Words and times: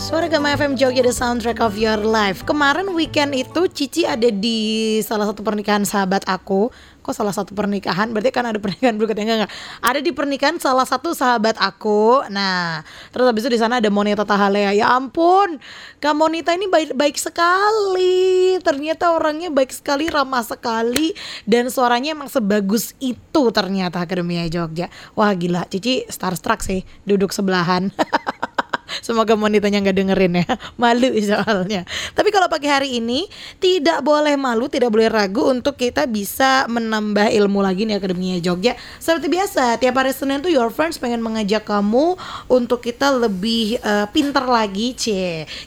Suara 0.00 0.32
Gama 0.32 0.48
FM 0.56 0.80
Jogja 0.80 1.04
The 1.04 1.12
Soundtrack 1.12 1.60
of 1.60 1.76
Your 1.76 2.00
Life. 2.00 2.48
Kemarin 2.48 2.96
weekend 2.96 3.36
itu 3.36 3.68
Cici 3.68 4.08
ada 4.08 4.32
di 4.32 4.96
salah 5.04 5.28
satu 5.28 5.44
pernikahan 5.44 5.84
sahabat 5.84 6.24
aku. 6.24 6.72
Kok 7.04 7.12
salah 7.12 7.36
satu 7.36 7.52
pernikahan? 7.52 8.08
Berarti 8.08 8.32
kan 8.32 8.48
ada 8.48 8.56
pernikahan 8.56 8.96
berikutnya. 8.96 9.28
Enggak, 9.28 9.38
enggak. 9.44 9.52
Ada 9.84 10.00
di 10.00 10.12
pernikahan 10.16 10.56
salah 10.56 10.88
satu 10.88 11.12
sahabat 11.12 11.60
aku. 11.60 12.24
Nah 12.32 12.80
terus 13.12 13.28
habis 13.28 13.44
itu 13.44 13.52
di 13.52 13.60
sana 13.60 13.76
ada 13.76 13.92
Monita 13.92 14.24
Tahalea. 14.24 14.72
Ya 14.72 14.88
ampun 14.88 15.60
Kak 16.00 16.16
Monita 16.16 16.56
ini 16.56 16.64
baik, 16.64 16.96
baik 16.96 17.20
sekali. 17.20 18.56
Ternyata 18.64 19.12
orangnya 19.12 19.52
baik 19.52 19.68
sekali 19.68 20.08
Ramah 20.08 20.48
sekali 20.48 21.12
Dan 21.44 21.68
suaranya 21.68 22.16
emang 22.16 22.32
sebagus 22.32 22.96
itu 23.04 23.52
ternyata 23.52 24.00
Akademia 24.00 24.48
Jogja. 24.48 24.88
Wah 25.12 25.36
gila. 25.36 25.68
Cici 25.68 26.08
starstruck 26.08 26.64
sih 26.64 26.88
Duduk 27.04 27.36
sebelahan 27.36 27.92
Semoga 28.98 29.38
monitanya 29.38 29.78
nggak 29.78 29.96
dengerin 29.96 30.42
ya. 30.42 30.46
Malu 30.80 31.14
soalnya. 31.22 31.86
Tapi 32.12 32.28
kalau 32.34 32.50
pagi 32.50 32.66
hari 32.66 32.98
ini 32.98 33.30
Tidak 33.58 34.02
boleh 34.02 34.34
malu 34.34 34.66
Tidak 34.66 34.90
boleh 34.90 35.06
ragu 35.06 35.46
Untuk 35.48 35.78
kita 35.78 36.04
bisa 36.10 36.66
menambah 36.66 37.30
ilmu 37.30 37.62
lagi 37.62 37.86
nih 37.86 38.02
Akademia 38.02 38.36
Jogja. 38.42 38.74
Seperti 38.98 39.30
biasa 39.30 39.78
Tiap 39.78 39.94
hari 39.94 40.12
Senin 40.12 40.42
tuh 40.42 40.50
Your 40.50 40.74
Friends 40.74 40.98
pengen 40.98 41.22
mengajak 41.22 41.64
kamu 41.66 42.18
Untuk 42.50 42.82
kita 42.82 43.14
lebih 43.14 43.78
uh, 43.82 44.10
pinter 44.10 44.42
lagi 44.44 44.92
C. 44.98 45.06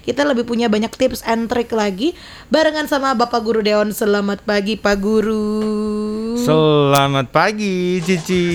Kita 0.03 0.27
lebih 0.27 0.43
punya 0.43 0.67
banyak 0.67 0.91
tips 0.93 1.23
and 1.23 1.47
trick 1.47 1.71
lagi. 1.71 2.17
Barengan 2.51 2.89
sama 2.89 3.15
Bapak 3.15 3.41
Guru 3.41 3.63
Deon 3.63 3.95
Selamat 3.95 4.41
pagi 4.43 4.75
Pak 4.75 4.97
Guru. 4.99 6.35
Selamat 6.37 7.29
pagi 7.29 8.01
Cici. 8.01 8.45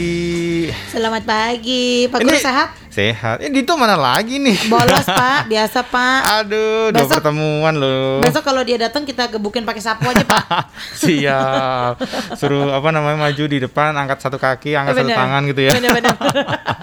Selamat 0.91 1.23
pagi. 1.25 2.11
Pak 2.11 2.21
Guru 2.21 2.37
sehat? 2.37 2.69
Sehat. 2.91 3.41
Ini 3.41 3.63
itu 3.63 3.73
mana 3.79 3.95
lagi 3.95 4.43
nih? 4.43 4.58
Bolos 4.67 5.07
pak, 5.07 5.47
biasa 5.47 5.87
pak. 5.87 6.21
Aduh, 6.43 6.91
besok, 6.91 7.07
dua 7.07 7.15
pertemuan 7.23 7.75
loh. 7.79 8.19
Besok 8.19 8.43
kalau 8.43 8.67
dia 8.67 8.75
datang 8.75 9.07
kita 9.07 9.31
gebukin 9.31 9.63
pakai 9.63 9.79
sapu 9.79 10.11
aja 10.11 10.27
pak. 10.27 10.67
Siap. 11.07 11.95
Suruh 12.35 12.75
apa 12.75 12.91
namanya 12.91 13.31
maju 13.31 13.45
di 13.47 13.59
depan, 13.63 13.95
angkat 13.95 14.19
satu 14.19 14.43
kaki, 14.43 14.75
angkat 14.75 14.99
bener. 14.99 15.15
satu 15.15 15.21
tangan 15.23 15.43
gitu 15.47 15.61
ya. 15.63 15.73
Bener-bener. 15.79 16.15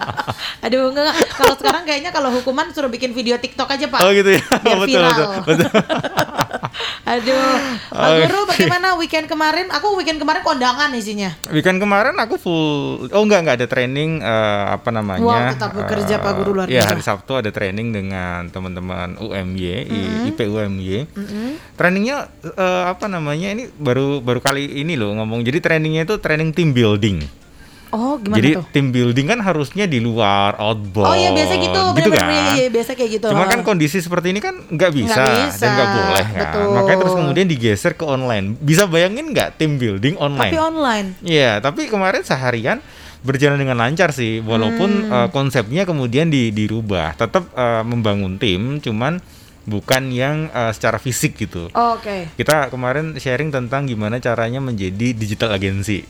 Aduh 0.64 0.88
enggak, 0.88 1.04
enggak. 1.12 1.16
Kalau 1.36 1.54
sekarang 1.60 1.82
kayaknya 1.84 2.10
kalau 2.16 2.32
hukuman 2.32 2.72
suruh 2.72 2.88
bikin 2.88 3.12
video 3.12 3.36
TikTok 3.36 3.68
aja 3.68 3.86
pak. 3.92 4.00
Oh 4.00 4.10
gitu 4.16 4.30
ya. 4.32 4.42
Biar 4.64 4.78
betul, 4.82 4.88
viral. 4.88 5.12
betul, 5.12 5.30
betul. 5.44 5.70
Aduh, 7.06 7.54
Pak 7.94 8.10
Guru 8.26 8.40
bagaimana 8.50 8.98
weekend 8.98 9.30
kemarin? 9.30 9.70
Aku 9.70 9.94
weekend 9.94 10.18
kemarin 10.18 10.42
kondangan 10.42 10.90
isinya. 10.90 11.30
Weekend 11.54 11.78
kemarin 11.78 12.18
aku 12.18 12.34
full. 12.34 13.06
Oh 13.14 13.22
enggak 13.22 13.46
enggak 13.46 13.56
ada 13.62 13.66
training 13.70 14.26
uh, 14.26 14.74
apa 14.74 14.90
namanya? 14.90 15.22
Wow, 15.22 15.54
tetap 15.54 15.70
bekerja 15.70 16.18
uh, 16.18 16.22
Pak 16.26 16.32
Guru 16.42 16.50
luar 16.58 16.66
iya, 16.66 16.82
biasa. 16.82 16.90
Ya 16.90 16.90
hari 16.90 17.02
Sabtu 17.06 17.32
ada 17.38 17.50
training 17.54 17.94
dengan 17.94 18.50
teman-teman 18.50 19.22
UMY, 19.22 19.86
mm 19.86 19.86
-hmm. 19.86 20.28
IP 20.34 20.38
UMY. 20.50 21.06
Mm 21.06 21.26
-hmm. 21.30 21.48
Trainingnya 21.78 22.26
uh, 22.58 22.90
apa 22.90 23.06
namanya? 23.06 23.54
Ini 23.54 23.70
baru 23.78 24.18
baru 24.18 24.42
kali 24.42 24.82
ini 24.82 24.98
loh 24.98 25.14
ngomong. 25.14 25.46
Jadi 25.46 25.62
trainingnya 25.62 26.10
itu 26.10 26.18
training 26.18 26.50
team 26.50 26.74
building. 26.74 27.45
Oh, 27.94 28.18
gimana 28.18 28.38
Jadi 28.42 28.50
tuh? 28.58 28.64
tim 28.74 28.90
building 28.90 29.26
kan 29.30 29.38
harusnya 29.42 29.84
di 29.86 30.02
luar 30.02 30.58
outbound. 30.58 31.06
Oh 31.06 31.14
iya 31.14 31.30
biasa 31.30 31.54
gitu, 31.54 31.82
gitu 31.94 32.10
bener, 32.10 32.18
kan? 32.18 32.28
Iya, 32.30 32.42
iya, 32.58 32.68
biasa 32.72 32.90
kayak 32.98 33.10
gitu. 33.20 33.26
Cuma 33.30 33.44
kan 33.46 33.60
kondisi 33.62 33.98
seperti 34.02 34.34
ini 34.34 34.40
kan 34.42 34.58
nggak 34.66 34.90
bisa, 34.90 35.22
bisa 35.22 35.62
dan 35.62 35.68
nggak 35.74 35.88
boleh 35.94 36.26
kan. 36.26 36.40
Betul. 36.42 36.66
Makanya 36.74 36.98
terus 36.98 37.14
kemudian 37.14 37.46
digeser 37.46 37.92
ke 37.94 38.04
online. 38.04 38.46
Bisa 38.58 38.90
bayangin 38.90 39.30
nggak 39.30 39.60
tim 39.60 39.78
building 39.78 40.18
online? 40.18 40.52
Tapi 40.54 40.58
online. 40.58 41.06
Iya, 41.22 41.62
tapi 41.62 41.86
kemarin 41.86 42.26
seharian 42.26 42.78
berjalan 43.26 43.58
dengan 43.58 43.78
lancar 43.78 44.14
sih, 44.14 44.38
walaupun 44.38 45.10
hmm. 45.10 45.10
uh, 45.10 45.28
konsepnya 45.34 45.82
kemudian 45.82 46.30
di, 46.30 46.54
dirubah. 46.54 47.18
Tetap 47.18 47.50
uh, 47.54 47.82
membangun 47.82 48.38
tim, 48.38 48.78
cuman 48.78 49.18
bukan 49.66 50.14
yang 50.14 50.46
uh, 50.54 50.70
secara 50.70 51.02
fisik 51.02 51.34
gitu. 51.34 51.66
Oh, 51.74 51.98
Oke. 51.98 52.06
Okay. 52.06 52.20
Kita 52.38 52.70
kemarin 52.70 53.18
sharing 53.18 53.50
tentang 53.50 53.90
gimana 53.90 54.22
caranya 54.22 54.62
menjadi 54.62 55.10
digital 55.10 55.54
agency. 55.58 56.06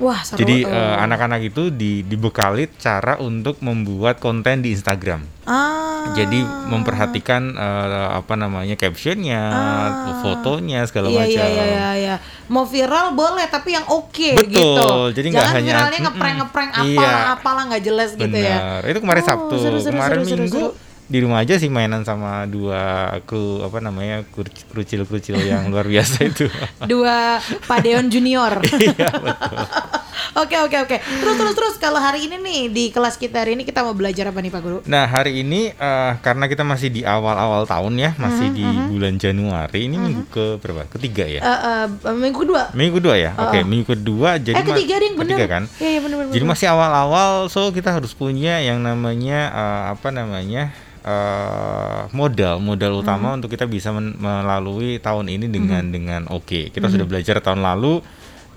Wah, 0.00 0.20
seru. 0.24 0.40
Jadi 0.40 0.64
uh, 0.64 0.96
anak-anak 1.04 1.40
itu 1.52 1.68
di, 1.68 2.00
dibekali 2.06 2.70
cara 2.80 3.20
untuk 3.20 3.60
membuat 3.60 4.18
konten 4.22 4.64
di 4.64 4.72
Instagram. 4.72 5.20
Ah. 5.44 6.14
Jadi 6.16 6.42
memperhatikan 6.42 7.54
uh, 7.54 8.18
apa 8.18 8.34
namanya 8.34 8.74
captionnya, 8.74 9.42
ah. 9.52 10.18
fotonya 10.24 10.82
segala 10.88 11.12
iya, 11.12 11.18
macam. 11.18 11.30
Iya 11.30 11.46
iya 11.46 11.64
iya 11.64 11.88
iya. 11.98 12.14
Mau 12.48 12.64
viral 12.64 13.14
boleh 13.14 13.46
tapi 13.46 13.76
yang 13.76 13.86
oke 13.86 14.10
okay, 14.10 14.34
Betul. 14.34 14.50
gitu. 14.54 14.90
Jadi 15.20 15.26
nggak 15.34 15.48
hanya 15.60 15.72
viralnya 15.76 16.00
ngeprank 16.10 16.36
ngeprank 16.42 16.70
apalah 16.72 17.20
iya. 17.22 17.34
apalah 17.36 17.62
nggak 17.70 17.82
jelas 17.84 18.10
Bener. 18.14 18.22
gitu 18.26 18.38
ya. 18.42 18.56
Itu 18.86 18.98
kemarin 19.02 19.22
oh, 19.22 19.28
Sabtu, 19.28 19.54
seru, 19.60 19.78
seru, 19.78 19.92
kemarin 19.94 20.18
seru, 20.22 20.30
Minggu. 20.40 20.50
Seru, 20.50 20.70
seru 20.74 20.91
di 21.12 21.18
rumah 21.20 21.44
aja 21.44 21.60
sih 21.60 21.68
mainan 21.68 22.08
sama 22.08 22.48
dua 22.48 23.12
kru 23.28 23.60
apa 23.60 23.84
namanya 23.84 24.24
kerucil-kerucil 24.72 25.36
yang 25.52 25.68
luar 25.68 25.84
biasa 25.84 26.24
itu. 26.24 26.48
dua 26.88 27.36
Padeon 27.68 28.08
Junior. 28.08 28.64
iya 28.80 29.12
betul. 29.12 29.60
Oke 30.32 30.56
oke 30.56 30.76
oke. 30.88 30.96
Terus 30.96 31.36
terus 31.36 31.54
terus 31.56 31.74
kalau 31.76 32.00
hari 32.00 32.24
ini 32.24 32.40
nih 32.40 32.60
di 32.72 32.84
kelas 32.88 33.20
kita 33.20 33.44
hari 33.44 33.52
ini 33.52 33.68
kita 33.68 33.84
mau 33.84 33.92
belajar 33.92 34.32
apa 34.32 34.40
nih 34.40 34.48
Pak 34.48 34.60
Guru? 34.64 34.78
Nah 34.88 35.04
hari 35.04 35.44
ini 35.44 35.76
uh, 35.76 36.16
karena 36.24 36.48
kita 36.48 36.64
masih 36.64 36.88
di 36.88 37.04
awal-awal 37.04 37.68
tahun 37.68 38.00
ya, 38.00 38.10
masih 38.16 38.48
uh 38.48 38.52
-huh, 38.52 38.56
di 38.56 38.64
uh 38.64 38.72
-huh. 38.72 38.86
bulan 38.96 39.14
Januari 39.20 39.80
ini 39.84 39.96
uh 39.96 40.00
-huh. 40.00 40.06
minggu 40.08 40.22
ke 40.32 40.44
berapa? 40.56 40.88
Ketiga 40.88 41.28
ya? 41.28 41.40
Uh, 41.44 41.84
uh, 42.08 42.16
minggu 42.16 42.48
kedua. 42.48 42.72
Minggu 42.72 42.96
kedua 42.96 43.14
ya. 43.20 43.36
Oke 43.36 43.44
okay, 43.44 43.60
uh 43.60 43.64
-uh. 43.64 43.68
minggu 43.68 43.86
kedua 43.92 44.30
jadi. 44.40 44.56
Eh 44.56 44.64
ketiga 44.64 44.94
yang 45.04 45.16
benar. 45.20 45.36
Ketiga 45.36 45.46
kan? 45.52 45.62
Iya 45.76 45.90
iya 45.90 46.00
benar 46.00 46.16
benar. 46.24 46.32
Jadi 46.32 46.44
masih 46.48 46.66
awal-awal, 46.72 47.32
so 47.52 47.60
kita 47.68 47.90
harus 47.92 48.12
punya 48.16 48.56
yang 48.64 48.80
namanya 48.80 49.52
uh, 49.52 49.82
apa 49.92 50.08
namanya? 50.08 50.72
Uh, 51.04 52.08
modal 52.14 52.58
modal 52.62 53.02
utama 53.02 53.32
hmm. 53.32 53.36
untuk 53.42 53.50
kita 53.52 53.66
bisa 53.66 53.92
melalui 53.94 54.98
tahun 55.02 55.28
ini 55.30 55.46
dengan 55.50 55.84
hmm. 55.86 55.92
dengan 55.92 56.22
oke 56.30 56.46
okay. 56.46 56.64
kita 56.70 56.88
hmm. 56.88 56.94
sudah 56.98 57.06
belajar 57.06 57.36
tahun 57.42 57.62
lalu 57.62 58.02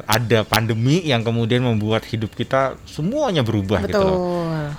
ada 0.04 0.44
pandemi 0.44 1.00
yang 1.08 1.24
kemudian 1.24 1.64
membuat 1.64 2.04
hidup 2.04 2.36
kita 2.36 2.76
semuanya 2.84 3.48
berubah 3.48 3.80
Betul. 3.80 3.96
gitu 3.96 4.04
loh. 4.04 4.20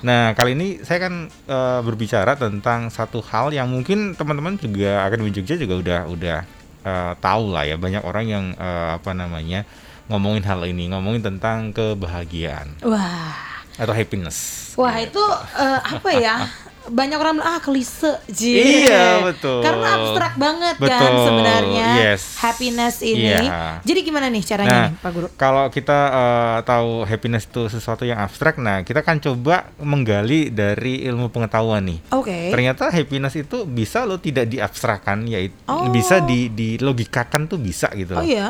Nah 0.04 0.36
kali 0.36 0.52
ini 0.52 0.68
saya 0.84 1.08
kan 1.08 1.32
uh, 1.48 1.80
berbicara 1.80 2.36
tentang 2.36 2.92
satu 2.92 3.24
hal 3.24 3.48
yang 3.48 3.72
mungkin 3.72 4.12
teman-teman 4.12 4.60
juga 4.60 5.08
akan 5.08 5.32
Jogja 5.32 5.56
juga 5.56 5.80
udah 5.80 6.00
udah 6.12 6.38
uh, 6.84 7.12
tahu 7.16 7.56
lah 7.56 7.64
ya 7.64 7.80
banyak 7.80 8.04
orang 8.04 8.24
yang 8.28 8.44
uh, 8.60 9.00
apa 9.00 9.16
namanya 9.16 9.64
ngomongin 10.12 10.44
hal 10.44 10.60
ini 10.68 10.92
ngomongin 10.92 11.24
tentang 11.24 11.72
kebahagiaan. 11.72 12.76
Wah. 12.84 13.56
Atau 13.80 13.96
happiness. 13.96 14.72
Wah 14.76 15.00
gitu. 15.00 15.16
itu 15.16 15.24
uh, 15.56 15.80
apa 15.80 16.10
ya? 16.12 16.36
banyak 16.90 17.18
orang 17.18 17.34
bilang 17.38 17.48
ah 17.48 17.60
klise 17.60 18.18
Ji. 18.30 18.86
Iya 18.86 19.26
betul. 19.28 19.60
Karena 19.62 19.86
abstrak 19.98 20.34
banget 20.40 20.76
kan 20.76 20.84
betul. 20.86 21.00
kan 21.00 21.12
sebenarnya 21.26 21.88
yes. 22.02 22.22
happiness 22.40 22.96
ini. 23.04 23.32
Yeah. 23.32 23.80
Jadi 23.84 24.00
gimana 24.02 24.26
nih 24.32 24.42
caranya 24.42 24.70
nah, 24.70 24.86
nih 24.90 24.94
Pak 25.00 25.10
Guru? 25.12 25.26
Kalau 25.36 25.64
kita 25.70 25.98
uh, 26.10 26.58
tahu 26.64 27.04
happiness 27.04 27.44
itu 27.46 27.68
sesuatu 27.68 28.02
yang 28.08 28.18
abstrak, 28.20 28.58
nah 28.58 28.82
kita 28.82 29.04
kan 29.04 29.20
coba 29.20 29.70
menggali 29.80 30.50
dari 30.50 31.04
ilmu 31.06 31.30
pengetahuan 31.30 31.84
nih. 31.86 31.98
Oke. 32.14 32.30
Okay. 32.30 32.44
Ternyata 32.52 32.90
happiness 32.90 33.34
itu 33.36 33.64
bisa 33.68 34.08
lo 34.08 34.18
tidak 34.18 34.48
diabstrakkan, 34.50 35.26
yaitu 35.28 35.54
oh. 35.68 35.88
bisa 35.92 36.22
di 36.24 36.48
dilogikakan 36.50 37.46
tuh 37.50 37.60
bisa 37.60 37.90
gitu. 37.94 38.16
Oh 38.16 38.24
iya. 38.24 38.46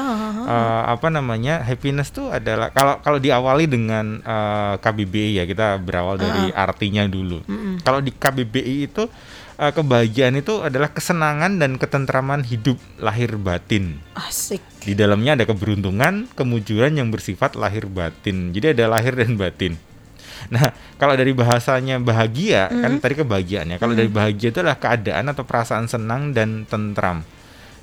Uh, 0.46 0.82
apa 0.86 1.10
namanya 1.10 1.62
happiness 1.66 2.14
tuh 2.14 2.30
adalah 2.30 2.70
kalau 2.70 3.00
kalau 3.02 3.18
diawali 3.18 3.66
dengan 3.66 4.20
uh, 4.22 4.34
eh, 4.36 4.74
KBBI 4.78 5.30
ya 5.42 5.44
kita 5.48 5.80
berawal 5.80 6.20
dari 6.20 6.52
uh. 6.52 6.64
artinya 6.64 7.02
dulu. 7.08 7.42
Mm 7.46 7.56
-mm. 7.56 7.74
Kalau 7.82 8.00
di 8.02 8.12
KBBI 8.26 8.90
itu 8.90 9.06
uh, 9.60 9.72
kebahagiaan 9.72 10.36
itu 10.38 10.60
adalah 10.66 10.90
kesenangan 10.90 11.62
dan 11.62 11.78
ketentraman 11.78 12.42
hidup 12.42 12.76
lahir 12.98 13.38
batin. 13.38 14.02
Asik. 14.18 14.60
Di 14.82 14.98
dalamnya 14.98 15.38
ada 15.38 15.44
keberuntungan, 15.46 16.30
kemujuran 16.34 16.98
yang 16.98 17.08
bersifat 17.14 17.54
lahir 17.54 17.86
batin. 17.86 18.50
Jadi 18.50 18.74
ada 18.74 18.90
lahir 18.90 19.14
dan 19.14 19.38
batin. 19.38 19.78
Nah, 20.52 20.70
kalau 21.00 21.16
dari 21.16 21.32
bahasanya 21.32 21.96
bahagia, 21.98 22.68
mm 22.68 22.70
-hmm. 22.70 22.82
kan 22.82 22.92
tadi 23.00 23.14
kebahagiaannya. 23.24 23.76
Kalau 23.80 23.96
mm 23.96 23.98
-hmm. 23.98 24.00
dari 24.04 24.10
bahagia 24.12 24.48
itu 24.52 24.58
adalah 24.60 24.78
keadaan 24.78 25.24
atau 25.32 25.42
perasaan 25.48 25.86
senang 25.88 26.36
dan 26.36 26.68
tentram. 26.68 27.24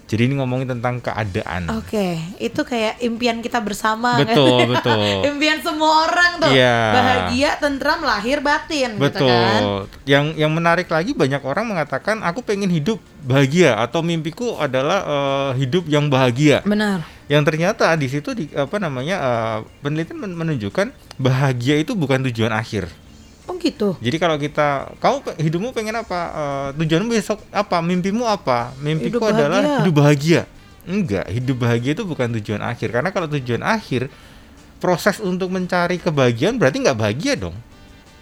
Jadi 0.03 0.29
ini 0.29 0.35
ngomongin 0.38 0.67
tentang 0.67 1.00
keadaan. 1.00 1.71
Oke, 1.79 1.95
okay. 1.95 2.11
itu 2.38 2.61
kayak 2.61 3.00
impian 3.00 3.39
kita 3.39 3.63
bersama. 3.63 4.19
Betul, 4.19 4.67
kan? 4.67 4.69
betul. 4.75 5.00
impian 5.31 5.57
semua 5.63 6.05
orang 6.05 6.31
tuh. 6.44 6.51
Yeah. 6.51 6.91
Bahagia, 6.91 7.50
tentram, 7.57 8.03
lahir, 8.03 8.44
batin. 8.44 9.00
Gitu 9.00 9.01
betul. 9.01 9.25
Gitu 9.25 9.31
kan? 9.31 9.61
Yang 10.03 10.25
yang 10.38 10.51
menarik 10.51 10.88
lagi 10.91 11.15
banyak 11.15 11.41
orang 11.41 11.65
mengatakan 11.71 12.19
aku 12.21 12.44
pengen 12.44 12.67
hidup 12.67 13.00
bahagia 13.23 13.79
atau 13.79 14.03
mimpiku 14.03 14.59
adalah 14.59 15.00
uh, 15.07 15.51
hidup 15.55 15.88
yang 15.88 16.11
bahagia. 16.11 16.59
Benar. 16.67 17.07
Yang 17.31 17.44
ternyata 17.47 17.88
di 17.95 18.07
situ 18.11 18.29
di 18.35 18.45
apa 18.51 18.75
namanya 18.83 19.17
uh, 19.23 19.57
penelitian 19.79 20.19
menunjukkan 20.19 20.91
bahagia 21.15 21.79
itu 21.79 21.95
bukan 21.95 22.27
tujuan 22.27 22.51
akhir. 22.51 23.02
Oh 23.44 23.60
gitu. 23.60 24.00
Jadi 24.00 24.16
kalau 24.16 24.40
kita, 24.40 24.88
kamu 25.04 25.36
hidupmu 25.36 25.69
pengen 25.72 26.00
apa? 26.00 26.19
Uh, 26.31 26.68
tujuanmu 26.80 27.12
besok 27.12 27.44
apa? 27.51 27.84
Mimpimu 27.84 28.24
apa? 28.24 28.72
Mimpiku 28.80 29.19
hidup 29.19 29.36
adalah 29.36 29.62
hidup 29.84 29.94
bahagia. 29.94 30.48
Enggak, 30.84 31.28
hidup 31.28 31.60
bahagia 31.60 31.92
itu 31.92 32.04
bukan 32.04 32.31
tujuan 32.40 32.63
akhir. 32.63 32.92
Karena 32.92 33.12
kalau 33.12 33.28
tujuan 33.28 33.60
akhir, 33.60 34.07
proses 34.80 35.19
untuk 35.19 35.48
mencari 35.48 35.95
kebahagiaan 35.95 36.56
berarti 36.56 36.80
nggak 36.80 36.98
bahagia 36.98 37.36
dong. 37.36 37.56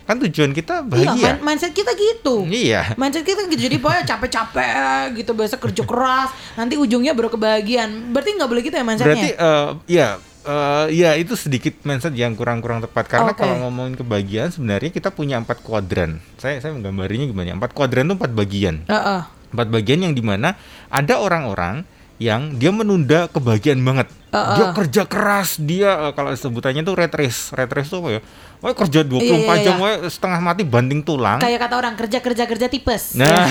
kan 0.01 0.17
tujuan 0.19 0.51
kita 0.51 0.81
Iya, 0.81 0.89
bahagia. 0.91 1.29
min- 1.37 1.43
mindset 1.45 1.71
kita 1.71 1.93
gitu. 1.93 2.43
Iya. 2.43 2.97
Mindset 2.99 3.23
kita 3.23 3.47
gitu 3.47 3.63
jadi 3.63 3.77
pokoknya 3.79 4.03
capek-capek 4.03 4.73
gitu 5.15 5.31
biasa 5.31 5.55
kerja 5.55 5.83
keras 5.85 6.29
nanti 6.53 6.75
ujungnya 6.75 7.15
baru 7.15 7.31
kebahagiaan 7.31 8.11
berarti 8.11 8.35
nggak 8.35 8.49
boleh 8.49 8.61
gitu 8.61 8.75
ya 8.75 8.83
mindsetnya 8.83 9.07
Berarti 9.07 9.29
eh, 9.31 9.67
ya 9.87 10.07
eh, 10.45 10.85
ya 10.95 11.13
itu 11.17 11.37
sedikit 11.37 11.77
mindset 11.85 12.13
yang 12.17 12.33
kurang-kurang 12.33 12.81
tepat 12.81 13.07
karena 13.07 13.31
Oke. 13.33 13.41
kalau 13.41 13.67
ngomongin 13.67 13.97
kebahagiaan 13.99 14.49
sebenarnya 14.49 14.91
kita 14.93 15.13
punya 15.13 15.37
empat 15.37 15.61
kuadran. 15.61 16.21
Saya 16.41 16.57
saya 16.61 16.73
menggambarinya 16.73 17.29
gimana? 17.29 17.57
Empat 17.57 17.71
kuadran 17.75 18.09
itu 18.09 18.15
empat 18.17 18.31
bagian. 18.33 18.75
Heeh. 18.89 19.21
Empat 19.51 19.67
bagian 19.67 19.99
yang 20.07 20.13
di 20.15 20.23
mana 20.23 20.55
ada 20.87 21.19
orang-orang 21.19 21.83
yang 22.21 22.53
dia 22.55 22.69
menunda 22.69 23.25
kebahagiaan 23.27 23.81
banget. 23.81 24.05
Dia 24.31 24.71
kerja 24.71 25.03
keras, 25.03 25.59
dia 25.59 25.89
eh, 25.99 26.13
kalau 26.13 26.31
sebutannya 26.31 26.81
tuh 26.81 26.93
red 26.93 27.11
race. 27.11 27.49
Red 27.51 27.67
race 27.67 27.89
itu 27.89 27.97
apa 27.97 28.09
ya? 28.11 28.21
Wah 28.61 28.77
kerja 28.77 29.01
24 29.01 29.25
Iya, 29.25 29.37
iya, 29.41 29.57
jam, 29.59 29.75
iya. 29.75 29.81
wah 29.81 30.05
setengah 30.05 30.37
mati 30.39 30.61
banding 30.61 31.01
tulang. 31.01 31.41
kayak 31.41 31.57
kata 31.59 31.75
orang 31.75 31.97
kerja 31.97 32.21
kerja 32.21 32.45
kerja 32.45 32.67
tipes 32.69 33.17
Nah, 33.17 33.25
Ya. 33.41 33.49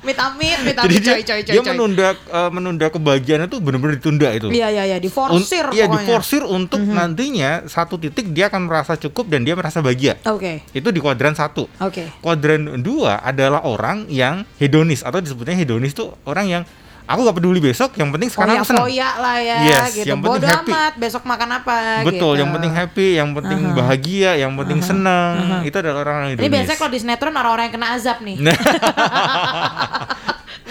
amit 0.00 0.16
mit 0.64 0.72
jadi 0.72 0.80
amit 0.80 0.96
dia, 0.96 1.12
coy 1.12 1.22
coy 1.22 1.40
coy 1.42 1.52
dia 1.52 1.60
coy. 1.60 1.68
menunda 1.68 2.08
eh, 2.16 2.50
menunda 2.50 2.86
kebahagiaan 2.88 3.44
itu 3.44 3.60
benar-benar 3.60 3.94
ditunda 3.94 4.28
itu. 4.32 4.48
iya 4.48 4.72
iya 4.72 4.84
iya 4.86 4.96
Un- 4.96 5.04
diforsir 5.04 5.64
Iya 5.68 5.84
pokoknya 5.84 5.92
Mhm. 5.92 6.00
diforsir 6.02 6.42
untuk 6.42 6.80
nantinya 6.80 7.50
satu 7.66 7.96
titik 7.96 8.32
dia 8.32 8.48
akan 8.48 8.64
merasa 8.64 8.96
cukup 8.96 9.28
dan 9.28 9.44
dia 9.44 9.52
merasa 9.52 9.78
bahagia. 9.78 10.16
oke 10.24 10.64
Itu 10.72 10.88
di 10.88 10.98
kuadran 10.98 11.36
satu. 11.36 11.68
oke 11.76 12.16
Kuadran 12.18 12.80
dua 12.80 13.20
adalah 13.20 13.60
orang 13.60 14.08
yang 14.08 14.48
hedonis 14.56 15.04
atau 15.04 15.20
disebutnya 15.20 15.52
hedonis 15.54 15.92
tuh 15.92 16.16
orang 16.24 16.48
yang 16.48 16.62
aku 17.06 17.20
gak 17.22 17.36
peduli 17.36 17.58
besok, 17.58 17.94
yang 17.94 18.10
penting 18.10 18.26
sekarang 18.26 18.58
aku 18.58 18.66
senang. 18.66 18.82
foya 18.82 19.10
lah 19.16 19.38
ya 19.38 19.56
Yes, 19.62 19.94
gitu 19.94 20.06
yang 20.06 20.18
penting 20.18 20.42
bodo 20.42 20.46
happy. 20.48 20.70
amat 20.70 20.92
besok 20.96 21.22
makan 21.22 21.48
apa 21.54 21.76
Betul, 22.02 22.34
gitu. 22.34 22.40
yang 22.42 22.50
penting 22.50 22.72
happy, 22.72 23.08
yang 23.14 23.30
penting 23.30 23.60
bahagia, 23.72 24.30
yang 24.34 24.52
penting 24.52 24.80
senang. 24.80 25.34
Itu 25.62 25.76
adalah 25.76 26.02
orang 26.02 26.16
yang 26.28 26.36
ini 26.36 26.48
biasanya 26.48 26.76
kalau 26.76 26.90
di 26.90 26.98
sinetron 26.98 27.32
orang-orang 27.32 27.64
yang 27.64 27.74
kena 27.74 27.88
azab 27.94 28.18
nih. 28.20 28.36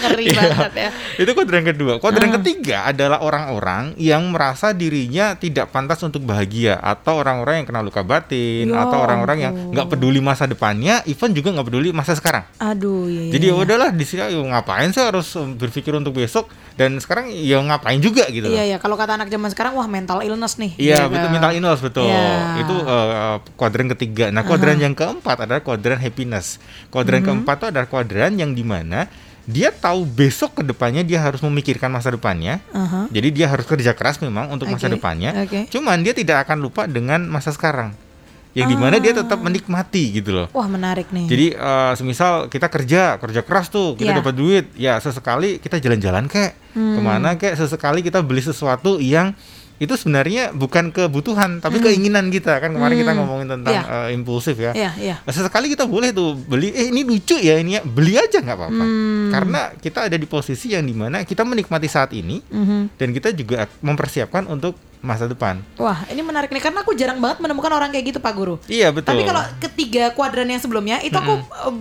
ngeri 0.07 0.25
Iya. 0.25 0.37
banget 0.37 0.73
ya 0.75 0.89
itu 1.15 1.31
kuadran 1.31 1.63
kedua. 1.63 1.93
Kuadran 1.97 2.29
ketiga 2.35 2.77
adalah 2.85 3.19
orang-orang 3.19 3.95
yang 3.95 4.27
merasa 4.27 4.71
dirinya 4.71 5.33
tidak 5.33 5.69
pantas 5.69 6.01
untuk 6.01 6.21
bahagia 6.21 6.75
atau 6.75 7.17
orang-orang 7.17 7.61
yang 7.61 7.67
kena 7.67 7.81
luka 7.81 8.01
batin 8.01 8.67
Ya 8.67 8.81
atau 8.81 8.97
orang-orang 8.99 9.37
yang 9.39 9.53
nggak 9.71 9.87
peduli 9.87 10.19
masa 10.19 10.45
depannya, 10.45 11.01
even 11.05 11.31
juga 11.31 11.49
nggak 11.51 11.65
peduli 11.65 11.89
masa 11.89 12.13
sekarang. 12.13 12.43
aduh 12.57 13.05
iya, 13.05 13.21
iya, 13.21 13.31
Jadi 13.31 13.45
ya 13.45 13.51
iya. 13.51 13.61
udahlah 13.61 13.89
di 13.89 14.03
sini 14.03 14.21
ngapain 14.45 14.89
sih 14.89 15.01
harus 15.01 15.27
um, 15.35 15.53
berpikir 15.53 15.91
untuk 15.91 16.13
besok 16.13 16.47
dan 16.73 16.97
sekarang 16.97 17.29
ya 17.29 17.59
ngapain 17.59 17.97
juga 17.97 18.27
gitu. 18.27 18.45
Iya 18.45 18.63
iya 18.65 18.77
kalau 18.77 18.93
kata 18.93 19.15
anak 19.15 19.27
zaman 19.27 19.49
sekarang 19.49 19.73
wah 19.73 19.87
mental 19.87 20.19
illness 20.19 20.55
nih. 20.55 20.75
Iya 20.75 21.05
Gitu. 21.05 21.11
betul 21.11 21.29
mental 21.29 21.51
illness 21.51 21.79
betul 21.79 22.05
Iya. 22.05 22.59
itu 22.59 22.75
uh, 22.77 23.35
kuadran 23.55 23.87
ketiga. 23.89 24.27
Nah 24.27 24.43
kuadran 24.43 24.77
yang 24.77 24.91
keempat 24.91 25.37
adalah 25.41 25.61
kuadran 25.61 25.97
happiness. 25.97 26.59
Kuadran 26.87 27.21
Mhm. 27.21 27.25
keempat 27.25 27.55
itu 27.55 27.65
adalah 27.67 27.87
kuadran 27.87 28.31
yang 28.35 28.51
di 28.51 28.61
mana 28.61 29.07
dia 29.45 29.69
tahu 29.69 30.03
besok 30.03 30.57
ke 30.57 30.63
depannya 30.63 31.01
dia 31.01 31.21
harus 31.21 31.37
memikirkan 31.39 31.87
masa 31.87 32.09
depannya. 32.09 32.61
Aha. 32.71 33.05
Jadi 33.07 33.29
dia 33.31 33.45
harus 33.45 33.63
kerja 33.63 33.93
keras 33.93 34.17
memang 34.17 34.49
untuk 34.49 34.65
masa 34.65 34.85
Oke, 34.85 34.97
depannya. 34.97 35.31
oke. 35.37 35.69
Cuman 35.69 36.01
dia 36.01 36.11
tidak 36.11 36.43
akan 36.43 36.57
lupa 36.59 36.85
dengan 36.85 37.21
masa 37.23 37.49
sekarang. 37.49 37.93
Yang 38.51 38.71
di 38.71 38.77
mana 38.79 38.95
dia 38.97 39.11
tetap 39.11 39.37
menikmati 39.37 40.15
gitu 40.15 40.31
loh. 40.31 40.47
Wah 40.49 40.65
menarik 40.65 41.11
nih. 41.11 41.27
Jadi 41.27 41.47
eh, 41.51 41.93
semisal 41.93 42.47
kita 42.47 42.65
kerja 42.67 43.19
kerja 43.19 43.41
keras 43.41 43.67
tuh 43.67 43.93
kita 43.93 44.11
Iya. 44.11 44.19
dapat 44.23 44.33
duit 44.33 44.65
ya 44.73 44.95
sesekali 44.97 45.59
kita 45.59 45.77
jalan-jalan 45.77 46.25
kek 46.25 46.55
Hmm. 46.71 46.95
ke 46.95 47.01
mana 47.01 47.29
kek 47.35 47.53
sesekali 47.53 47.99
kita 47.99 48.19
beli 48.19 48.39
sesuatu 48.39 48.97
yang 48.97 49.31
itu 49.77 49.91
sebenarnya 49.91 50.51
bukan 50.51 50.89
kebutuhan 50.89 51.59
tapi 51.59 51.79
keinginan 51.79 52.27
kita 52.27 52.57
kan 52.57 52.71
kemarin 52.71 52.95
kita 52.95 53.11
Hmm. 53.11 53.19
ngomongin 53.21 53.47
tentang 53.49 53.73
Iya. 53.73 53.83
eh, 53.83 54.09
impulsif 54.13 54.55
ya. 54.55 54.71
Iya 54.71 54.91
iya. 54.95 55.15
Nah, 55.19 55.31
sesekali 55.31 55.67
kita 55.67 55.83
boleh 55.83 56.09
tuh 56.09 56.33
beli 56.33 56.71
eh 56.71 56.87
ini 56.87 57.01
lucu 57.01 57.35
ya 57.35 57.55
ini 57.55 57.75
ya 57.75 57.81
beli 57.81 58.15
aja 58.15 58.37
nggak 58.37 58.55
apa-apa 58.55 58.81
Hmm. 58.81 59.29
karena 59.29 59.61
kita 59.75 59.99
ada 60.05 60.15
di 60.15 60.25
posisi 60.25 60.71
yang 60.71 60.81
di 60.81 60.93
mana 60.93 61.21
kita 61.21 61.41
menikmati 61.41 61.85
saat 61.85 62.11
ini 62.11 62.39
Mhm. 62.41 62.95
dan 62.95 63.07
kita 63.11 63.29
juga 63.31 63.67
mempersiapkan 63.79 64.47
untuk 64.47 64.79
masa 65.05 65.29
depan. 65.29 65.61
Wah 65.77 66.03
ini 66.09 66.19
menarik 66.19 66.49
nih 66.49 66.59
karena 66.59 66.81
aku 66.81 66.91
jarang 66.91 67.21
banget 67.21 67.37
menemukan 67.39 67.71
orang 67.71 67.93
kayak 67.93 68.09
gitu 68.09 68.19
Pak 68.19 68.33
Guru. 68.33 68.57
Iya 68.65 68.89
betul. 68.89 69.13
Tapi 69.13 69.21
kalau 69.23 69.43
ketiga 69.61 70.03
kuadran 70.11 70.49
yang 70.49 70.57
sebelumnya 70.57 70.97
itu 70.99 71.13
aku 71.13 71.37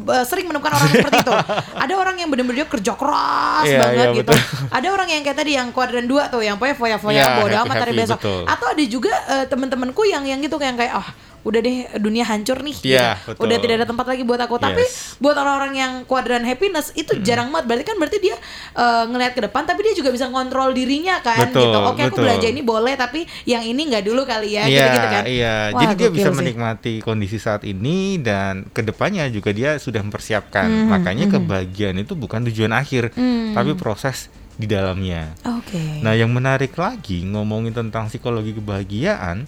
uh, 0.06 0.25
sering 0.29 0.44
menemukan 0.44 0.76
orang 0.76 0.88
seperti 0.93 1.25
itu. 1.25 1.32
Ada 1.82 1.94
orang 1.97 2.17
yang 2.21 2.29
benar-benar 2.29 2.56
dia 2.61 2.69
kerja 2.69 2.93
keras 2.93 3.65
Iya, 3.65 3.79
banget 3.81 4.06
iya, 4.06 4.19
gitu. 4.21 4.31
betul. 4.31 4.69
Ada 4.71 4.87
orang 4.93 5.09
yang 5.09 5.23
kayak 5.25 5.38
tadi 5.41 5.50
yang 5.56 5.69
kuadran 5.73 6.05
dua 6.05 6.29
tuh 6.29 6.44
yang 6.44 6.61
pokoknya 6.61 6.76
foya-foya 6.76 7.17
Iya, 7.17 7.29
bodo 7.41 7.56
amat 7.65 7.76
hari 7.81 7.93
besok. 7.97 8.19
betul. 8.21 8.43
Atau 8.44 8.67
ada 8.69 8.85
juga 8.85 9.12
uh, 9.27 9.44
temen-temenku 9.49 10.03
yang 10.05 10.23
yang 10.23 10.38
gitu 10.38 10.61
kayak 10.61 10.77
kayak 10.77 10.93
ah 10.94 11.09
udah 11.44 11.61
deh 11.61 11.76
dunia 11.99 12.25
hancur 12.25 12.58
nih 12.58 12.73
Iya, 12.82 13.14
gitu. 13.14 13.31
betul. 13.31 13.43
udah 13.44 13.56
tidak 13.58 13.75
ada 13.76 13.87
tempat 13.87 14.06
lagi 14.06 14.23
buat 14.23 14.41
aku 14.41 14.56
tapi 14.56 14.81
Yes. 14.81 15.14
buat 15.17 15.32
orang-orang 15.32 15.73
yang 15.75 15.93
kuadran 16.05 16.43
happiness 16.43 16.91
itu 16.93 17.20
jarang 17.20 17.49
banget 17.49 17.64
berarti 17.67 17.85
kan 17.85 17.96
berarti 17.96 18.19
dia 18.19 18.37
uh, 18.73 19.05
ngelihat 19.06 19.32
ke 19.32 19.43
depan 19.43 19.62
tapi 19.62 19.81
dia 19.82 19.94
juga 19.94 20.08
bisa 20.08 20.25
ngontrol 20.26 20.73
dirinya 20.73 21.20
kan 21.20 21.46
Betul, 21.46 21.69
gitu 21.69 21.79
oke 21.79 22.00
aku 22.02 22.08
betul. 22.11 22.23
belanja 22.25 22.49
ini 22.49 22.62
boleh 22.62 22.94
tapi 22.94 23.20
yang 23.44 23.61
ini 23.61 23.81
nggak 23.87 24.02
dulu 24.02 24.25
kali 24.25 24.50
ya 24.52 24.64
Iya, 24.64 24.73
gitu-gitu 24.82 25.08
kan 25.11 25.25
iya. 25.26 25.55
Wah, 25.67 25.81
Jadi 25.82 25.94
dia 25.94 26.08
bisa 26.11 26.29
sih. 26.29 26.37
menikmati 26.37 26.94
kondisi 26.99 27.37
saat 27.37 27.62
ini 27.62 28.17
dan 28.19 28.64
ke 28.67 28.81
depannya 28.81 29.29
juga 29.29 29.50
dia 29.50 29.76
sudah 29.76 30.00
mempersiapkan. 30.00 30.64
Mhm, 30.64 30.88
Makanya 30.88 31.26
kebahagiaan 31.29 31.96
itu 31.99 32.14
bukan 32.14 32.46
tujuan 32.46 32.73
akhir, 32.73 33.12
Hmm. 33.12 33.52
tapi 33.52 33.75
proses 33.75 34.26
di 34.55 34.64
dalamnya. 34.64 35.35
Oke. 35.44 36.00
Nah, 36.00 36.12
yang 36.12 36.31
menarik 36.31 36.73
lagi 36.75 37.20
ngomongin 37.23 37.70
tentang 37.70 38.06
psikologi 38.06 38.55
kebahagiaan, 38.55 39.44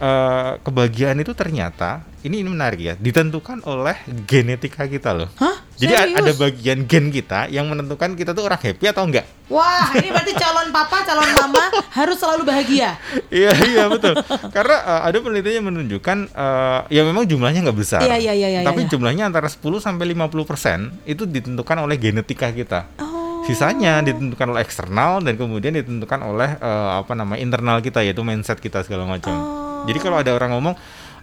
eh, 0.00 0.52
kebahagiaan 0.60 1.18
itu 1.20 1.32
ternyata 1.32 2.04
ini 2.26 2.42
ini 2.42 2.50
menarik 2.50 2.80
ya, 2.82 2.94
ditentukan 2.98 3.62
oleh 3.70 3.94
genetika 4.26 4.82
kita 4.90 5.14
loh. 5.14 5.30
Hah? 5.38 5.62
Jadi 5.78 5.94
Serius? 5.94 6.18
ada 6.18 6.32
bagian 6.34 6.78
gen 6.88 7.14
kita 7.14 7.46
yang 7.46 7.70
menentukan 7.70 8.18
kita 8.18 8.34
tuh 8.34 8.50
orang 8.50 8.58
happy 8.58 8.90
atau 8.90 9.06
enggak. 9.06 9.28
Wah, 9.46 9.94
ini 9.94 10.10
berarti 10.10 10.34
calon 10.34 10.74
papa, 10.74 11.06
calon 11.06 11.30
mama 11.38 11.70
harus 11.94 12.18
selalu 12.18 12.42
bahagia. 12.42 12.98
iya 13.30 13.54
iya 13.62 13.86
betul. 13.86 14.18
Karena 14.50 14.76
uh, 14.82 15.00
ada 15.06 15.22
penelitian 15.22 15.62
yang 15.62 15.68
menunjukkan 15.70 16.34
uh, 16.34 16.90
ya 16.90 17.06
memang 17.06 17.30
jumlahnya 17.30 17.62
nggak 17.62 17.78
besar. 17.78 18.02
Iya, 18.02 18.18
iya, 18.18 18.32
iya, 18.34 18.48
iya, 18.58 18.60
Tapi 18.66 18.88
iya. 18.88 18.90
jumlahnya 18.90 19.30
antara 19.30 19.46
10 19.46 19.62
sampai 19.78 20.10
50 20.10 20.50
persen 20.50 20.78
itu 21.06 21.28
ditentukan 21.30 21.78
oleh 21.78 21.94
genetika 21.94 22.50
kita. 22.50 22.90
Oh. 22.98 23.46
Sisanya 23.46 24.02
ditentukan 24.02 24.50
oleh 24.50 24.66
eksternal 24.66 25.22
dan 25.22 25.38
kemudian 25.38 25.78
ditentukan 25.78 26.26
oleh 26.26 26.58
uh, 26.58 26.98
apa 27.06 27.14
namanya 27.14 27.38
internal 27.38 27.78
kita 27.78 28.02
yaitu 28.02 28.26
mindset 28.26 28.58
kita 28.58 28.82
segala 28.82 29.06
macam. 29.06 29.30
Oh. 29.30 29.65
Jadi 29.86 29.98
kalau 29.98 30.18
ada 30.18 30.30
orang 30.30 30.52
ngomong 30.52 30.76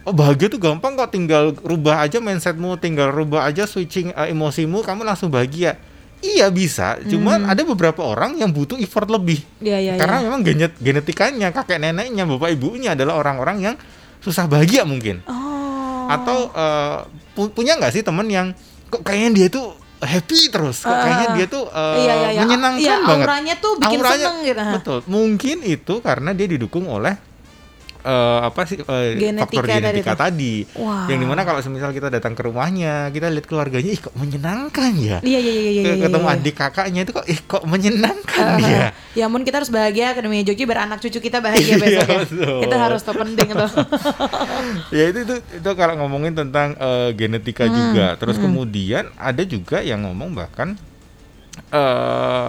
Oh 0.04 0.12
bahagia 0.12 0.52
tuh 0.52 0.60
gampang 0.60 1.00
kok 1.00 1.08
tinggal 1.08 1.56
rubah 1.64 2.04
aja 2.04 2.20
mindsetmu, 2.20 2.76
tinggal 2.76 3.08
rubah 3.08 3.48
aja 3.48 3.64
switching 3.64 4.12
uh, 4.12 4.28
emosimu, 4.28 4.84
kamu 4.84 5.00
langsung 5.00 5.32
bahagia. 5.32 5.80
Iya 6.20 6.48
bisa, 6.48 7.00
cuman 7.04 7.44
ada 7.44 7.64
beberapa 7.64 8.00
orang 8.00 8.36
yang 8.36 8.48
butuh 8.48 8.76
effort 8.76 9.08
lebih. 9.08 9.40
Hmm. 9.40 9.64
Iya, 9.64 9.78
iya, 9.80 9.92
Karena 9.96 10.20
iya. 10.20 10.24
memang 10.24 10.40
genet 10.40 10.72
genetikanya 10.76 11.48
kakek 11.50 11.80
neneknya 11.80 12.24
bapak 12.24 12.52
ibunya 12.52 12.92
adalah 12.92 13.16
orang-orang 13.16 13.56
yang 13.62 13.74
susah 14.20 14.44
bahagia 14.44 14.84
mungkin 14.84 15.24
Oh. 15.24 16.04
atau 16.04 16.48
eh, 16.48 16.98
pu- 17.32 17.52
punya 17.52 17.76
nggak 17.76 17.92
sih 17.92 18.00
temen 18.00 18.28
yang 18.28 18.52
kok 18.88 19.00
kayaknya 19.00 19.30
dia 19.32 19.46
tuh 19.48 19.72
happy 20.00 20.48
terus 20.48 20.80
kok 20.80 20.92
kayaknya 20.92 21.28
dia 21.34 21.46
tuh 21.46 21.64
eh, 21.64 21.96
Iya, 21.98 22.12
iya, 22.14 22.28
iya. 22.28 22.40
menyenangkan 22.40 22.80
Iya, 22.80 22.96
banget 23.00 23.26
auranya 23.28 23.54
tuh 23.56 23.72
bikin 23.80 24.00
seneng 24.00 24.36
gitu. 24.42 24.62
betul 24.76 24.98
mungkin 25.06 25.56
itu 25.60 25.94
karena 26.00 26.30
dia 26.32 26.46
didukung 26.46 26.88
oleh 26.88 27.16
eh, 28.04 28.38
apa 28.42 28.60
sih 28.62 28.78
eh, 28.78 29.10
Genetika 29.16 29.48
faktor 29.50 29.64
tadi 29.64 29.80
genetika 29.82 30.12
tuh. 30.12 30.20
tadi, 30.20 30.54
Wah. 30.76 31.04
yang 31.06 31.18
di 31.18 31.26
mana 31.26 31.42
kalau 31.42 31.58
semisal 31.58 31.90
kita 31.90 32.08
datang 32.08 32.32
ke 32.32 32.42
rumahnya 32.42 33.08
kita 33.08 33.26
lihat 33.26 33.44
keluarganya 33.44 33.88
ih 33.88 33.98
kok 33.98 34.12
menyenangkan 34.12 34.92
ya 34.94 35.18
Iya, 35.18 35.38
iya, 35.38 35.52
iya, 35.52 35.70
iya, 35.72 35.82
iya, 35.90 36.04
ketemu 36.04 36.22
iya. 36.22 36.34
adik 36.34 36.54
kakaknya 36.54 37.00
itu 37.02 37.12
kok 37.12 37.26
ih 37.26 37.40
kok 37.42 37.64
menyenangkan 37.64 38.44
Ah, 38.44 38.56
dia 38.56 38.86
Ya 39.12 39.24
ampun 39.24 39.42
kita 39.42 39.56
harus 39.56 39.68
bahagia 39.68 40.10
Akademi 40.10 40.42
Joki 40.42 40.62
biar 40.62 40.84
anak 40.84 41.00
cucu 41.00 41.18
kita 41.18 41.38
bahagia 41.38 41.64
Iya, 41.70 41.76
besok 41.78 42.06
ya. 42.06 42.18
Itu 42.60 42.76
harus 42.76 43.00
tuh 43.00 43.14
penting 43.14 43.48
tuh. 43.56 43.70
ya 44.90 45.04
itu 45.06 45.18
itu 45.22 45.34
itu 45.54 45.70
kalau 45.72 45.94
ngomongin 45.96 46.34
tentang 46.34 46.74
eh, 46.74 47.10
genetika 47.12 47.64
Hmm, 47.64 47.72
juga 47.72 48.06
terus 48.14 48.36
kemudian 48.36 49.08
ada 49.14 49.40
juga 49.42 49.80
yang 49.80 50.04
ngomong 50.04 50.34
bahkan 50.34 50.76
eh 51.70 52.48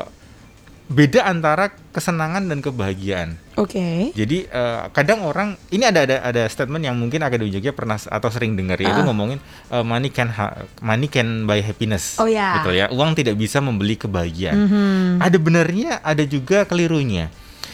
beda 0.86 1.26
antara 1.26 1.66
kesenangan 1.90 2.46
dan 2.46 2.60
kebahagiaan 2.60 3.38
Oke. 3.56 4.12
jadi 4.12 4.38
eh, 4.44 4.82
kadang 4.92 5.24
orang 5.24 5.56
ini 5.70 5.84
ada 5.84 6.04
ada 6.04 6.18
ada 6.22 6.44
statement 6.46 6.82
yang 6.82 6.94
mungkin 6.94 7.20
agak 7.20 7.40
Jogja 7.42 7.72
pernah 7.72 7.96
atau 7.96 8.28
sering 8.28 8.54
dengar 8.54 8.76
yaitu 8.76 9.00
Ah. 9.00 9.06
ngomongin 9.06 9.40
eh, 9.66 9.80
money 9.82 10.10
can 10.10 10.28
ha- 10.28 10.54
money 10.80 11.08
can 11.08 11.44
buy 11.44 11.60
happiness 11.60 12.18
Oh, 12.18 12.26
ya. 12.26 12.60
betul 12.60 12.76
ya 12.76 12.88
uang 12.90 13.14
tidak 13.14 13.36
bisa 13.36 13.60
membeli 13.60 13.96
kebahagiaan 13.96 14.60
Mhm. 14.62 15.08
ada 15.20 15.38
benarnya 15.38 15.92
ada 16.00 16.24
juga 16.24 16.64
kelirunya 16.64 17.32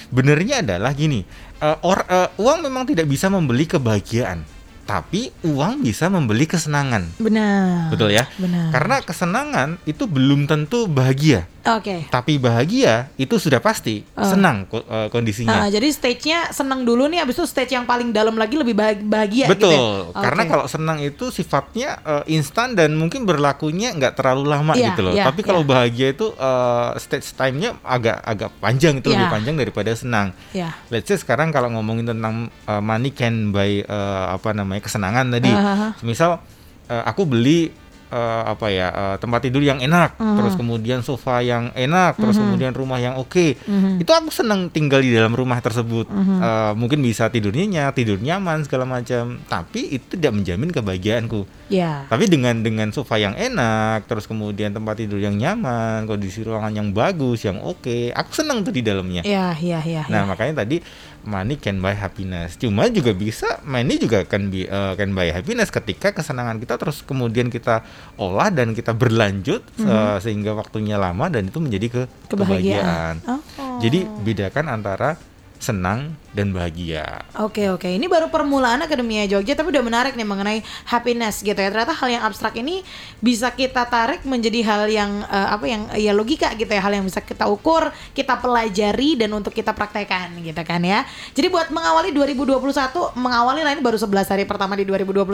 benernya 0.07 0.61
adalah 0.61 0.91
gini 0.91 1.25
eh, 1.57 1.77
or, 1.81 2.03
eh, 2.03 2.29
uang 2.35 2.61
memang 2.61 2.85
tidak 2.85 3.05
bisa 3.05 3.27
membeli 3.27 3.65
kebahagiaan 3.65 4.45
tapi 4.81 5.31
uang 5.41 5.79
bisa 5.79 6.09
membeli 6.09 6.43
kesenangan 6.43 7.15
Benar. 7.15 7.89
betul 7.89 8.11
ya 8.11 8.27
Benar. 8.33 8.69
karena 8.69 8.95
kesenangan 8.99 9.69
itu 9.83 10.03
belum 10.03 10.45
tentu 10.45 10.85
bahagia 10.85 11.47
Oke. 11.63 12.07
Tapi 12.07 12.35
bahagia 12.35 13.09
itu 13.15 13.37
sudah 13.37 13.57
pasti, 13.57 14.01
senang 14.15 14.65
ko- 14.65 14.81
eh, 14.81 15.07
kondisinya. 15.07 15.53
Nah, 15.55 15.67
jadi 15.67 15.87
stage-nya 15.87 16.49
senang 16.49 16.81
dulu 16.81 17.05
nih, 17.05 17.21
abis 17.21 17.37
itu 17.37 17.45
stage 17.45 17.71
yang 17.71 17.85
paling 17.85 18.09
dalam 18.09 18.33
lagi 18.33 18.55
lebih 18.55 18.73
bahag- 18.73 19.03
bahagia 19.03 19.45
Betul, 19.45 19.69
gitu 19.69 19.77
ya? 20.09 20.17
karena 20.17 20.43
kalau 20.45 20.65
senang 20.65 20.97
itu 20.99 21.29
sifatnya 21.29 21.89
eh, 22.01 22.23
instan 22.31 22.73
dan 22.73 22.93
mungkin 22.93 23.23
berlakunya 23.23 23.91
nggak 23.91 24.13
terlalu 24.15 24.43
lama 24.47 24.73
Iya, 24.73 24.89
gitu 24.89 25.01
loh. 25.03 25.13
iya, 25.13 25.23
Tapi 25.23 25.41
kalau 25.41 25.61
iya. 25.61 25.69
bahagia 25.69 26.07
itu 26.09 26.27
eh, 26.31 26.89
stage 26.97 27.29
time-nya 27.31 27.77
agak 27.81 28.17
agak 28.21 28.49
panjang 28.57 28.97
itu 28.97 29.07
lebih 29.07 29.27
Iya. 29.27 29.33
panjang 29.33 29.55
daripada 29.55 29.91
senang. 29.91 30.27
Ya. 30.51 30.73
Let's 30.87 31.05
say 31.05 31.15
sekarang 31.15 31.49
kalau 31.49 31.69
ngomongin 31.69 32.07
tentang 32.07 32.35
eh, 32.47 32.81
money 32.81 33.11
can 33.11 33.49
buy 33.49 33.81
eh, 33.81 34.25
apa 34.27 34.49
namanya 34.51 34.81
kesenangan 34.81 35.29
tadi. 35.29 35.51
Aha. 35.51 35.93
Misal 36.01 36.41
eh, 36.87 37.03
aku 37.03 37.23
beli 37.23 37.69
eh, 38.11 38.43
apa 38.45 38.67
ya 38.67 38.87
eh, 38.91 39.15
tempat 39.17 39.39
tidur 39.41 39.63
yang 39.63 39.79
enak, 39.79 40.19
Mhm. 40.19 40.35
terus 40.37 40.53
kemudian 40.53 40.99
sofa 41.01 41.39
yang 41.39 41.71
enak, 41.71 42.19
terus 42.19 42.35
kemudian 42.35 42.75
rumah 42.75 42.99
yang 42.99 43.15
oke. 43.15 43.55
Mhm. 43.63 44.03
Itu 44.03 44.11
aku 44.11 44.29
senang 44.29 44.67
tinggal 44.67 44.99
di 44.99 45.15
dalam 45.15 45.31
rumah 45.31 45.57
tersebut. 45.57 46.11
Mhm. 46.11 46.37
Eh, 46.43 46.73
mungkin 46.75 46.99
bisa 46.99 47.31
tidurnya 47.31 47.63
nyenyak, 47.63 47.95
tidur 47.95 48.19
nyaman 48.19 48.67
segala 48.67 48.83
macam. 48.83 49.39
Tapi 49.47 49.95
itu 49.95 50.19
tidak 50.19 50.35
menjamin 50.35 50.69
kebahagiaanku. 50.69 51.47
Ya. 51.71 52.03
Tapi 52.05 52.27
dengan 52.27 52.59
dengan 52.59 52.91
sofa 52.91 53.15
yang 53.15 53.31
enak, 53.31 54.03
terus 54.05 54.27
kemudian 54.27 54.75
tempat 54.75 54.99
tidur 54.99 55.17
yang 55.17 55.39
nyaman, 55.39 56.03
kondisi 56.03 56.43
ruangan 56.43 56.75
yang 56.75 56.91
bagus, 56.91 57.47
yang 57.47 57.63
oke, 57.63 58.11
aku 58.11 58.31
senang 58.35 58.61
tuh 58.61 58.75
di 58.75 58.83
dalamnya. 58.83 59.23
Ya, 59.23 59.55
ya, 59.55 59.79
ya. 59.79 60.03
Nah, 60.11 60.27
ya. 60.27 60.27
makanya 60.27 60.67
tadi 60.67 60.83
money 61.25 61.57
can 61.57 61.81
buy 61.81 61.93
happiness. 61.93 62.57
Cuma 62.57 62.89
juga 62.89 63.13
bisa 63.13 63.61
money 63.65 63.97
juga 63.97 64.25
can 64.25 64.49
be 64.49 64.65
uh, 64.65 64.93
can 64.97 65.13
buy 65.13 65.29
happiness 65.29 65.69
ketika 65.69 66.13
kesenangan 66.13 66.57
kita 66.57 66.77
terus 66.77 67.01
kemudian 67.05 67.49
kita 67.49 67.85
olah 68.17 68.49
dan 68.49 68.73
kita 68.73 68.93
berlanjut 68.93 69.61
uh, 69.85 70.17
sehingga 70.17 70.53
waktunya 70.57 70.97
lama 70.97 71.29
dan 71.29 71.49
itu 71.49 71.59
menjadi 71.61 71.87
ke 71.89 72.01
kebahagiaan. 72.29 73.21
Oh. 73.25 73.41
Jadi 73.81 74.05
bedakan 74.25 74.69
antara 74.69 75.17
senang 75.61 76.17
dan 76.31 76.55
bahagia. 76.55 77.27
Oke 77.35 77.67
oke, 77.67 77.87
ini 77.91 78.07
baru 78.07 78.31
permulaan 78.31 78.79
Akademia 78.87 79.27
Jogja 79.27 79.51
tapi 79.51 79.75
udah 79.75 79.83
menarik 79.83 80.15
nih 80.15 80.23
mengenai 80.23 80.59
happiness 80.87 81.43
gitu 81.43 81.59
ya. 81.59 81.67
Ternyata 81.67 81.91
hal 81.91 82.07
yang 82.07 82.23
abstrak 82.23 82.55
ini 82.55 82.87
bisa 83.19 83.51
kita 83.51 83.83
tarik 83.91 84.23
menjadi 84.23 84.63
hal 84.63 84.81
yang 84.87 85.11
eh, 85.27 85.47
apa 85.51 85.65
yang 85.67 85.91
ya 85.99 86.15
logika 86.15 86.55
gitu 86.55 86.71
ya, 86.71 86.79
hal 86.79 86.95
yang 86.95 87.03
bisa 87.03 87.19
kita 87.19 87.51
ukur, 87.51 87.91
kita 88.15 88.39
pelajari 88.39 89.19
dan 89.19 89.35
untuk 89.35 89.51
kita 89.51 89.75
praktekkan 89.75 90.31
gitu 90.39 90.61
kan 90.63 90.79
ya. 90.79 91.03
Jadi 91.35 91.51
buat 91.51 91.67
mengawali 91.67 92.15
2021, 92.15 93.19
mengawali 93.19 93.61
lah 93.67 93.75
ini 93.75 93.83
baru 93.83 93.99
11 93.99 94.31
hari 94.31 94.43
pertama 94.47 94.79
di 94.79 94.87
2021. 94.87 95.27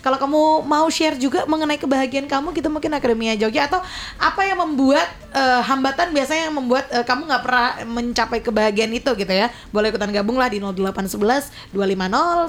Kalau 0.00 0.16
kamu 0.16 0.64
mau 0.64 0.88
share 0.88 1.20
juga 1.20 1.44
mengenai 1.44 1.76
kebahagiaan 1.76 2.24
kamu 2.24 2.56
gitu 2.56 2.72
mungkin 2.72 2.96
Akademia 2.96 3.36
Jogja 3.36 3.68
atau 3.68 3.84
apa 4.16 4.40
yang 4.48 4.64
membuat 4.64 5.04
eh, 5.36 5.60
hambatan 5.68 6.16
biasanya 6.16 6.48
yang 6.48 6.56
membuat 6.56 6.88
eh, 6.88 7.04
kamu 7.04 7.28
nggak 7.28 7.42
pernah 7.44 7.68
mencapai 7.84 8.40
kebahagiaan 8.40 8.92
itu 8.96 9.12
gitu 9.12 9.34
ya. 9.36 9.52
Boleh 9.68 9.92
ikutan 9.92 10.13
gabung 10.14 10.38
lah 10.38 10.46
di 10.46 10.62
0811 10.62 11.74
250 11.74 12.46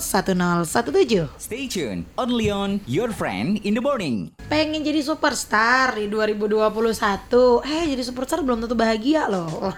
1017. 0.70 1.42
Stay 1.42 1.66
tuned, 1.66 2.06
only 2.22 2.54
on 2.54 2.78
Your 2.86 3.10
Friend 3.10 3.58
in 3.66 3.74
the 3.74 3.82
Morning. 3.82 4.30
Pengen 4.46 4.86
jadi 4.86 5.02
superstar 5.02 5.98
di 5.98 6.06
2021. 6.06 7.66
Eh 7.66 7.84
jadi 7.90 8.04
superstar 8.06 8.46
belum 8.46 8.62
tentu 8.62 8.78
bahagia 8.78 9.26
loh. 9.26 9.74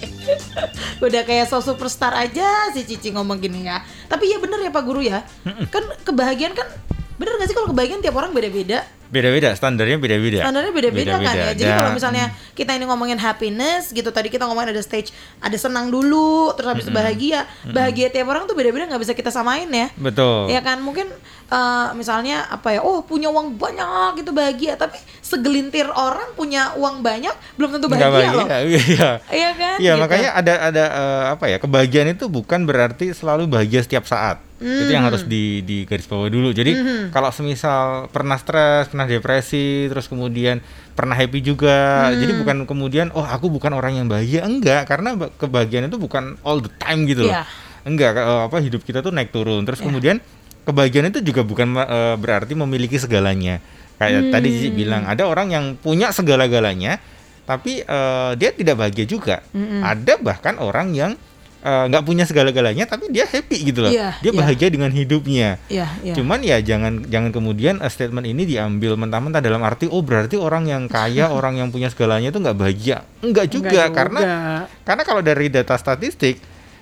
Udah 1.04 1.22
kayak 1.24 1.48
so 1.48 1.64
superstar 1.64 2.12
aja 2.12 2.72
si 2.76 2.84
Cici 2.84 3.12
ngomong 3.16 3.40
gini 3.40 3.64
ya. 3.64 3.80
Tapi 4.12 4.28
ya 4.28 4.36
bener 4.36 4.60
ya 4.60 4.68
Pak 4.68 4.84
Guru 4.84 5.00
ya. 5.00 5.24
Kan 5.72 5.88
kebahagiaan 6.04 6.52
kan 6.52 6.68
bener 7.16 7.40
gak 7.40 7.48
sih 7.48 7.56
kalau 7.56 7.72
kebahagiaan 7.72 8.04
tiap 8.04 8.16
orang 8.20 8.36
beda-beda. 8.36 8.84
Beda-beda, 9.06 9.54
standarnya 9.54 9.96
beda-beda. 9.96 10.42
Standarnya 10.42 10.72
beda-beda 10.74 11.12
kan 11.18 11.34
ya. 11.34 11.52
Jadi 11.54 11.70
Dan- 11.70 11.78
kalau 11.78 11.92
misalnya 11.94 12.24
kita 12.52 12.70
ini 12.74 12.84
ngomongin 12.84 13.18
happiness 13.18 13.94
gitu 13.94 14.10
tadi 14.10 14.28
kita 14.28 14.44
ngomongin 14.50 14.74
ada 14.74 14.82
stage 14.82 15.14
ada 15.38 15.54
senang 15.54 15.88
dulu 15.90 16.52
terus 16.58 16.68
habis 16.74 16.84
itu 16.86 16.92
bahagia. 16.94 17.46
Bahagia 17.66 18.10
tiap 18.10 18.26
orang 18.26 18.44
tuh 18.50 18.58
beda-beda 18.58 18.86
nggak 18.90 19.02
bisa 19.02 19.12
kita 19.14 19.30
samain 19.30 19.68
ya. 19.70 19.88
betul. 19.96 20.50
Ya 20.50 20.60
kan 20.60 20.82
mungkin 20.82 21.06
eh, 21.48 21.88
misalnya 21.92 22.46
apa 22.46 22.68
ya 22.70 22.80
oh 22.80 23.00
punya 23.00 23.28
uang 23.28 23.54
banyak 23.54 24.18
gitu 24.18 24.30
bahagia 24.30 24.74
tapi 24.74 24.98
segelintir 25.20 25.86
orang 25.88 26.32
punya 26.32 26.74
uang 26.74 27.00
banyak 27.00 27.30
belum 27.54 27.70
tentu 27.72 27.86
Nggak 27.86 27.98
bahagia, 28.08 28.32
loh. 28.32 28.46
Iya. 28.68 29.10
Iya 29.38 29.50
kan? 29.52 29.76
Iya 29.76 29.92
Gitu. 29.92 30.00
makanya 30.00 30.30
ada 30.34 30.54
ada 30.64 30.84
eh, 30.88 31.24
apa 31.32 31.44
ya 31.46 31.58
kebahagiaan 31.58 32.08
itu 32.10 32.26
bukan 32.26 32.62
berarti 32.62 33.10
selalu 33.10 33.46
bahagia 33.46 33.80
setiap 33.80 34.04
saat. 34.04 34.42
Itu 34.56 34.88
yang 34.88 35.04
Hmm. 35.04 35.12
harus 35.12 35.22
di 35.22 35.60
di 35.60 35.84
garis 35.84 36.04
bawah 36.04 36.26
dulu. 36.26 36.48
Jadi 36.48 36.72
kalau 37.10 37.28
semisal 37.28 38.08
pernah 38.08 38.34
stres, 38.36 38.88
pernah 38.88 39.04
depresi, 39.04 39.84
terus 39.86 40.08
kemudian 40.08 40.64
pernah 40.92 41.12
happy 41.12 41.44
juga. 41.44 42.08
Hmm. 42.08 42.16
Jadi 42.16 42.32
bukan 42.34 42.56
kemudian 42.64 43.06
oh 43.12 43.20
aku 43.20 43.46
bukan 43.46 43.70
orang 43.70 43.94
yang 43.94 44.08
bahagia 44.08 44.42
enggak 44.42 44.88
karena 44.88 45.12
ba- 45.12 45.28
kebahagiaan 45.30 45.86
itu 45.86 46.00
bukan 46.00 46.40
all 46.40 46.58
the 46.58 46.72
time 46.80 47.04
gitu 47.04 47.28
loh. 47.28 47.36
Iya. 47.36 47.44
Enggak 47.84 48.16
eh, 48.16 48.42
apa 48.48 48.56
hidup 48.58 48.80
kita 48.80 48.98
tuh 48.98 49.12
naik 49.12 49.28
turun. 49.28 49.60
Terus 49.62 49.78
kemudian 49.78 50.24
kebahagiaan 50.66 51.08
itu 51.08 51.22
juga 51.22 51.46
bukan 51.46 51.78
eh, 51.78 52.14
berarti 52.18 52.58
memiliki 52.58 52.98
segalanya. 52.98 53.62
Kayak 53.96 54.28
tadi 54.28 54.48
Cici 54.52 54.68
Hmm. 54.68 54.76
bilang 54.76 55.02
ada 55.08 55.24
orang 55.24 55.48
yang 55.48 55.64
punya 55.80 56.12
segala-galanya 56.12 57.00
tapi 57.46 57.80
eh, 57.80 58.30
dia 58.36 58.50
tidak 58.52 58.76
bahagia 58.76 59.06
juga. 59.06 59.40
Ada 59.80 60.18
bahkan 60.20 60.58
orang 60.58 60.92
yang 60.92 61.14
eh, 61.62 61.84
nggak 61.88 62.04
punya 62.04 62.28
segala-galanya 62.28 62.84
tapi 62.84 63.08
dia 63.08 63.24
happy 63.24 63.72
gitu 63.72 63.86
loh. 63.86 63.90
Iya, 63.94 64.18
dia 64.20 64.30
iya. 64.34 64.38
bahagia 64.38 64.68
dengan 64.68 64.90
hidupnya. 64.92 65.56
Iya, 65.70 65.86
iya. 66.02 66.14
Cuman 66.18 66.42
ya 66.44 66.58
jangan 66.60 67.06
jangan 67.08 67.30
kemudian 67.32 67.80
statement 67.86 68.26
ini 68.26 68.44
diambil 68.44 68.98
mentah-mentah 68.98 69.40
dalam 69.40 69.62
arti 69.64 69.88
oh 69.88 70.02
berarti 70.04 70.36
orang 70.36 70.66
yang 70.68 70.82
kaya, 70.90 71.30
orang 71.38 71.56
yang 71.56 71.70
punya 71.72 71.88
segalanya 71.88 72.28
itu 72.34 72.42
nggak 72.42 72.58
bahagia. 72.58 73.06
Enggak 73.24 73.46
juga 73.48 73.70
Enggak 73.70 73.88
karena 73.94 74.20
juga. 74.20 74.38
karena 74.84 75.02
kalau 75.06 75.22
dari 75.22 75.46
data 75.48 75.74
statistik 75.78 76.36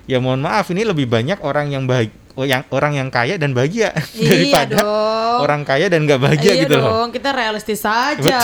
ya 0.05 0.19
mohon 0.21 0.41
maaf 0.43 0.69
ini 0.73 0.85
lebih 0.85 1.07
banyak 1.09 1.41
orang 1.41 1.69
yang 1.73 1.85
bahagia 1.87 2.13
yang 2.37 2.67
orang 2.69 2.93
yang 2.97 3.09
kaya 3.09 3.37
dan 3.37 3.51
bahagia 3.51 3.95
Iya 4.13 4.27
daripada 4.27 4.75
dong. 4.77 5.39
orang 5.41 5.63
kaya 5.63 5.87
dan 5.87 6.03
nggak 6.03 6.19
bahagia 6.19 6.53
iya 6.53 6.63
gitu 6.63 6.75
loh. 6.75 6.91
dong, 6.99 7.09
kita 7.11 7.31
realistis 7.31 7.79
saja. 7.79 8.39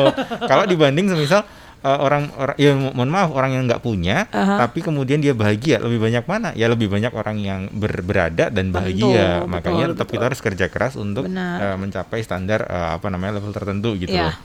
Kalau 0.50 0.64
dibanding 0.64 1.06
semisal 1.06 1.46
uh, 1.78 1.98
orang 2.00 2.26
orang 2.34 2.56
ya 2.56 2.72
mo- 2.72 2.90
mohon 2.90 3.06
maaf 3.06 3.30
orang 3.30 3.50
yang 3.52 3.62
nggak 3.64 3.78
punya 3.78 4.26
Aha. 4.28 4.66
tapi 4.66 4.80
kemudian 4.80 5.18
dia 5.18 5.30
bahagia 5.30 5.78
lebih 5.78 6.00
banyak 6.00 6.24
mana? 6.24 6.50
Ya 6.52 6.66
lebih 6.66 6.88
banyak 6.88 7.12
orang 7.12 7.38
yang 7.38 7.60
ber- 7.70 8.02
berada 8.02 8.48
dan 8.48 8.70
bahagia. 8.70 9.38
Betul, 9.38 9.46
Makanya 9.48 9.78
betul, 9.80 9.92
tetap 9.92 10.02
betul. 10.02 10.12
kita 10.12 10.24
harus 10.24 10.40
kerja 10.40 10.66
keras 10.66 10.94
untuk 10.94 11.24
Benar. 11.24 11.56
uh, 11.64 11.76
mencapai 11.76 12.18
standar 12.20 12.64
uh, 12.64 12.96
apa 12.96 13.06
namanya 13.06 13.38
level 13.38 13.50
tertentu 13.50 13.94
gitu 13.94 14.10
Iya. 14.10 14.30
loh. 14.30 14.36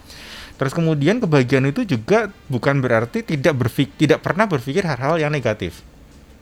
Terus 0.54 0.78
kemudian 0.78 1.18
kebahagiaan 1.18 1.66
itu 1.66 1.82
juga 1.88 2.30
bukan 2.46 2.78
berarti 2.80 3.26
tidak 3.26 3.58
berfik 3.58 3.98
tidak 3.98 4.22
pernah 4.22 4.46
berpikir 4.46 4.86
hal-hal 4.86 5.18
yang 5.18 5.34
negatif. 5.34 5.82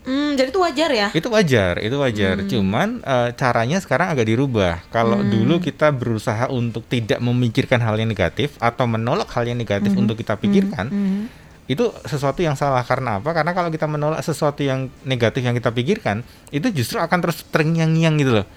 Hmm, 0.10 0.34
jadi 0.34 0.50
itu 0.50 0.58
wajar 0.58 0.90
ya. 0.90 1.08
Itu 1.14 1.30
wajar, 1.30 1.78
itu 1.78 1.94
wajar. 1.96 2.42
Cuman 2.44 2.98
eh, 3.00 3.30
caranya 3.38 3.78
sekarang 3.78 4.10
agak 4.10 4.26
dirubah. 4.26 4.82
Kalau 4.90 5.22
dulu 5.22 5.62
kita 5.62 5.94
berusaha 5.94 6.50
untuk 6.50 6.82
tidak 6.90 7.22
memikirkan 7.22 7.78
hal 7.78 7.94
yang 7.94 8.10
negatif 8.10 8.58
atau 8.58 8.90
menolak 8.90 9.30
hal 9.30 9.46
yang 9.46 9.62
negatif 9.62 9.94
untuk 9.94 10.18
kita 10.18 10.34
pikirkan, 10.34 10.90
Hmm. 10.90 11.30
itu 11.70 11.94
sesuatu 12.04 12.42
yang 12.42 12.58
salah. 12.58 12.82
Karena 12.82 13.22
apa? 13.22 13.30
Karena 13.30 13.54
kalau 13.54 13.70
kita 13.70 13.86
menolak 13.86 14.26
sesuatu 14.26 14.66
yang 14.66 14.90
negatif 15.06 15.46
yang 15.46 15.54
kita 15.54 15.70
pikirkan, 15.70 16.26
itu 16.50 16.74
justru 16.74 16.98
akan 16.98 17.18
terus 17.22 17.46
terngiang-ngiang 17.46 18.18
gitu 18.18 18.42
loh. 18.42 18.48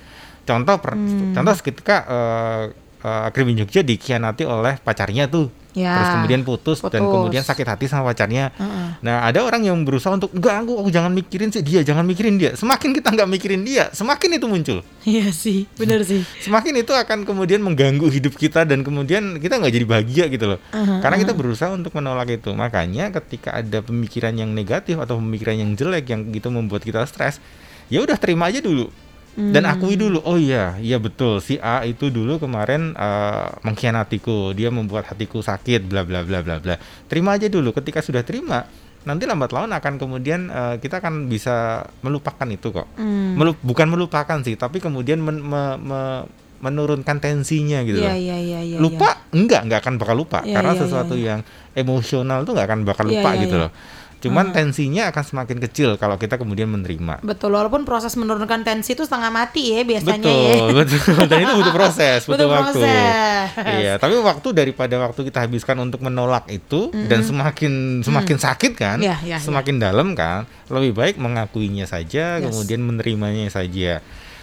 Contoh, 0.43 0.81
per- 0.81 0.97
contoh 1.31 1.53
ketika 1.61 1.97
eh 2.09 2.63
eh, 3.03 3.29
Krimin 3.31 3.61
Jogja 3.61 3.85
dikhianati 3.85 4.43
oleh 4.43 4.81
pacarnya 4.81 5.29
tuh, 5.29 5.53
Ya. 5.73 5.97
terus 5.97 6.11
kemudian 6.21 6.41
putus, 6.45 6.79
dan 6.85 7.01
Putus. 7.01 7.13
kemudian 7.17 7.43
sakit 7.43 7.65
hati 7.65 7.89
sama 7.89 8.13
pacarnya. 8.13 8.53
Heeh. 8.53 8.89
Nah, 9.01 9.25
ada 9.25 9.41
orang 9.41 9.65
yang 9.65 9.77
berusaha 9.89 10.13
untuk 10.13 10.29
enggak 10.37 10.61
aku, 10.61 10.85
aku 10.85 10.89
jangan 10.93 11.09
mikirin 11.11 11.49
sih 11.49 11.65
dia, 11.65 11.81
jangan 11.81 12.05
mikirin 12.05 12.37
dia. 12.37 12.53
Semakin 12.53 12.93
kita 12.93 13.09
nggak 13.09 13.25
mikirin 13.25 13.65
dia, 13.65 13.89
semakin 13.89 14.37
itu 14.37 14.47
muncul. 14.47 14.79
Iya 15.03 15.33
sih, 15.33 15.65
bener 15.81 16.05
sih. 16.11 16.29
Semakin 16.45 16.85
itu 16.85 16.93
akan 16.93 17.25
kemudian 17.25 17.65
mengganggu 17.65 18.05
hidup 18.05 18.37
kita 18.37 18.69
dan 18.69 18.85
kemudian 18.85 19.41
kita 19.41 19.57
nggak 19.57 19.73
jadi 19.73 19.87
bahagia 19.89 20.25
gitu 20.29 20.45
loh. 20.55 20.59
Aha, 20.77 21.01
Karena 21.01 21.17
kita 21.17 21.33
berusaha 21.33 21.73
untuk 21.73 21.97
menolak 21.97 22.29
itu. 22.29 22.53
Makanya 22.53 23.09
ketika 23.09 23.57
ada 23.57 23.81
pemikiran 23.81 24.37
yang 24.37 24.53
negatif 24.53 25.01
atau 25.01 25.17
pemikiran 25.17 25.57
yang 25.57 25.71
jelek 25.73 26.13
yang 26.13 26.29
gitu 26.29 26.53
membuat 26.53 26.85
kita 26.85 27.01
stres, 27.09 27.41
ya 27.89 28.05
udah 28.05 28.21
terima 28.21 28.53
aja 28.53 28.61
dulu. 28.61 28.93
Dan 29.33 29.65
Hmm. 29.65 29.73
akui 29.73 29.97
dulu, 29.97 30.21
oh 30.21 30.37
iya, 30.37 30.77
iya 30.77 30.97
betul 30.97 31.41
si 31.41 31.57
A 31.57 31.83
itu 31.83 32.09
dulu 32.09 32.37
kemarin 32.37 32.93
eh, 32.93 33.49
mengkhianatiku, 33.63 34.53
dia 34.53 34.69
membuat 34.69 35.09
hatiku 35.09 35.41
sakit, 35.41 35.85
bla 35.85 36.05
bla 36.05 36.21
bla 36.21 36.41
bla 36.41 36.57
bla. 36.57 36.77
Terima 37.07 37.35
aja 37.35 37.49
dulu. 37.49 37.73
Ketika 37.73 37.99
sudah 37.99 38.21
terima, 38.21 38.69
nanti 39.03 39.25
lambat 39.25 39.51
laun 39.51 39.73
akan 39.73 39.97
kemudian 39.97 40.47
eh, 40.47 40.77
kita 40.79 41.01
akan 41.01 41.27
bisa 41.27 41.81
melupakan 42.01 42.45
itu 42.47 42.69
kok. 42.71 42.85
Hmm. 42.95 43.33
Melu- 43.35 43.57
bukan 43.59 43.89
melupakan 43.89 44.37
sih, 44.39 44.53
tapi 44.55 44.79
kemudian 44.79 45.17
men- 45.19 45.41
me- 45.41 45.79
me- 45.79 46.25
menurunkan 46.63 47.19
tensinya 47.19 47.83
gitu 47.83 47.99
Iya, 47.99 48.15
loh. 48.15 48.15
iya, 48.15 48.37
iya, 48.39 48.61
iya. 48.63 48.79
lupa 48.79 49.19
enggak, 49.33 49.67
enggak 49.67 49.83
akan 49.83 49.95
bakal 49.99 50.15
lupa 50.15 50.47
Iya, 50.47 50.55
karena 50.55 50.73
iya, 50.73 50.79
sesuatu 50.79 51.15
iya, 51.17 51.19
iya. 51.19 51.29
yang 51.35 51.41
emosional 51.75 52.47
tuh 52.47 52.55
nggak 52.55 52.69
akan 52.71 52.81
bakal 52.87 53.05
Iya, 53.09 53.13
lupa 53.19 53.31
iya, 53.35 53.41
gitu 53.43 53.57
iya. 53.59 53.63
loh. 53.67 53.71
Cuman 54.23 54.55
tensinya 54.55 55.11
akan 55.11 55.25
semakin 55.27 55.59
kecil 55.59 55.99
kalau 55.99 56.15
kita 56.15 56.39
kemudian 56.39 56.71
menerima. 56.71 57.21
Betul, 57.21 57.53
walaupun 57.53 57.83
proses 57.83 58.15
menurunkan 58.15 58.63
tensi 58.63 58.95
itu 58.95 59.03
setengah 59.03 59.29
mati 59.29 59.75
ya 59.75 59.83
biasanya 59.83 60.23
betul, 60.23 60.39
ya. 60.39 60.75
betul. 60.79 61.15
Dan 61.27 61.39
itu 61.43 61.53
butuh 61.59 61.75
proses, 61.75 62.21
butuh, 62.25 62.47
Butuh 62.47 62.49
waktu. 62.49 62.81
proses. 62.81 63.47
Iya, 63.83 63.93
tapi 63.99 64.15
waktu 64.17 64.49
daripada 64.55 64.95
waktu 65.03 65.21
kita 65.27 65.43
habiskan 65.43 65.77
untuk 65.83 66.01
menolak 66.01 66.47
itu 66.49 66.95
dan 67.11 67.21
semakin 67.21 68.01
semakin 68.01 68.37
sakit 68.39 68.73
kan, 68.73 68.99
Iya, 69.03 69.19
iya, 69.27 69.37
semakin 69.43 69.83
dalam 69.83 70.15
kan, 70.15 70.47
lebih 70.71 70.95
baik 70.95 71.19
mengakuinya 71.19 71.85
saja, 71.85 72.39
Yes. 72.39 72.47
kemudian 72.47 72.81
menerimanya 72.81 73.51
saja. 73.51 73.99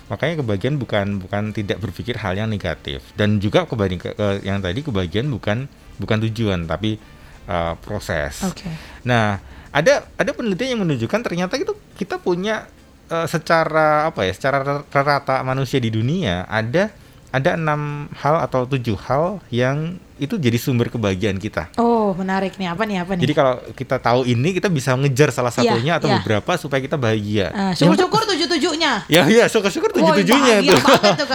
Makanya 0.10 0.42
kebagian 0.42 0.76
bukan 0.82 1.22
bukan 1.22 1.54
tidak 1.54 1.78
berpikir 1.80 2.18
hal 2.18 2.34
yang 2.34 2.50
negatif 2.50 3.06
dan 3.14 3.38
juga 3.38 3.70
kebagian 3.70 4.02
ke, 4.02 4.10
yang 4.42 4.58
tadi 4.58 4.82
kebagian 4.82 5.30
bukan 5.30 5.70
bukan 6.02 6.18
tujuan 6.26 6.66
tapi 6.66 6.98
uh, 7.46 7.78
proses. 7.78 8.42
Oke. 8.42 8.66
Nah, 9.06 9.38
ada 9.70 10.06
ada 10.18 10.32
penelitian 10.34 10.78
yang 10.78 10.82
menunjukkan 10.86 11.20
ternyata 11.22 11.56
itu 11.58 11.74
kita 11.98 12.18
punya 12.18 12.66
eh, 13.10 13.28
secara 13.30 14.10
apa 14.10 14.26
ya, 14.26 14.34
secara 14.34 14.86
rata 14.86 15.42
manusia 15.46 15.78
di 15.78 15.94
dunia 15.94 16.46
ada 16.50 16.90
ada 17.30 17.54
enam 17.54 18.10
hal 18.18 18.42
atau 18.42 18.66
tujuh 18.66 18.98
hal 19.06 19.38
yang 19.54 20.02
itu 20.20 20.36
jadi 20.36 20.60
sumber 20.60 20.92
kebahagiaan 20.92 21.40
kita. 21.40 21.72
Oh, 21.80 22.12
menarik 22.12 22.60
nih. 22.60 22.68
Apa 22.68 22.84
nih? 22.84 23.00
Apa 23.00 23.16
nih? 23.16 23.24
Jadi 23.24 23.34
kalau 23.34 23.56
kita 23.72 23.96
tahu 24.04 24.28
ini, 24.28 24.52
kita 24.52 24.68
bisa 24.68 24.92
ngejar 24.92 25.32
salah 25.32 25.48
Iya, 25.48 25.64
satunya 25.64 25.94
atau 25.96 26.12
iya. 26.12 26.20
beberapa 26.20 26.52
supaya 26.60 26.84
kita 26.84 27.00
bahagia. 27.00 27.56
Ah, 27.56 27.72
Yang- 27.72 27.88
syukur-syukur 27.96 28.22
tujuh-tujuhnya. 28.28 29.08
Ya, 29.08 29.24
ya, 29.32 29.46
syukur-syukur 29.48 29.96
tujuh 29.96 30.12
tujuhnya 30.20 30.60
bahagia 30.60 30.76
tuh. 30.76 30.82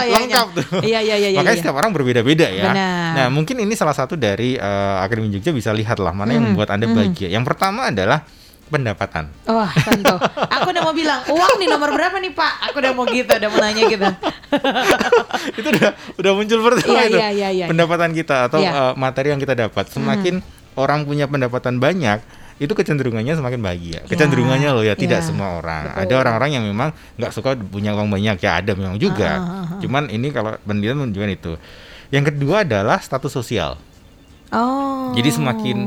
Lengkap 0.05 0.47
tuh. 0.53 0.65
Iya, 0.85 0.99
iya, 1.01 1.15
iya, 1.17 1.29
iya, 1.33 1.39
Makanya 1.41 1.55
iya. 1.57 1.61
setiap 1.65 1.75
orang 1.81 1.91
berbeda-beda 1.97 2.45
ya. 2.45 2.69
Benar. 2.69 3.09
Nah, 3.17 3.27
mungkin 3.33 3.57
ini 3.57 3.73
salah 3.73 3.97
satu 3.97 4.13
dari 4.13 4.53
eh, 4.53 4.95
Akademi 5.01 5.33
Jogja 5.33 5.49
bisa 5.49 5.73
lihat 5.73 5.97
lah 5.97 6.13
mana 6.13 6.37
yang 6.37 6.45
Mhm, 6.45 6.49
membuat 6.53 6.69
Anda 6.77 6.85
mhm. 6.85 6.93
bahagia. 6.93 7.27
Yang 7.33 7.43
pertama 7.49 7.89
adalah 7.89 8.21
pendapatan. 8.67 9.29
Wah, 9.45 9.69
tentu. 9.69 10.15
Aku 10.49 10.73
udah 10.73 10.81
mau 10.81 10.91
bilang, 10.91 11.21
uang 11.29 11.53
nih 11.57 11.69
nomor 11.69 11.93
berapa 11.93 12.17
nih 12.17 12.33
Pak? 12.33 12.53
Aku 12.71 12.81
udah 12.81 12.91
mau 12.91 13.05
gitu, 13.05 13.29
udah 13.29 13.49
mau 13.49 13.59
nanya 13.61 13.83
gitu. 13.85 14.05
itu 15.59 15.67
udah 15.69 15.89
udah 16.17 16.31
muncul 16.33 16.59
pertama 16.63 16.95
Iya, 16.95 17.03
itu 17.05 17.17
iya, 17.17 17.29
iya, 17.29 17.49
iya. 17.51 17.65
pendapatan 17.67 18.11
kita 18.11 18.49
atau 18.49 18.59
Iya. 18.59 18.71
Hmm. 18.71 18.81
uh, 18.81 18.93
materi 18.95 19.27
yang 19.31 19.41
kita 19.41 19.53
dapat 19.53 19.85
semakin 19.89 20.39
orang 20.75 21.03
punya 21.03 21.25
pendapatan 21.27 21.77
banyak 21.77 22.19
itu 22.55 22.71
kecenderungannya 22.71 23.35
semakin 23.35 23.59
bahagia 23.59 23.99
kecenderungannya 24.07 24.69
loh 24.71 24.79
ya 24.79 24.95
tidak 24.95 25.19
iya. 25.19 25.27
semua 25.27 25.59
orang 25.59 25.91
Betul. 25.91 26.01
ada 26.07 26.13
orang-orang 26.23 26.49
yang 26.55 26.63
memang 26.63 26.95
nggak 27.19 27.31
suka 27.35 27.51
punya 27.59 27.91
uang 27.91 28.07
banyak 28.07 28.39
ya 28.39 28.63
ada 28.63 28.71
memang 28.71 28.95
juga 28.95 29.27
Ah, 29.27 29.43
ah, 29.43 29.63
ah. 29.75 29.79
cuman 29.83 30.07
ini 30.07 30.31
kalau 30.31 30.55
penelitian 30.63 31.03
menunjukkan 31.03 31.31
itu 31.35 31.53
yang 32.15 32.23
kedua 32.23 32.63
adalah 32.63 33.03
status 33.03 33.31
sosial 33.31 33.75
Oh. 34.55 35.11
jadi 35.11 35.35
semakin 35.35 35.77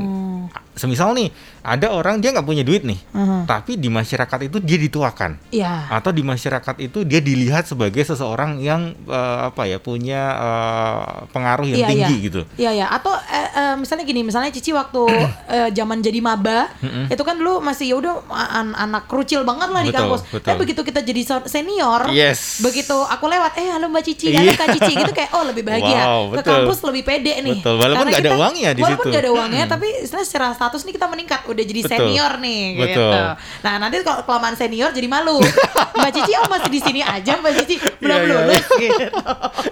semisal 0.79 1.13
nih 1.13 1.29
ada 1.61 1.91
orang 1.91 2.19
dia 2.19 2.31
nggak 2.31 2.43
punya 2.43 2.63
duit 2.63 2.81
nih 2.81 2.97
Mhm. 3.11 3.45
tapi 3.45 3.75
di 3.75 3.89
masyarakat 3.89 4.39
itu 4.45 4.59
dia 4.59 4.79
dituakan 4.79 5.37
Iya. 5.51 5.91
atau 5.91 6.09
di 6.09 6.23
masyarakat 6.23 6.75
itu 6.81 7.03
dia 7.03 7.19
dilihat 7.19 7.65
sebagai 7.65 8.01
seseorang 8.01 8.59
yang 8.59 8.95
eh, 9.05 9.39
apa 9.45 9.65
ya 9.65 9.77
punya 9.77 10.23
eh, 10.33 11.03
pengaruh 11.29 11.67
yang 11.67 11.79
Iya, 11.79 11.89
tinggi 11.89 12.15
iya. 12.15 12.25
gitu. 12.25 12.41
Iya 12.57 12.71
ya, 12.75 12.87
atau 12.89 13.13
eh, 13.13 13.49
eh, 13.53 13.75
misalnya 13.77 14.05
gini, 14.05 14.21
misalnya 14.23 14.51
Cici 14.51 14.71
waktu 14.71 15.03
eh, 15.51 15.69
zaman 15.73 15.99
jadi 15.99 16.19
maba, 16.19 16.71
itu 17.07 17.21
kan 17.21 17.35
dulu 17.35 17.59
masih 17.59 17.87
ya 17.87 17.97
udah 17.97 18.15
an- 18.31 18.77
anak 18.77 19.07
krucil 19.07 19.43
banget 19.43 19.69
lah 19.69 19.81
di 19.81 19.91
Betul, 19.91 20.01
kampus. 20.05 20.21
betul. 20.25 20.45
Tapi 20.45 20.59
begitu 20.61 20.81
kita 20.83 21.01
jadi 21.01 21.21
senior, 21.45 22.09
Yes. 22.11 22.61
begitu 22.61 22.95
aku 22.95 23.27
lewat, 23.27 23.57
eh 23.57 23.69
halo 23.69 23.89
Mbak 23.89 24.03
Cici, 24.05 24.29
Iya. 24.29 24.41
halo 24.41 24.53
Kak 24.55 24.69
Cici, 24.75 24.93
gitu 24.95 25.13
kayak 25.13 25.31
oh 25.33 25.45
lebih 25.45 25.63
bahagia. 25.63 26.03
Wow, 26.05 26.23
Ke 26.35 26.43
kampus 26.45 26.79
lebih 26.85 27.03
pede 27.03 27.35
nih. 27.41 27.59
Betul, 27.59 27.75
walaupun 27.77 28.07
nggak 28.07 28.21
ada 28.21 28.31
kita- 28.31 28.39
uangnya 28.39 28.71
di 28.71 28.81
Walaupun 28.81 28.97
situ. 29.01 29.11
nggak 29.11 29.23
ada 29.23 29.33
uangnya, 29.33 29.65
tapi 29.67 29.87
istilahnya 29.99 30.29
secara 30.29 30.47
status 30.69 30.85
nih 30.85 31.01
kita 31.01 31.09
meningkat, 31.09 31.41
udah 31.49 31.65
jadi 31.65 31.81
Betul. 31.81 31.93
senior 31.97 32.33
nih. 32.45 32.61
Gitu. 32.77 33.01
Betul. 33.01 33.25
Nah 33.65 33.75
nanti 33.81 33.97
kalau 34.05 34.21
kelamaan 34.29 34.53
senior 34.53 34.93
jadi 34.93 35.09
malu. 35.09 35.41
Mbak 35.97 36.11
Cici, 36.13 36.33
oh 36.37 36.47
masih 36.53 36.69
di 36.69 36.81
sini 36.85 37.01
aja 37.01 37.41
Mbak 37.41 37.53
Cici, 37.65 37.77
belum 37.81 38.21
Iya, 38.21 38.21
iya, 38.21 38.37
lulus 38.37 38.67
gitu. 38.85 39.07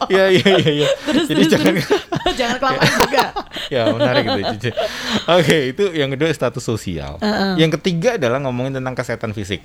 Iya 0.08 0.24
iya 0.32 0.50
iya. 0.56 0.70
iya. 0.72 0.88
Terus 1.06 1.24
Jadi 1.28 1.44
terus 1.44 1.52
jangan 1.52 1.74
terus. 1.76 2.34
jangan 2.40 2.56
kelamaan 2.56 2.92
juga. 2.96 3.24
ya 3.68 3.82
menarik 3.92 4.24
itu 4.24 4.42
Cici. 4.56 4.70
Oke 5.28 5.56
itu 5.76 5.84
yang 5.92 6.08
kedua 6.16 6.32
status 6.32 6.64
sosial. 6.64 7.20
Yang 7.60 7.76
ketiga 7.76 8.16
adalah 8.16 8.40
ngomongin 8.40 8.80
tentang 8.80 8.96
kesehatan 8.96 9.36
fisik. 9.36 9.60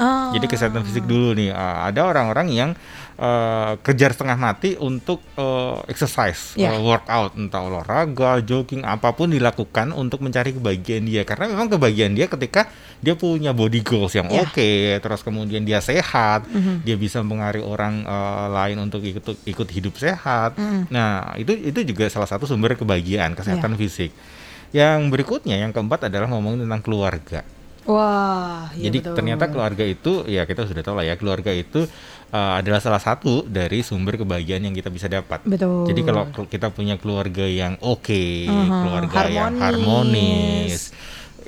Oh. 0.00 0.32
Jadi 0.32 0.46
kesehatan 0.48 0.82
fisik 0.82 1.04
dulu 1.04 1.36
nih. 1.36 1.52
Ah, 1.52 1.86
ada 1.86 2.08
orang-orang 2.08 2.48
yang 2.48 2.70
eh, 3.12 3.72
kejar 3.84 4.16
setengah 4.16 4.40
mati 4.40 4.74
untuk 4.76 5.20
eh, 5.36 5.76
exercise, 5.86 6.56
Ya. 6.56 6.72
eh, 6.74 6.80
workout, 6.80 7.36
entah 7.36 7.60
olahraga, 7.60 8.40
jogging, 8.40 8.82
apa 8.82 9.12
pun 9.12 9.28
dilakukan 9.28 9.92
untuk 9.92 10.24
mencari 10.24 10.56
kebahagiaan 10.56 11.04
dia. 11.04 11.22
Karena 11.22 11.52
memang 11.52 11.68
kebahagiaan 11.68 12.16
dia 12.16 12.26
ketika 12.26 12.66
dia 12.98 13.12
punya 13.14 13.52
body 13.52 13.84
goals 13.84 14.16
yang 14.16 14.26
Ya. 14.26 14.42
oke, 14.42 14.72
terus 14.98 15.20
kemudian 15.22 15.62
dia 15.62 15.78
sehat, 15.78 16.48
dia 16.82 16.96
bisa 16.96 17.20
mengaruhi 17.20 17.62
orang 17.62 18.00
eh, 18.02 18.46
lain 18.48 18.80
untuk 18.80 19.04
ikut 19.04 19.44
ikut 19.44 19.68
hidup 19.70 19.94
sehat. 20.00 20.56
Nah 20.88 21.36
itu 21.36 21.52
itu 21.52 21.84
juga 21.84 22.08
salah 22.08 22.26
satu 22.26 22.48
sumber 22.48 22.74
kebahagiaan 22.74 23.36
kesehatan 23.36 23.76
fisik. 23.76 24.10
Yang 24.72 25.12
berikutnya, 25.12 25.60
yang 25.60 25.70
keempat 25.70 26.08
adalah 26.08 26.32
ngomongin 26.32 26.64
tentang 26.64 26.80
keluarga. 26.80 27.44
Wah, 27.84 28.70
iya 28.72 28.86
Jadi 28.86 28.98
betul. 29.00 29.14
ternyata 29.14 29.44
keluarga 29.46 29.82
itu 29.82 30.22
ya 30.24 30.42
kita 30.42 30.64
sudah 30.64 30.80
tahu 30.80 30.94
lah 30.94 31.04
ya 31.04 31.14
keluarga 31.14 31.50
itu 31.50 31.82
uh, 32.28 32.52
adalah 32.54 32.78
salah 32.78 32.98
satu 32.98 33.42
dari 33.42 33.82
sumber 33.82 34.14
kebahagiaan 34.16 34.62
yang 34.62 34.72
kita 34.72 34.86
bisa 34.86 35.06
dapat. 35.06 35.42
Betul. 35.42 35.90
Jadi 35.90 36.00
kalau 36.00 36.22
kita 36.46 36.70
punya 36.70 36.94
keluarga 36.94 37.42
yang 37.42 37.74
oke, 37.78 38.22
Mhm, 38.44 38.70
keluarga 38.70 39.18
yang 39.26 39.52
harmonis. 39.52 39.82
harmonis, 39.82 40.80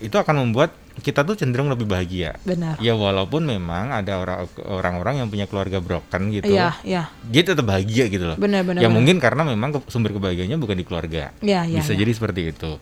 itu 0.00 0.10
akan 0.12 0.36
membuat 0.42 0.74
kita 0.96 1.22
tuh 1.22 1.34
cenderung 1.34 1.66
lebih 1.66 1.86
bahagia. 1.86 2.38
Benar. 2.40 2.78
Ya 2.78 2.94
walaupun 2.94 3.42
memang 3.44 3.90
ada 3.90 4.14
orang 4.16 4.46
orang-orang 4.60 5.14
yang 5.18 5.28
punya 5.28 5.46
keluarga 5.46 5.78
broken 5.78 6.30
gitu, 6.30 6.50
Iya, 6.50 6.74
iya. 6.82 7.10
dia 7.24 7.42
tetap 7.42 7.62
bahagia 7.64 8.06
gitu 8.06 8.22
loh. 8.24 8.34
Benar, 8.36 8.62
benar, 8.62 8.78
Ya 8.78 8.86
benar. 8.86 8.94
mungkin 8.94 9.18
karena 9.18 9.42
memang 9.44 9.70
ke- 9.72 9.86
sumber 9.86 10.10
kebahagiaannya 10.12 10.54
bukan 10.56 10.76
di 10.76 10.84
keluarga. 10.84 11.30
Iya, 11.40 11.62
iya, 11.64 11.78
Bisa 11.78 11.94
iya. 11.94 11.98
jadi 12.00 12.12
seperti 12.12 12.40
itu. 12.48 12.78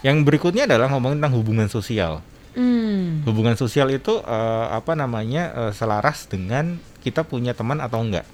Yang 0.00 0.16
berikutnya 0.22 0.66
adalah 0.66 0.86
ngomongin 0.88 1.18
tentang 1.18 1.34
hubungan 1.34 1.66
sosial. 1.66 2.22
Hmm. 2.58 3.22
Hubungan 3.22 3.54
sosial 3.54 3.86
itu 3.94 4.18
eh, 4.18 4.66
apa 4.74 4.98
namanya 4.98 5.54
eh, 5.54 5.72
selaras 5.72 6.26
dengan 6.26 6.82
kita 6.98 7.22
punya 7.22 7.54
teman 7.54 7.78
atau 7.78 8.02
enggak. 8.02 8.26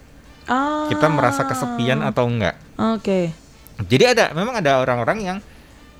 Ah. 0.48 0.88
Kita 0.88 1.12
merasa 1.12 1.44
kesepian 1.44 2.00
atau 2.00 2.24
enggak. 2.24 2.56
Oke. 2.80 3.36
Jadi 3.84 4.04
ada 4.16 4.32
memang 4.32 4.56
ada 4.56 4.80
orang-orang 4.80 5.18
yang 5.20 5.38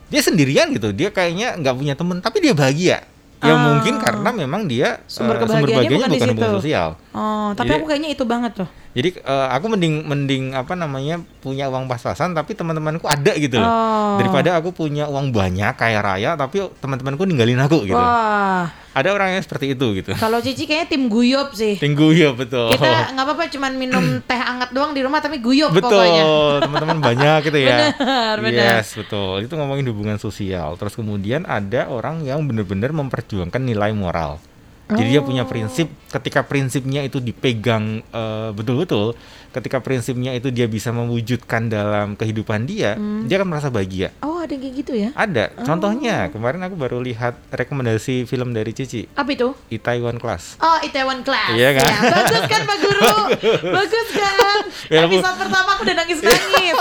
dia 0.09 0.25
sendirian 0.25 0.73
gitu. 0.73 0.97
Dia 0.97 1.13
kayaknya 1.13 1.61
nggak 1.61 1.77
punya 1.77 1.95
teman 1.95 2.25
tapi 2.25 2.41
dia 2.41 2.57
bahagia. 2.57 3.05
Ya 3.45 3.53
Ah. 3.53 3.61
mungkin 3.61 4.01
karena 4.01 4.31
memang 4.33 4.65
dia 4.65 5.05
Sumber 5.05 5.37
eh, 5.37 5.45
kebahagiaannya 5.45 5.85
bukan 5.87 6.09
di 6.09 6.17
bukan 6.17 6.29
hubungan 6.33 6.49
situ. 6.49 6.59
sosial. 6.59 6.89
Oh, 7.13 7.53
tapi 7.53 7.69
Jadi- 7.69 7.77
aku 7.77 7.85
kayaknya 7.87 8.11
itu 8.11 8.25
banget 8.25 8.53
tuh. 8.57 8.69
Jadi 8.91 9.09
eh, 9.17 9.49
aku 9.51 9.67
mending 9.69 9.95
mending 10.03 10.45
apa 10.53 10.73
namanya 10.73 11.15
punya 11.39 11.67
uang 11.67 11.85
pas-pasan 11.85 12.33
tapi 12.33 12.55
teman-temanku 12.55 13.05
ada 13.05 13.33
gitu 13.35 13.59
loh. 13.59 13.67
Oh. 13.67 14.17
Daripada 14.17 14.57
aku 14.57 14.73
punya 14.73 15.05
uang 15.05 15.29
banyak 15.29 15.75
kaya 15.75 16.01
raya 16.01 16.35
tapi 16.35 16.65
teman-temanku 16.79 17.23
ninggalin 17.23 17.61
aku 17.61 17.85
gitu. 17.85 17.95
Wah, 17.95 18.73
Ada 18.95 19.11
orang 19.11 19.35
yang 19.35 19.43
seperti 19.43 19.75
itu 19.75 19.87
gitu. 19.99 20.15
kalau 20.15 20.39
Cici 20.39 20.71
kayaknya 20.71 20.87
tim 20.95 21.11
guyop 21.11 21.51
sih. 21.53 21.75
Tinggu 21.83 22.15
ya 22.15 22.31
betul. 22.31 22.71
Kita 22.73 22.89
nggak 23.15 23.25
apa-apa 23.27 23.45
cuman 23.51 23.73
minum 23.75 24.05
teh 24.23 24.39
hangat 24.39 24.71
doang 24.71 24.95
di 24.95 25.03
rumah 25.03 25.19
tapi 25.19 25.43
guyop 25.43 25.75
pokoknya. 25.75 26.23
Betul, 26.23 26.55
teman-teman 26.63 26.99
banyak 27.03 27.39
gitu 27.51 27.59
ya. 27.59 27.79
Benar, 27.99 28.37
benar. 28.39 28.81
Yes, 28.81 28.95
betul. 28.95 29.43
Itu 29.43 29.59
ngomongin 29.59 29.91
hubungan 29.91 30.17
sosial. 30.23 30.79
Terus 30.79 30.95
kemudian 30.95 31.43
ada 31.45 31.91
orang 31.91 32.23
yang 32.23 32.47
benar-benar 32.47 32.95
memperjuangkan 32.95 33.61
nilai 33.61 33.91
moral. 33.91 34.39
Jadi 34.87 35.09
dia 35.09 35.20
punya 35.20 35.42
Oh. 35.42 35.49
prinsip. 35.49 35.88
Ketika 36.07 36.42
prinsipnya 36.42 37.01
itu 37.01 37.16
dipegang 37.16 38.05
eh, 38.05 38.51
betul-betul, 38.51 39.16
ketika 39.51 39.79
prinsipnya 39.79 40.31
itu 40.31 40.49
dia 40.49 40.66
bisa 40.66 40.90
mewujudkan 40.90 41.66
dalam 41.66 42.12
kehidupan 42.12 42.64
dia, 42.64 42.92
Hmm. 42.92 43.25
dia 43.25 43.37
akan 43.37 43.49
merasa 43.49 43.68
bahagia. 43.68 44.12
Oh, 44.20 44.38
ada 44.38 44.51
yang 44.51 44.61
kayak 44.61 44.75
gitu 44.77 44.92
ya? 44.94 45.09
Ada. 45.12 45.44
Oh. 45.55 45.64
Contohnya 45.64 46.29
kemarin 46.29 46.61
aku 46.62 46.75
baru 46.75 47.01
lihat 47.01 47.33
rekomendasi 47.51 48.25
film 48.25 48.51
dari 48.51 48.70
Cici, 48.70 49.09
Apa 49.11 49.31
itu? 49.31 49.57
Itaewon 49.68 50.18
Class. 50.18 50.59
Oh, 50.59 50.77
Itaewon 50.79 51.23
Class. 51.23 51.51
Iya 51.51 51.70
kan? 51.75 51.88
Ya, 51.88 52.01
bagus 52.12 52.42
kan 52.44 52.61
Pak 52.62 52.77
Guru? 52.79 53.12
bagus 53.79 54.09
kan? 54.12 54.62
Ya. 54.87 55.01
Episode 55.03 55.37
pertama 55.38 55.68
aku 55.70 55.83
udah 55.83 55.97
nangis-nangis. 55.97 56.77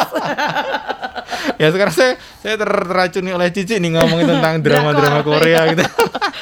ya 1.62 1.68
sekarang 1.70 1.94
saya 1.94 2.12
saya 2.38 2.56
ter- 2.56 2.68
teracuni 2.86 3.32
oleh 3.32 3.48
Cici 3.50 3.78
nih 3.78 3.92
ngomongin 3.94 4.28
tentang 4.30 4.60
drama-drama. 4.66 5.20
Korea 5.24 5.72
gitu. 5.72 5.84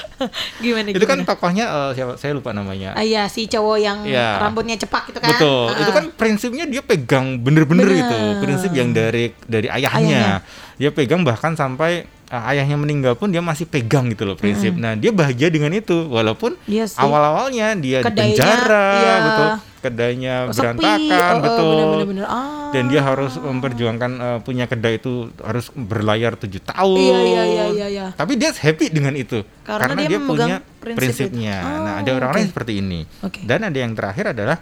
gimana 0.63 0.87
itu 0.89 1.05
kan 1.05 1.19
tokohnya 1.21 1.65
eh, 1.65 1.91
siapa 1.93 2.13
saya 2.15 2.31
lupa 2.31 2.51
namanya. 2.51 2.93
Ah, 2.93 3.01
iya, 3.01 3.25
si 3.25 3.45
cowok 3.45 3.77
yang 3.77 3.97
Iya. 4.03 4.37
rambutnya 4.37 4.75
cepak 4.75 5.09
gitu 5.09 5.19
kan? 5.19 5.29
Betul. 5.31 5.65
Ah. 5.69 5.81
Itu 5.81 5.91
kan 5.91 6.05
prinsipnya 6.11 6.65
dia 6.65 6.81
pegang 6.81 7.37
bener-bener 7.37 7.85
Bener. 7.85 7.99
gitu. 7.99 8.17
Prinsip 8.39 8.71
yang 8.71 8.91
dari 8.91 9.33
dari 9.43 9.67
ayahnya. 9.67 10.41
Dia 10.75 10.89
pegang 10.89 11.21
bahkan 11.21 11.53
sampai 11.53 12.03
eh, 12.05 12.43
ayahnya 12.49 12.75
meninggal 12.75 13.13
pun 13.13 13.27
dia 13.27 13.39
masih 13.39 13.65
pegang 13.65 14.07
gitu 14.07 14.23
loh 14.23 14.35
prinsip. 14.35 14.71
Nah, 14.73 14.95
dia 14.95 15.11
bahagia 15.11 15.51
dengan 15.51 15.71
itu 15.71 16.07
walaupun 16.07 16.55
Iya 16.63 16.87
sih. 16.87 16.95
awal-awalnya 16.95 17.75
dia 17.75 17.99
di 17.99 18.07
Kedainya, 18.07 18.31
penjara, 18.39 18.87
iya. 18.95 19.13
betul. 19.19 19.49
Kedainya 19.81 20.45
Oh, 20.45 20.53
berantakan, 20.53 21.33
Oh, 21.33 21.35
oh, 21.35 21.41
betul. 21.41 21.75
bener-bener. 21.97 22.25
Ah. 22.25 22.69
Dan 22.69 22.87
dia 22.87 23.01
harus 23.01 23.35
memperjuangkan 23.35 24.11
eh, 24.13 24.39
punya 24.39 24.65
kedai 24.65 24.95
itu 24.95 25.13
harus 25.37 25.67
berlayar 25.71 26.37
tujuh 26.37 26.61
tahun. 26.61 26.95
Iya, 26.95 27.17
iya, 27.19 27.43
iya, 27.43 27.65
iya, 27.67 27.87
iya. 27.89 28.05
Tapi 28.13 28.33
dia 28.35 28.49
happy 28.49 28.87
dengan 28.87 29.13
itu 29.13 29.41
Karena 29.61 29.97
dia 29.99 30.15
memegang 30.15 30.29
punya 30.29 30.57
prinsip 30.79 30.97
prinsipnya. 31.27 31.57
itu. 31.57 31.67
nah, 31.67 31.91
Oh, 31.91 31.99
ada 31.99 32.11
orang 32.13 32.31
lain 32.31 32.45
oke. 32.45 32.51
seperti 32.53 32.73
ini. 32.77 32.99
Oke. 33.19 33.39
Dan 33.41 33.59
ada 33.61 33.75
yang 33.75 33.91
terakhir 33.91 34.25
adalah 34.31 34.57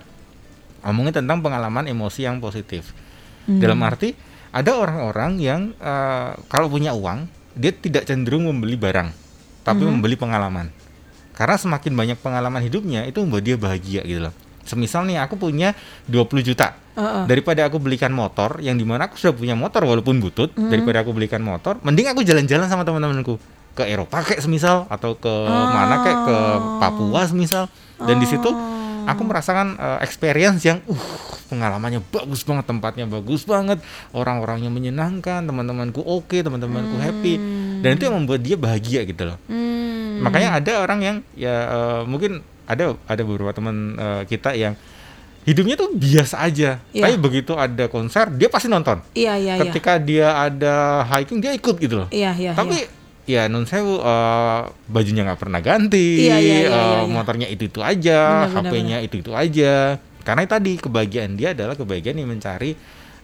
ngomongin 0.81 1.13
tentang 1.13 1.39
pengalaman 1.39 1.85
emosi 1.85 2.23
yang 2.23 2.39
positif. 2.39 2.95
Hmm. 3.43 3.59
Dalam 3.59 3.77
arti 3.81 4.15
ada 4.49 4.71
orang-orang 4.73 5.31
yang 5.37 5.61
eh, 5.75 6.29
kalau 6.47 6.67
punya 6.67 6.91
uang 6.91 7.27
dia 7.51 7.69
tidak 7.69 8.03
cenderung 8.03 8.45
membeli 8.45 8.73
barang, 8.73 9.11
tapi 9.61 9.83
Hmm. 9.83 9.93
membeli 9.93 10.15
pengalaman. 10.15 10.71
Karena 11.31 11.55
semakin 11.55 11.93
banyak 11.93 12.17
pengalaman 12.17 12.59
hidupnya 12.59 13.03
itu 13.03 13.19
membuat 13.19 13.43
dia 13.43 13.55
bahagia 13.55 14.01
gitu 14.01 14.21
loh. 14.21 14.35
Semisal 14.69 15.09
nih 15.09 15.17
aku 15.17 15.33
punya 15.33 15.73
20 16.05 16.45
juta. 16.45 16.77
Heeh. 16.93 17.25
Daripada 17.25 17.65
aku 17.65 17.81
belikan 17.81 18.13
motor 18.13 18.61
yang 18.61 18.77
di 18.77 18.85
mana 18.85 19.09
aku 19.09 19.17
sudah 19.17 19.33
punya 19.33 19.57
motor 19.57 19.81
walaupun 19.81 20.21
butut, 20.21 20.53
Hmm. 20.53 20.69
daripada 20.69 21.01
aku 21.01 21.09
belikan 21.09 21.41
motor, 21.41 21.81
mending 21.81 22.13
aku 22.13 22.21
jalan-jalan 22.21 22.69
sama 22.69 22.85
teman-temanku 22.85 23.41
ke 23.73 23.83
Eropa 23.83 24.21
kayak 24.21 24.45
semisal 24.45 24.85
atau 24.85 25.17
ke 25.17 25.31
Oh. 25.31 25.67
mana 25.73 26.05
kayak 26.05 26.19
ke 26.21 26.37
Papua 26.77 27.25
semisal. 27.25 27.65
Dan 27.97 28.21
di 28.21 28.29
situ 28.29 28.47
aku 29.03 29.21
merasakan 29.25 29.73
eh, 29.73 29.99
experience 30.05 30.61
yang 30.61 30.79
uh 30.85 31.03
pengalamannya 31.49 32.05
bagus 32.13 32.45
banget, 32.45 32.69
tempatnya 32.69 33.09
bagus 33.09 33.41
banget, 33.41 33.81
orang-orangnya 34.13 34.69
menyenangkan, 34.69 35.41
teman-temanku 35.41 35.97
oke, 35.97 36.37
teman-temanku 36.37 37.01
happy. 37.01 37.41
Dan 37.81 37.97
itu 37.97 38.05
yang 38.05 38.21
membuat 38.21 38.45
dia 38.45 38.53
bahagia 38.53 39.01
gitu 39.01 39.25
loh. 39.25 39.37
Hmm. 39.49 40.21
Makanya 40.21 40.61
ada 40.61 40.83
orang 40.83 40.99
yang 41.01 41.17
ya 41.33 41.55
eh, 41.65 42.01
mungkin 42.05 42.45
ada 42.69 42.93
ada 43.09 43.21
beberapa 43.25 43.49
teman 43.49 43.97
eh, 43.97 44.21
kita 44.29 44.53
yang 44.53 44.77
hidupnya 45.49 45.73
tuh 45.73 45.89
biasa 45.97 46.45
aja. 46.45 46.77
Iya. 46.93 47.09
Tapi 47.09 47.15
begitu 47.17 47.57
ada 47.57 47.89
konser 47.89 48.29
dia 48.37 48.53
pasti 48.53 48.69
nonton. 48.69 49.01
Iya, 49.17 49.33
iya, 49.41 49.53
iya. 49.57 49.63
Ketika 49.65 49.97
dia 49.97 50.37
ada 50.37 51.01
hiking 51.09 51.41
dia 51.41 51.57
ikut 51.57 51.81
gitu 51.81 52.05
loh. 52.05 52.07
Iya, 52.13 52.37
iya, 52.37 52.51
Tapi 52.53 52.85
iya. 53.25 53.49
ya 53.49 53.51
non 53.51 53.65
sewu 53.65 53.97
eh, 53.97 54.61
bajunya 54.85 55.25
nggak 55.25 55.39
pernah 55.41 55.59
ganti, 55.65 56.29
Iya, 56.29 56.37
iya, 56.37 56.55
iya, 56.61 56.69
eh, 56.69 57.01
iya, 57.01 57.09
motornya 57.09 57.47
itu 57.49 57.65
itu 57.65 57.81
aja, 57.81 58.45
HP-nya 58.53 59.01
itu 59.01 59.25
itu 59.25 59.33
aja. 59.33 59.97
Karena 60.21 60.45
tadi 60.45 60.77
kebahagiaan 60.77 61.33
dia 61.33 61.57
adalah 61.57 61.73
kebahagiaan 61.73 62.21
yang 62.21 62.29
mencari 62.29 62.77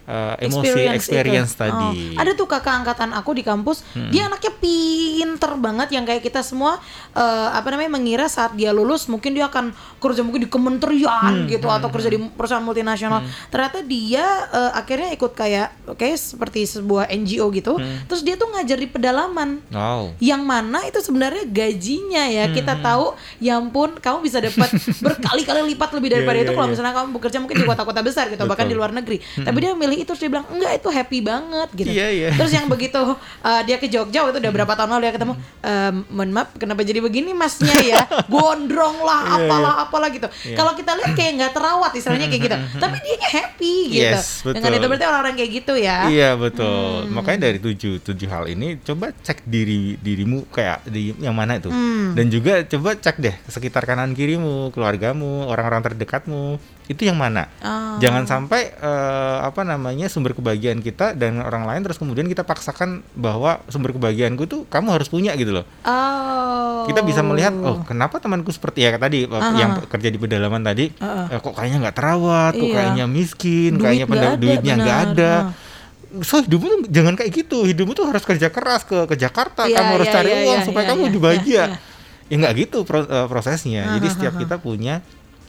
eh, 0.08 0.34
emosi 0.48 0.88
experience, 0.90 1.52
itu. 1.54 1.60
tadi. 1.62 2.16
Oh, 2.16 2.20
Ada 2.22 2.32
tuh 2.34 2.48
kakak 2.48 2.74
angkatan 2.82 3.10
aku 3.12 3.36
di 3.36 3.44
kampus, 3.46 3.84
dia 4.10 4.26
anaknya 4.26 4.50
pinter 4.58 5.52
banget 5.60 5.92
yang 5.92 6.08
kayak 6.08 6.24
kita 6.24 6.40
semua 6.40 6.80
eh, 7.12 7.48
apa 7.52 7.68
namanya 7.70 7.92
mengira 7.92 8.26
saat 8.26 8.56
dia 8.56 8.72
lulus 8.72 9.06
mungkin 9.06 9.36
dia 9.36 9.46
akan 9.46 9.70
kerja 10.00 10.24
mungkin 10.26 10.46
di 10.46 10.50
kementerian 10.50 11.46
gitu 11.46 11.68
atau 11.68 11.92
kerja 11.92 12.08
di 12.08 12.18
perusahaan 12.32 12.64
multinasional. 12.64 13.22
Ternyata 13.52 13.84
dia 13.84 14.24
eh, 14.50 14.72
akhirnya 14.74 15.12
ikut 15.12 15.32
kayak 15.36 15.94
kayak 15.94 16.18
seperti 16.18 16.66
sebuah 16.66 17.12
NGO 17.12 17.52
gitu. 17.52 17.76
Terus 18.08 18.22
dia 18.24 18.34
tuh 18.40 18.48
ngajar 18.50 18.80
di 18.80 18.88
pedalaman. 18.88 19.60
Wow. 19.70 20.16
Yang 20.18 20.42
mana 20.42 20.78
itu 20.88 20.98
sebenarnya 21.04 21.44
gajinya 21.46 22.24
ya 22.26 22.44
Hmm, 22.46 22.54
kita 22.54 22.74
tahu 22.78 23.06
ya 23.42 23.58
ampun 23.58 23.98
kamu 23.98 24.18
bisa 24.22 24.38
dapat 24.38 24.70
berkali-kali 25.04 25.60
lipat 25.74 25.90
lebih 25.98 26.08
daripada 26.14 26.36
Iya, 26.38 26.44
itu 26.46 26.52
iya, 26.52 26.56
kalau 26.56 26.66
iya. 26.68 26.72
misalnya 26.76 26.94
kamu 26.94 27.08
bekerja 27.18 27.38
mungkin 27.42 27.56
di 27.58 27.66
kota-kota 27.66 28.00
besar 28.06 28.24
gitu 28.30 28.42
bahkan 28.46 28.66
Betul. 28.68 28.72
di 28.72 28.76
luar 28.78 28.90
negeri 28.94 29.18
tapi 29.42 29.58
dia 29.58 29.72
milih 29.74 29.95
itu 30.02 30.16
terus 30.16 30.24
dia 30.24 30.30
bilang 30.32 30.48
enggak 30.48 30.72
itu 30.80 30.88
happy 30.88 31.18
banget 31.20 31.68
gitu. 31.76 31.90
Iya, 31.92 32.08
iya. 32.08 32.28
terus 32.32 32.52
yang 32.56 32.66
begitu 32.72 32.96
uh, 32.96 33.60
dia 33.68 33.76
ke 33.76 33.86
Jogja 33.92 34.24
itu 34.24 34.38
udah 34.40 34.52
berapa 34.52 34.72
tahun 34.72 34.96
lalu 34.96 35.02
dia 35.04 35.12
ketemu 35.12 35.34
ehm, 35.60 35.94
mohon 36.08 36.30
maaf 36.32 36.48
kenapa 36.56 36.80
jadi 36.80 37.04
begini 37.04 37.36
masnya 37.36 37.76
ya? 37.84 38.02
Gondrong 38.32 39.04
lah 39.04 39.20
Iya, 39.26 39.46
apalah 39.50 39.74
apalah 39.84 40.08
gitu. 40.08 40.28
Kalau 40.56 40.72
kita 40.72 40.96
lihat 40.96 41.12
kayak 41.12 41.32
nggak 41.36 41.52
terawat 41.52 41.92
istilahnya 41.92 42.26
kayak 42.32 42.42
gitu. 42.48 42.56
Tapi 42.82 42.96
dia 43.04 43.18
happy 43.20 43.74
gitu. 43.92 44.16
Yes, 44.16 44.40
dengan 44.46 44.70
itu 44.72 44.86
berarti 44.88 45.04
orang-orang 45.04 45.34
kayak 45.36 45.50
gitu 45.62 45.74
ya. 45.76 45.98
Iya 46.08 46.30
betul. 46.38 47.10
Makanya 47.12 47.50
dari 47.52 47.58
tujuh 47.60 48.00
tujuh 48.00 48.28
hal 48.32 48.48
ini 48.48 48.80
coba 48.80 49.12
cek 49.12 49.44
diri 49.44 50.00
dirimu 50.00 50.48
kayak 50.48 50.88
di 50.88 51.12
yang 51.20 51.36
mana 51.36 51.60
itu. 51.60 51.68
Dan 52.16 52.32
juga 52.32 52.64
coba 52.64 52.96
cek 52.96 53.16
deh 53.20 53.34
sekitar 53.50 53.84
kanan 53.84 54.16
kirimu, 54.16 54.72
keluargamu, 54.72 55.50
orang-orang 55.50 55.82
terdekatmu 55.84 56.58
itu 56.86 57.02
yang 57.02 57.14
mana. 57.14 57.50
Oh. 57.58 57.98
Jangan 57.98 58.24
sampai 58.24 58.70
eh, 58.72 59.38
apa 59.40 59.62
namanya 59.62 60.06
sumber 60.06 60.32
kebahagiaan 60.32 60.78
kita 60.78 61.12
dan 61.12 61.38
orang 61.38 61.64
lain 61.64 61.82
terus 61.82 61.96
kemudian 61.96 62.24
kita 62.24 62.42
paksakan 62.42 63.02
bahwa 63.12 63.58
sumber 63.66 63.90
kebahagiaanku 63.90 64.44
tuh 64.44 64.62
kamu 64.64 64.94
harus 64.94 65.06
punya 65.06 65.34
gitu 65.34 65.50
loh. 65.52 65.66
oh 65.82 66.86
Kita 66.86 67.02
bisa 67.02 67.20
melihat 67.20 67.50
oh 67.56 67.82
kenapa 67.82 68.16
temanku 68.16 68.48
seperti 68.48 68.82
ya 68.82 68.94
tadi 68.94 69.24
eh, 69.24 69.52
yang 69.54 69.82
kerja 69.82 70.06
di 70.06 70.16
pedalaman 70.16 70.62
tadi 70.62 70.94
eh, 70.94 71.38
kok 71.38 71.52
kayaknya 71.52 71.78
nggak 71.82 71.96
terawat, 71.96 72.52
kok 72.52 72.62
Iya. 72.62 72.74
kayaknya 72.76 73.04
miskin, 73.06 73.70
Duit 73.72 73.82
kayaknya 73.82 74.04
nggak 74.04 74.12
penda- 74.14 74.30
ada, 74.30 74.40
duitnya 74.40 74.74
nggak 74.76 74.98
ada. 75.04 75.32
Ah. 75.34 76.22
So 76.22 76.40
hidupmu 76.40 76.66
tuh 76.66 76.78
jangan 76.88 77.12
kayak 77.12 77.30
gitu. 77.34 77.66
Hidupmu 77.66 77.92
tuh 77.92 78.06
harus 78.06 78.22
kerja 78.22 78.48
keras 78.48 78.82
ke 78.82 79.04
ke 79.04 79.14
Jakarta. 79.16 79.66
Iya, 79.66 79.76
kamu 79.76 79.90
harus 79.92 80.08
iya, 80.08 80.14
cari 80.14 80.30
iya, 80.30 80.40
uang 80.44 80.56
iya, 80.56 80.64
supaya 80.64 80.84
iya, 80.86 80.90
kamu 80.90 81.00
hidup 81.10 81.20
bahagia. 81.20 81.50
iya, 81.50 81.64
iya. 81.66 81.78
Ya 82.26 82.36
nggak 82.38 82.54
gitu 82.56 82.78
pro- 82.82 83.04
eh, 83.04 83.26
prosesnya. 83.26 83.82
Jadi 83.92 84.06
setiap 84.08 84.34
kita 84.36 84.56
punya 84.56 85.02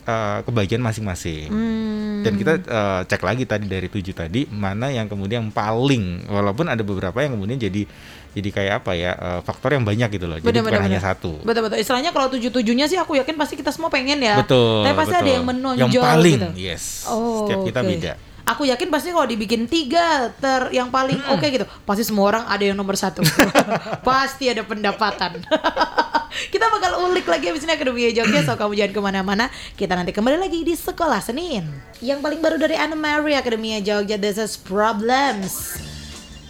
eh, 0.08 0.40
kebahagiaan 0.48 0.84
masing-masing. 0.84 1.52
Hmm. 1.52 2.24
Dan 2.24 2.34
kita 2.40 2.54
eh, 2.64 3.02
cek 3.06 3.22
lagi 3.22 3.44
tadi 3.44 3.68
dari 3.68 3.92
tujuh 3.92 4.16
tadi 4.16 4.48
mana 4.48 4.88
yang 4.90 5.12
kemudian 5.12 5.52
paling 5.52 6.26
walaupun 6.32 6.72
ada 6.72 6.82
beberapa 6.82 7.20
yang 7.20 7.36
kemudian 7.36 7.60
jadi 7.60 7.84
jadi 8.38 8.50
kayak 8.54 8.74
apa 8.86 8.92
ya 8.94 9.12
eh, 9.18 9.40
faktor 9.44 9.76
yang 9.76 9.84
banyak 9.84 10.08
gitu 10.18 10.26
loh. 10.30 10.38
Jadi 10.38 10.48
Bener, 10.48 10.64
bukan 10.64 10.80
bener, 10.80 10.88
hanya 10.88 11.00
satu. 11.02 11.42
Betul 11.44 11.62
betul. 11.68 11.78
Istilahnya 11.82 12.12
kalau 12.16 12.28
tujuh 12.32 12.50
tujuhnya 12.54 12.86
sih 12.88 12.98
aku 12.98 13.20
yakin 13.20 13.36
pasti 13.36 13.60
kita 13.60 13.74
semua 13.74 13.90
pengen 13.90 14.22
ya. 14.22 14.40
Betul. 14.40 14.86
Tapi 14.86 14.96
pasti 14.96 15.16
ada 15.18 15.24
betul. 15.26 15.36
yang 15.36 15.46
menonjol 15.46 15.90
Yang 15.90 16.04
paling, 16.06 16.38
gitu. 16.40 16.50
yes. 16.56 16.84
Oh, 17.10 17.44
Setiap 17.46 17.60
kita 17.66 17.82
oke. 17.84 17.90
beda. 17.90 18.14
Aku 18.48 18.64
yakin 18.64 18.88
pasti 18.88 19.12
kalau 19.12 19.28
dibikin 19.28 19.68
tiga 19.68 20.32
ter 20.40 20.72
yang 20.72 20.88
paling 20.88 21.20
oke 21.36 21.44
gitu, 21.44 21.68
pasti 21.84 22.08
semua 22.08 22.32
orang 22.32 22.44
ada 22.48 22.64
yang 22.64 22.80
nomor 22.80 22.96
satu. 22.96 23.20
pasti 24.08 24.48
ada 24.48 24.64
pendapatan. 24.64 25.44
kita 26.54 26.66
bakal 26.72 27.12
ulik 27.12 27.28
lagi 27.28 27.52
abis 27.52 27.68
ini 27.68 27.76
Akademi 27.76 28.08
Jogja, 28.16 28.48
so 28.48 28.56
kamu 28.56 28.80
jangan 28.80 28.94
ke 28.96 29.02
mana-mana. 29.04 29.46
Kita 29.76 30.00
nanti 30.00 30.16
kembali 30.16 30.40
lagi 30.40 30.64
di 30.64 30.80
Sekolah 30.80 31.20
Senin. 31.20 31.68
Yang 32.00 32.24
paling 32.24 32.40
baru 32.40 32.56
dari 32.56 32.80
Anna 32.80 32.96
Mary 32.96 33.36
Akademi 33.36 33.76
Jogja, 33.84 34.16
This 34.16 34.40
is 34.40 34.56
Problems. 34.56 35.76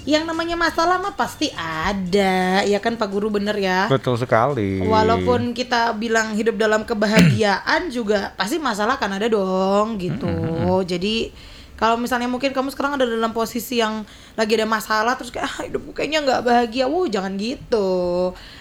Yang 0.06 0.24
namanya 0.24 0.56
masalah 0.56 1.02
mah 1.02 1.18
pasti 1.18 1.52
ada, 1.58 2.64
ya 2.64 2.80
kan 2.80 2.96
Pak 2.96 3.10
Guru 3.12 3.28
bener 3.42 3.58
ya. 3.58 3.92
Betul 3.92 4.16
sekali. 4.22 4.86
Walaupun 4.86 5.52
kita 5.52 5.98
bilang 5.98 6.32
hidup 6.38 6.62
dalam 6.62 6.86
kebahagiaan 6.86 7.90
juga 7.90 8.38
pasti 8.40 8.62
masalah 8.62 8.96
kan 9.02 9.12
ada 9.12 9.28
dong 9.28 10.00
gitu. 10.00 10.32
Jadi 10.88 11.34
kalau 11.78 11.96
misalnya 11.96 12.26
mungkin 12.26 12.52
kamu 12.52 12.74
sekarang 12.74 12.98
ada 12.98 13.06
dalam 13.06 13.30
posisi 13.32 13.78
yang 13.78 14.02
lagi 14.34 14.58
ada 14.58 14.66
masalah 14.66 15.14
terus 15.14 15.30
kayak 15.30 15.46
ah, 15.46 15.62
hidupku 15.62 15.94
kayaknya 15.94 16.26
nggak 16.26 16.42
bahagia, 16.42 16.90
wow 16.90 17.06
jangan 17.06 17.38
gitu. 17.38 17.90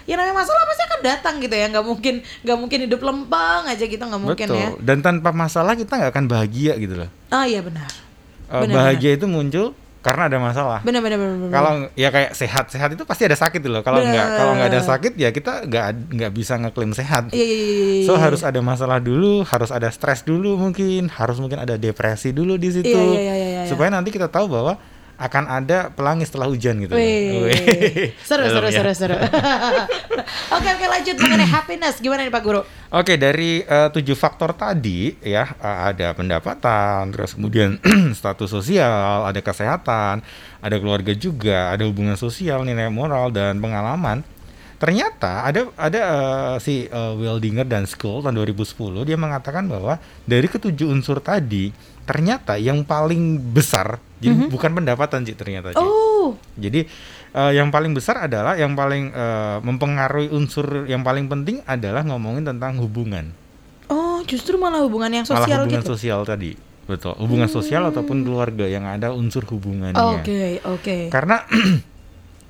Ya 0.05 0.21
namanya 0.21 0.45
masalah 0.45 0.69
pasti 0.69 0.83
akan 0.85 1.01
datang 1.01 1.35
gitu 1.41 1.55
ya, 1.57 1.65
nggak 1.73 1.85
mungkin 1.85 2.15
nggak 2.45 2.57
mungkin 2.61 2.79
hidup 2.85 3.01
lempeng 3.01 3.63
aja 3.65 3.83
gitu 3.89 4.03
nggak 4.05 4.21
mungkin 4.21 4.47
Betul. 4.47 4.61
ya. 4.61 4.69
Dan 4.79 5.01
tanpa 5.01 5.33
masalah 5.33 5.73
kita 5.73 5.97
nggak 5.97 6.13
akan 6.13 6.25
bahagia 6.29 6.77
gitu 6.77 6.93
loh. 6.93 7.09
Ah 7.33 7.49
iya 7.49 7.65
benar. 7.65 7.89
Eh, 8.47 8.61
Benar, 8.63 8.75
bahagia 8.79 9.19
itu 9.19 9.27
muncul 9.27 9.75
karena 10.07 10.31
ada 10.31 10.39
masalah. 10.39 10.79
Benar 10.87 11.03
benar 11.03 11.19
benar. 11.19 11.51
Kalau 11.51 11.71
ya 11.99 12.07
kayak 12.15 12.31
sehat-sehat 12.31 12.95
itu 12.95 13.03
pasti 13.03 13.27
ada 13.27 13.35
sakit 13.35 13.59
loh. 13.67 13.83
Kalau 13.83 13.99
nggak 13.99 14.27
kalau 14.39 14.51
nggak 14.55 14.69
ada 14.71 14.81
sakit 14.87 15.19
ya 15.19 15.35
kita 15.35 15.67
nggak 15.67 16.15
nggak 16.15 16.31
bisa 16.31 16.55
ngeklaim 16.55 16.95
sehat. 16.95 17.35
Iya, 17.35 17.43
iya, 17.43 17.57
iya, 17.59 17.75
iya, 17.75 18.05
So 18.07 18.15
iya. 18.15 18.23
harus 18.23 18.41
ada 18.47 18.63
masalah 18.63 19.03
dulu, 19.03 19.43
harus 19.43 19.67
ada 19.67 19.91
stres 19.91 20.23
dulu 20.23 20.55
mungkin, 20.55 21.11
harus 21.11 21.43
mungkin 21.43 21.59
ada 21.59 21.75
depresi 21.75 22.31
dulu 22.31 22.55
di 22.55 22.71
situ. 22.71 22.87
Iya, 22.87 23.19
iya, 23.19 23.19
iya, 23.19 23.35
iya, 23.35 23.47
iya. 23.51 23.61
Supaya 23.67 23.91
nanti 23.91 24.15
kita 24.15 24.31
tahu 24.31 24.47
bahwa 24.47 24.79
akan 25.17 25.43
ada 25.49 25.89
pelangi 25.89 26.29
setelah 26.29 26.45
hujan 26.45 26.77
gitu. 26.77 26.93
Wih. 26.93 27.49
Wih. 27.49 28.13
Seru, 28.21 28.45
seru, 28.45 28.69
ya. 28.69 28.85
seru, 28.85 28.91
seru. 28.93 29.17
Oke, 30.47 30.69
oke 30.73 30.85
lanjut 30.87 31.15
mengenai 31.19 31.47
happiness. 31.47 31.99
Gimana 31.99 32.23
nih 32.23 32.33
Pak 32.33 32.43
Guru? 32.43 32.61
Oke 32.91 33.19
dari 33.19 33.63
eh, 33.63 33.89
tujuh 33.91 34.15
faktor 34.15 34.55
tadi 34.55 35.11
ya 35.23 35.43
eh, 35.43 35.79
ada 35.93 36.15
pendapatan, 36.15 37.11
terus 37.11 37.35
kemudian 37.35 37.79
status 38.19 38.47
sosial, 38.51 39.27
ada 39.27 39.39
kesehatan, 39.39 40.23
ada 40.59 40.75
keluarga 40.79 41.11
juga, 41.15 41.71
ada 41.71 41.83
hubungan 41.87 42.15
sosial, 42.15 42.63
nilai 42.63 42.87
moral 42.91 43.31
dan 43.31 43.59
pengalaman. 43.59 44.23
Ternyata 44.77 45.47
ada 45.47 45.73
ada 45.73 46.01
eh, 46.01 46.55
si 46.61 46.85
eh, 46.85 47.13
Weldinger 47.17 47.65
dan 47.65 47.89
School 47.89 48.21
tahun 48.21 48.37
2010 48.37 49.09
dia 49.09 49.17
mengatakan 49.17 49.65
bahwa 49.65 49.97
dari 50.23 50.45
ketujuh 50.45 50.93
unsur 50.93 51.17
tadi 51.17 51.73
ternyata 52.07 52.55
yang 52.55 52.85
paling 52.87 53.41
besar 53.51 53.99
jadi 54.17 54.47
bukan 54.47 54.71
pendapatan 54.73 55.21
sih 55.21 55.33
ternyata 55.33 55.71
Ci. 55.71 55.79
Oh, 55.79 56.33
Jadi 56.55 56.83
eh, 57.31 57.51
yang 57.53 57.69
paling 57.69 57.91
besar 57.91 58.21
adalah 58.21 58.53
yang 58.53 58.73
paling 58.73 59.09
eh, 59.09 59.57
mempengaruhi 59.61 60.27
unsur 60.29 60.85
yang 60.85 61.01
paling 61.01 61.25
penting 61.25 61.61
adalah 61.63 62.01
ngomongin 62.01 62.43
tentang 62.43 62.77
hubungan. 62.77 63.29
oh 63.87 64.19
justru 64.23 64.57
malah 64.57 64.81
hubungan 64.81 65.07
yang 65.13 65.23
Malah 65.23 65.39
sosial 65.39 65.59
hubungan 65.61 65.79
gitu. 65.79 65.91
sosial 65.93 66.19
tadi. 66.23 66.51
Betul. 66.83 67.13
Hubungan 67.15 67.47
sosial 67.47 67.83
ataupun 67.85 68.23
keluarga 68.23 68.63
yang 68.63 68.83
ada 68.83 69.11
unsur 69.11 69.43
hubungannya. 69.45 69.99
Oke, 70.15 70.59
oke. 70.63 70.97
Karena 71.07 71.43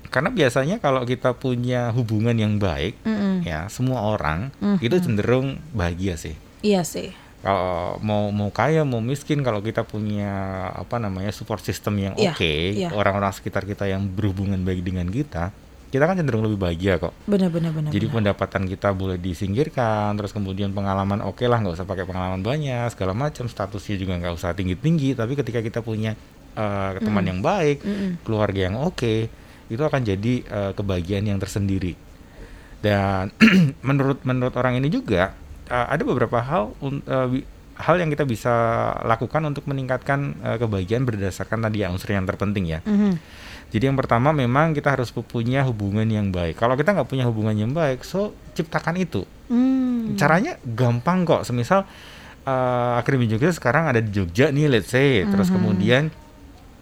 karena 0.07 0.29
biasanya 0.29 0.77
kalau 0.77 1.03
kita 1.03 1.35
punya 1.35 1.91
hubungan 1.91 2.33
yang 2.33 2.55
baik 2.55 2.95
Mm-mm. 3.03 3.43
ya 3.43 3.67
semua 3.67 4.07
orang 4.07 4.49
Mhm. 4.57 4.77
itu 4.79 4.95
cenderung 4.97 5.47
bahagia 5.71 6.15
sih. 6.15 6.33
Iya 6.59 6.81
sih. 6.81 7.11
Kalau 7.37 8.01
mau 8.01 8.27
mau 8.29 8.49
kaya 8.49 8.81
mau 8.81 8.97
miskin 8.97 9.39
kalau 9.39 9.61
kita 9.61 9.81
punya 9.81 10.29
apa 10.73 10.97
namanya 10.97 11.29
support 11.29 11.61
system 11.61 11.95
yang 11.97 12.13
Iya, 12.13 12.33
oke 12.33 12.53
iya. 12.73 12.89
orang-orang 12.89 13.29
sekitar 13.29 13.63
kita 13.63 13.85
yang 13.85 14.05
berhubungan 14.05 14.57
baik 14.59 14.81
dengan 14.81 15.05
kita 15.05 15.53
kita 15.87 16.03
kan 16.03 16.19
cenderung 16.19 16.43
lebih 16.43 16.59
bahagia 16.59 16.97
kok 16.97 17.15
Benar 17.23 17.47
benar 17.47 17.71
benar. 17.71 17.89
jadi 17.89 18.05
benar. 18.05 18.15
pendapatan 18.35 18.63
kita 18.65 18.91
boleh 18.91 19.15
disingkirkan 19.15 20.13
terus 20.13 20.33
kemudian 20.33 20.73
pengalaman 20.73 21.21
oke 21.21 21.39
lah 21.41 21.57
nggak 21.57 21.75
usah 21.75 21.87
pakai 21.87 22.03
pengalaman 22.03 22.41
banyak 22.41 22.89
segala 22.91 23.13
macam 23.13 23.45
statusnya 23.45 23.95
juga 23.95 24.17
nggak 24.17 24.33
usah 24.33 24.51
tinggi 24.51 24.75
tinggi 24.75 25.13
tapi 25.13 25.33
ketika 25.33 25.61
kita 25.61 25.79
punya 25.79 26.17
eh, 26.53 26.91
teman 26.99 27.23
yang 27.23 27.39
baik 27.39 27.79
Mm-mm. 27.79 28.11
keluarga 28.21 28.67
yang 28.67 28.75
oke 28.77 29.13
itu 29.67 29.79
akan 29.79 30.01
jadi 30.01 30.33
eh, 30.43 30.71
kebahagiaan 30.73 31.23
yang 31.25 31.39
tersendiri 31.39 31.95
dan 32.79 33.31
menurut 33.87 34.21
menurut 34.23 34.53
orang 34.53 34.75
ini 34.75 34.89
juga 34.89 35.31
eh, 35.67 35.87
ada 35.87 36.01
beberapa 36.01 36.39
hal 36.39 36.71
wi- 37.27 37.45
hal 37.77 37.95
yang 37.95 38.09
kita 38.09 38.23
bisa 38.23 38.49
lakukan 39.03 39.45
untuk 39.45 39.63
meningkatkan 39.65 40.33
eh, 40.39 40.57
kebahagiaan 40.57 41.03
berdasarkan 41.03 41.61
tadi 41.61 41.81
ya 41.81 41.89
unsur 41.89 42.09
yang 42.09 42.25
terpenting 42.25 42.65
ya 42.65 42.79
Mhm. 42.81 43.11
jadi 43.69 43.83
yang 43.85 43.95
pertama 43.95 44.31
memang 44.31 44.71
kita 44.71 44.91
harus 44.91 45.09
pu- 45.09 45.21
punya 45.21 45.61
hubungan 45.61 46.05
yang 46.05 46.29
baik 46.29 46.55
kalau 46.55 46.73
kita 46.73 46.91
nggak 46.91 47.05
punya 47.05 47.23
hubungan 47.23 47.53
yang 47.53 47.71
baik 47.71 48.01
so 48.01 48.31
ciptakan 48.51 48.97
itu 48.97 49.23
Hmm. 49.47 50.15
caranya 50.15 50.57
gampang 50.65 51.23
kok 51.23 51.43
semisal 51.43 51.87
uh, 52.43 52.93
akademi 52.95 53.27
Jogja 53.27 53.47
sekarang 53.49 53.87
ada 53.87 53.99
di 53.99 54.09
Jogja 54.09 54.49
nih 54.49 54.67
let's 54.67 54.89
say 54.89 55.23
terus 55.23 55.47
Mhm. 55.47 55.55
kemudian 55.55 56.03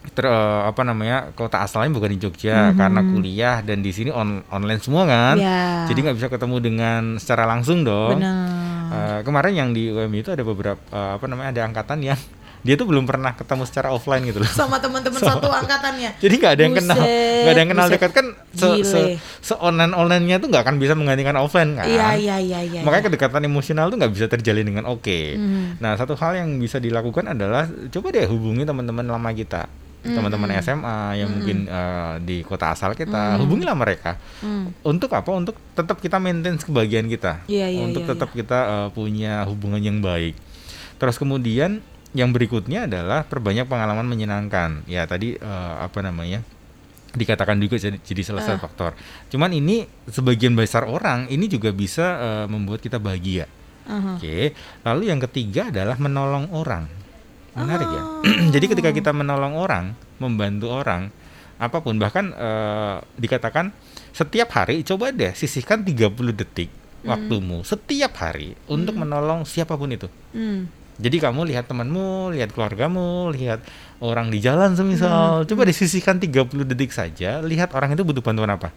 ter, 0.08 0.24
eh, 0.24 0.34
apa 0.63 0.82
namanya 0.82 1.32
kota 1.32 1.60
asalnya 1.60 1.89
bukan 1.91 2.10
di 2.10 2.20
Jogja 2.20 2.70
Mhm. 2.70 2.76
karena 2.76 3.02
kuliah 3.04 3.58
dan 3.60 3.80
di 3.80 3.89
sini 3.89 4.10
on- 4.10 4.44
online 4.48 4.78
semua 4.78 5.04
kan 5.04 5.36
Ya. 5.36 5.86
jadi 5.86 6.00
nggak 6.02 6.18
bisa 6.18 6.28
ketemu 6.28 6.56
dengan 6.60 7.02
secara 7.15 7.46
langsung 7.46 7.82
dong 7.82 8.18
Benar. 8.18 8.48
Eh, 8.86 9.20
kemarin 9.22 9.54
yang 9.54 9.70
di 9.72 9.89
UMI 9.89 10.20
itu 10.20 10.30
ada 10.30 10.41
beberapa 10.41 10.78
eh, 10.80 11.12
apa 11.15 11.26
namanya 11.26 11.50
ada 11.52 11.62
angkatan 11.63 12.00
yang 12.04 12.20
dia 12.62 12.74
tuh 12.74 12.86
belum 12.86 13.06
pernah 13.06 13.30
ketemu 13.32 13.62
secara 13.63 13.89
offline 13.89 14.26
gitu 14.26 14.41
loh 14.41 14.48
sama 14.48 14.78
teman-teman 14.78 15.18
Sama- 15.22 15.38
satu 15.38 15.48
angkatannya. 15.48 16.18
jadi 16.24 16.34
nggak 16.36 16.52
ada 16.52 16.62
yang 16.63 16.74
kenal 16.76 16.98
nggak 16.98 17.52
ada 17.52 17.60
yang 17.60 17.70
kenal 17.70 17.86
buset. 17.86 17.96
dekat 17.96 18.12
kan 18.12 18.26
se, 18.52 18.68
se, 18.82 19.00
Gile. 19.00 19.18
se 19.39 19.54
online 19.56 19.94
online 19.94 20.24
nya 20.24 20.36
tuh 20.39 20.50
nggak 20.50 20.63
akan 20.65 20.76
bisa 20.76 20.94
menggantikan 20.94 21.36
offline 21.36 21.74
kan 21.74 21.86
Iya 21.86 22.08
iya 22.15 22.36
iya 22.39 22.60
iya. 22.63 22.82
makanya 22.82 23.04
iya. 23.04 23.10
kedekatan 23.12 23.41
emosional 23.44 23.86
tuh 23.88 23.98
nggak 23.98 24.10
bisa 24.12 24.26
terjalin 24.28 24.65
dengan 24.65 24.86
oke. 24.88 25.20
Mhm. 25.36 25.78
Nah 25.78 25.94
satu 25.94 26.13
hal 26.15 26.32
yang 26.36 26.58
bisa 26.58 26.78
dilakukan 26.78 27.26
adalah 27.28 27.65
coba 27.68 28.08
deh 28.12 28.26
hubungi 28.26 28.63
teman-teman 28.63 29.06
lama 29.08 29.30
kita, 29.32 29.70
teman-teman 30.06 30.54
SMA 30.62 30.98
yang 31.18 31.30
mungkin 31.34 31.65
eh, 31.65 32.13
di 32.22 32.46
kota 32.46 32.72
asal 32.72 32.94
kita, 32.94 33.41
hubungilah 33.41 33.74
mereka. 33.74 34.22
Hmm. 34.39 34.70
Untuk 34.86 35.10
apa? 35.12 35.34
Untuk 35.34 35.58
tetap 35.74 35.98
kita 35.98 36.22
maintain 36.22 36.56
kebahagiaan 36.56 37.10
kita, 37.10 37.41
Iya, 37.50 37.68
iya, 37.74 37.82
untuk 37.82 38.06
iya, 38.06 38.10
tetap 38.13 38.30
kita 38.32 38.60
eh, 38.65 38.89
punya 38.94 39.41
hubungan 39.50 39.82
yang 39.82 40.00
baik. 40.00 40.38
Terus 41.02 41.18
kemudian 41.18 41.82
yang 42.15 42.32
berikutnya 42.32 42.88
adalah 42.88 43.28
perbanyak 43.28 43.68
pengalaman 43.68 44.06
menyenangkan. 44.06 44.86
Ya 44.86 45.04
tadi 45.10 45.36
eh, 45.36 45.74
apa 45.82 46.00
namanya? 46.00 46.46
dikatakan 47.15 47.56
juga 47.63 47.80
jadi, 47.80 47.96
jadi 48.04 48.22
salah 48.28 48.44
satu 48.44 48.60
Ah. 48.60 48.63
faktor. 48.68 48.91
Cuman 49.32 49.48
ini 49.56 49.88
sebagian 50.12 50.52
besar 50.52 50.84
orang 50.84 51.32
ini 51.32 51.48
juga 51.48 51.72
bisa 51.72 52.06
eh, 52.20 52.46
membuat 52.52 52.84
kita 52.84 53.00
bahagia. 53.00 53.48
Aha. 53.88 54.20
Oke, 54.20 54.52
lalu 54.84 55.13
yang 55.13 55.24
ketiga 55.24 55.72
adalah 55.72 55.96
menolong 55.96 56.52
orang. 56.52 56.91
Menarik 57.56 57.88
ya. 57.88 58.04
Oh. 58.04 58.22
Jadi 58.54 58.65
ketika 58.68 58.91
kita 58.91 59.12
menolong 59.15 59.56
orang, 59.56 59.96
membantu 60.20 60.72
orang, 60.72 61.10
apa 61.56 61.80
pun 61.80 61.96
bahkan 61.96 62.36
eh, 62.36 63.00
dikatakan 63.15 63.72
setiap 64.12 64.52
hari 64.52 64.84
coba 64.84 65.15
deh 65.15 65.32
sisihkan 65.32 65.88
30 65.88 66.12
detik 66.36 66.68
waktumu 67.06 67.62
setiap 67.62 68.18
hari 68.18 68.58
untuk 68.68 68.98
menolong 68.98 69.46
siapa 69.46 69.78
pun 69.78 69.94
itu. 69.94 70.10
Hmm. 70.34 70.68
Jadi 70.96 71.20
kamu 71.20 71.44
lihat 71.52 71.68
temanmu, 71.68 72.32
lihat 72.32 72.56
keluargamu, 72.56 73.28
lihat 73.36 73.60
orang 74.00 74.32
di 74.32 74.39
jalan 74.39 74.80
semisal, 74.80 75.44
coba 75.44 75.68
disisihkan 75.68 76.24
30 76.24 76.63
detik 76.72 76.96
saja, 76.96 77.44
lihat 77.44 77.76
orang 77.76 78.00
itu 78.00 78.08
butuh 78.08 78.24
bantuan 78.24 78.48
apa. 78.48 78.72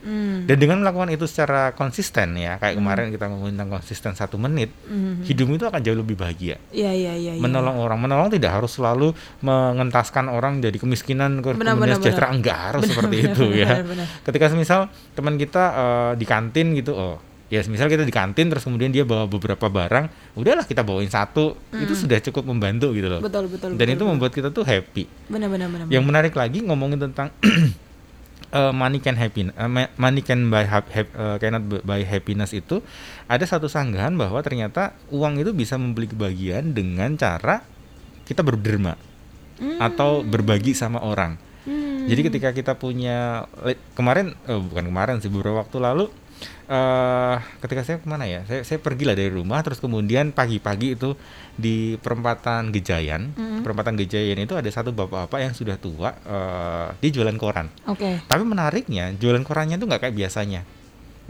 Hmm. 0.00 0.48
Dan 0.48 0.56
dengan 0.56 0.80
melakukan 0.80 1.12
itu 1.12 1.28
secara 1.28 1.76
konsisten 1.76 2.32
ya, 2.34 2.56
kayak 2.56 2.80
kemarin 2.80 3.12
kita 3.12 3.28
ngomongin 3.28 3.60
tentang 3.60 3.76
konsisten 3.76 4.12
satu 4.16 4.40
menit, 4.40 4.72
Mhm. 4.88 5.28
hidupmu 5.28 5.60
itu 5.60 5.66
akan 5.68 5.80
jauh 5.80 5.98
lebih 6.00 6.16
bahagia. 6.16 6.56
Iya 6.72 6.90
iya 6.90 7.12
iya. 7.14 7.32
iya. 7.36 7.42
Menolong 7.42 7.76
orang, 7.76 8.00
menolong 8.00 8.32
tidak 8.32 8.56
harus 8.56 8.72
selalu 8.72 9.12
mengentaskan 9.44 10.32
orang 10.32 10.60
jadi 10.60 10.76
kemiskinan 10.76 11.44
ke 11.44 11.52
kemudian 11.52 12.00
sejahtera 12.00 12.28
enggak 12.32 12.58
harus 12.72 12.82
Benar, 12.84 12.92
seperti 12.96 13.16
benar, 13.20 13.30
itu 13.32 13.44
benar, 13.44 13.60
ya. 13.60 13.68
benar, 13.68 13.86
benar. 13.86 14.06
Ketika 14.24 14.44
semisal 14.48 14.80
teman 15.12 15.34
kita 15.36 15.64
eh, 15.72 16.12
di 16.16 16.24
kantin 16.24 16.72
gitu, 16.72 16.92
oh 16.94 17.16
ya 17.50 17.66
misal 17.66 17.90
kita 17.90 18.06
di 18.06 18.14
kantin 18.14 18.46
terus 18.46 18.62
kemudian 18.62 18.94
dia 18.94 19.02
bawa 19.02 19.26
beberapa 19.26 19.66
barang, 19.66 20.38
udahlah 20.38 20.62
kita 20.62 20.86
bawain 20.86 21.10
satu, 21.10 21.58
itu 21.74 21.98
sudah 21.98 22.22
cukup 22.22 22.46
membantu 22.46 22.94
gitu 22.94 23.10
loh. 23.10 23.18
Betul 23.18 23.50
betul. 23.50 23.74
Dan 23.74 23.90
betul, 23.90 23.90
itu 23.90 23.98
betul. 23.98 24.10
membuat 24.14 24.32
kita 24.32 24.48
tuh 24.54 24.62
happy. 24.62 25.04
benar 25.26 25.50
benar 25.50 25.66
benar. 25.66 25.84
Yang 25.90 26.04
menarik 26.06 26.34
lagi 26.38 26.62
ngomongin 26.62 27.10
tentang 27.10 27.34
eh, 28.50 28.72
money 28.74 28.98
can 28.98 29.14
happy, 29.14 29.50
ma- 29.50 29.92
money 29.96 30.22
can 30.22 30.50
buy 30.50 30.66
hap- 30.66 30.90
hap- 30.90 31.14
eh, 31.14 31.36
cannot 31.38 31.64
bu- 31.66 31.82
buy 31.82 32.02
happiness 32.02 32.54
itu 32.54 32.82
ada 33.26 33.42
satu 33.46 33.66
sanggahan 33.66 34.14
bahwa 34.14 34.38
ternyata 34.42 34.94
uang 35.10 35.38
itu 35.42 35.50
bisa 35.50 35.78
membeli 35.78 36.10
kebahagiaan 36.10 36.74
dengan 36.74 37.14
cara 37.14 37.62
kita 38.26 38.46
berderma 38.46 38.94
atau 39.76 40.24
berbagi 40.24 40.72
sama 40.72 41.02
orang. 41.04 41.36
Hmm. 42.00 42.08
Jadi 42.08 42.20
ketika 42.32 42.48
kita 42.56 42.72
punya 42.80 43.44
kemarin 43.92 44.32
eh, 44.48 44.56
bukan 44.56 44.88
kemarin 44.88 45.20
sih 45.20 45.28
beberapa 45.28 45.60
waktu 45.60 45.76
lalu 45.76 46.08
eh 46.70 47.36
ketika 47.60 47.82
saya 47.84 47.98
ke 48.00 48.08
mana 48.08 48.24
ya 48.24 48.46
saya 48.48 48.64
saya 48.64 48.78
pergilah 48.80 49.12
dari 49.12 49.28
rumah 49.28 49.60
terus 49.60 49.82
kemudian 49.82 50.32
pagi-pagi 50.32 50.96
itu 50.96 51.12
di 51.58 51.98
perempatan 52.00 52.72
Gejayan 52.72 53.34
Mm-mm. 53.36 53.60
perempatan 53.60 53.98
Gejayan 54.00 54.38
itu 54.40 54.54
ada 54.56 54.70
satu 54.70 54.94
bapak-bapak 54.94 55.36
yang 55.42 55.52
sudah 55.52 55.76
tua 55.76 56.14
eh 56.14 56.88
dia 57.04 57.10
jualan 57.10 57.36
koran 57.36 57.68
Oke. 57.90 58.22
tapi 58.24 58.42
menariknya 58.46 59.12
jualan 59.18 59.42
korannya 59.44 59.76
tuh 59.76 59.90
nggak 59.90 60.08
kayak 60.08 60.16
biasanya 60.16 60.62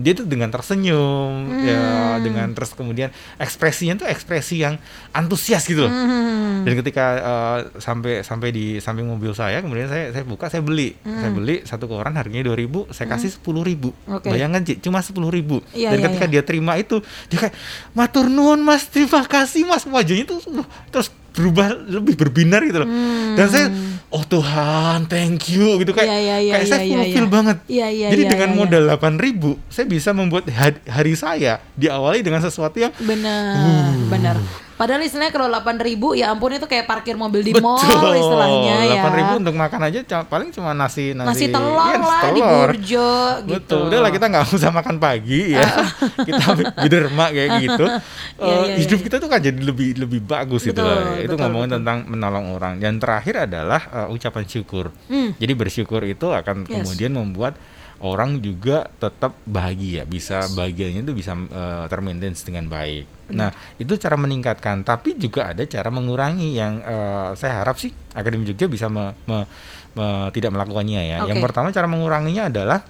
dia 0.01 0.13
tuh 0.13 0.25
dengan 0.25 0.49
tersenyum 0.49 1.33
ya 1.63 1.81
Hmm. 2.11 2.21
dengan 2.21 2.49
terus 2.51 2.73
kemudian 2.73 3.09
ekspresinya 3.37 3.97
tuh 3.97 4.07
ekspresi 4.07 4.59
yang 4.59 4.77
antusias 5.11 5.65
gitu 5.65 5.85
loh 5.85 5.93
Hmm. 5.93 6.63
dan 6.63 6.73
ketika 6.77 7.05
eh, 7.17 7.59
sampai 7.77 8.21
sampai 8.21 8.49
di 8.49 8.77
samping 8.79 9.05
mobil 9.05 9.31
saya 9.31 9.61
kemudian 9.61 9.87
saya 9.87 10.11
saya 10.11 10.25
buka 10.25 10.47
saya 10.47 10.61
beli 10.61 10.97
Hmm. 11.01 11.17
saya 11.17 11.31
beli 11.31 11.57
satu 11.63 11.85
koran 11.85 12.15
harganya 12.15 12.45
2000 12.47 12.89
saya 12.91 13.07
kasih 13.09 13.31
10.000 13.31 13.93
Oke. 14.11 14.29
bayangkan 14.29 14.63
Ci, 14.63 14.81
cuma 14.81 15.01
10.000 15.01 15.63
Iya, 15.73 15.91
dan 15.91 15.99
iya, 15.99 16.05
ketika 16.07 16.27
iya. 16.27 16.33
dia 16.33 16.43
terima 16.43 16.73
itu 16.75 16.99
dia 17.29 17.39
kayak 17.41 17.55
matur 17.93 18.27
nuwun 18.27 18.61
mas 18.61 18.85
terima 18.87 19.23
kasih 19.23 19.65
mas 19.65 19.85
wajahnya 19.85 20.25
tuh 20.25 20.41
uh, 20.51 20.67
terus 20.91 21.09
berubah 21.31 21.67
lebih 21.73 22.15
berbinar 22.15 22.61
gitu 22.63 22.79
loh 22.79 22.89
Hmm. 22.89 23.35
dan 23.35 23.47
saya 23.47 23.67
oh 24.09 24.23
Tuhan 24.23 25.07
thank 25.07 25.49
you 25.49 25.79
gitu 25.79 25.91
kayak 25.91 26.07
Iya, 26.07 26.19
iya, 26.19 26.37
iya, 26.41 26.53
kayak 26.53 26.67
saya 26.67 26.79
iya, 26.79 26.85
iya, 26.85 26.95
fulfill 26.97 27.25
iya. 27.25 27.33
banget 27.33 27.57
Iya, 27.65 27.87
iya, 27.89 28.07
jadi 28.11 28.23
iya, 28.23 28.31
dengan 28.31 28.49
iya, 28.49 28.57
iya. 28.57 28.61
modal 28.61 28.85
8.000 28.91 29.71
saya 29.71 29.87
bisa 29.87 30.11
membuat 30.11 30.45
hari 30.85 31.15
saya 31.15 31.63
diawali 31.75 32.21
dengan 32.21 32.41
sesuatu 32.41 32.77
yang 32.77 32.91
Benar, 32.97 33.55
Uh. 33.57 33.95
benar. 34.09 34.37
Padahal 34.81 35.05
istilahnya 35.05 35.29
kalau 35.29 35.45
8000 35.47 35.77
ya 36.17 36.33
ampun 36.33 36.51
itu 36.51 36.65
kayak 36.65 36.89
parkir 36.89 37.13
mobil 37.13 37.45
di 37.45 37.53
mall 37.55 37.77
istilahnya 37.77 38.77
ya. 38.89 39.03
8.000 39.05 39.41
untuk 39.45 39.53
makan 39.55 39.81
aja 39.85 40.01
paling 40.25 40.49
cuma 40.49 40.73
nasi 40.73 41.13
Nasi 41.13 41.29
nasi, 41.29 41.45
telur 41.47 41.77
nasi 41.77 42.01
lah 42.01 42.23
di 42.25 42.41
telur. 42.41 42.69
burjo 42.73 43.11
gitu. 43.45 43.53
Betul, 43.53 43.81
udahlah 43.87 44.09
kita 44.09 44.27
nggak 44.27 44.45
usah 44.51 44.73
makan 44.73 44.97
pagi 44.97 45.53
ya, 45.53 45.69
kita 46.27 46.45
biderma 46.81 47.27
kayak 47.29 47.51
gitu. 47.61 47.85
Iya, 47.85 47.99
Eh, 48.41 48.65
iya, 48.65 48.75
hidup 48.81 48.97
iya. 48.97 49.05
kita 49.05 49.17
tuh 49.19 49.29
kan 49.29 49.39
jadi 49.39 49.61
lebih 49.61 50.01
lebih 50.01 50.21
bagus 50.23 50.65
gitu 50.65 50.73
Betul, 50.75 50.89
lah. 50.89 51.13
Itu 51.19 51.29
betul, 51.29 51.45
ngomongin 51.45 51.69
betul. 51.69 51.79
tentang 51.85 51.99
menolong 52.07 52.45
orang. 52.51 52.73
Dan 52.81 52.97
terakhir 52.97 53.35
adalah 53.45 53.81
eh, 53.85 54.09
ucapan 54.09 54.45
syukur. 54.45 54.89
Hmm. 55.07 55.37
Jadi 55.37 55.53
bersyukur 55.53 56.01
itu 56.03 56.25
akan 56.27 56.57
Yes. 56.63 56.73
kemudian 56.73 57.13
membuat 57.13 57.53
orang 58.01 58.41
juga 58.41 58.89
tetap 58.97 59.37
bahagia, 59.45 60.09
bisa 60.09 60.49
bahagianya 60.57 61.05
itu 61.05 61.13
bisa 61.13 61.37
eh, 61.37 61.85
termaintain 61.93 62.33
dengan 62.33 62.67
baik. 62.73 63.05
Nah, 63.31 63.55
itu 63.79 63.95
cara 63.95 64.19
meningkatkan, 64.19 64.83
tapi 64.83 65.15
juga 65.15 65.55
ada 65.55 65.63
cara 65.69 65.89
mengurangi 65.93 66.57
yang 66.57 66.81
eh, 66.81 67.31
saya 67.37 67.63
harap 67.63 67.77
sih 67.77 67.93
Akademi 68.17 68.49
Jogja 68.49 68.67
bisa 68.67 68.91
me- 68.91 69.15
me- 69.29 69.47
me- 69.95 70.29
tidak 70.35 70.51
melakukannya 70.51 71.01
ya. 71.07 71.19
Yang 71.29 71.39
Oke. 71.39 71.45
pertama 71.47 71.71
cara 71.71 71.87
menguranginya 71.87 72.49
adalah 72.51 72.83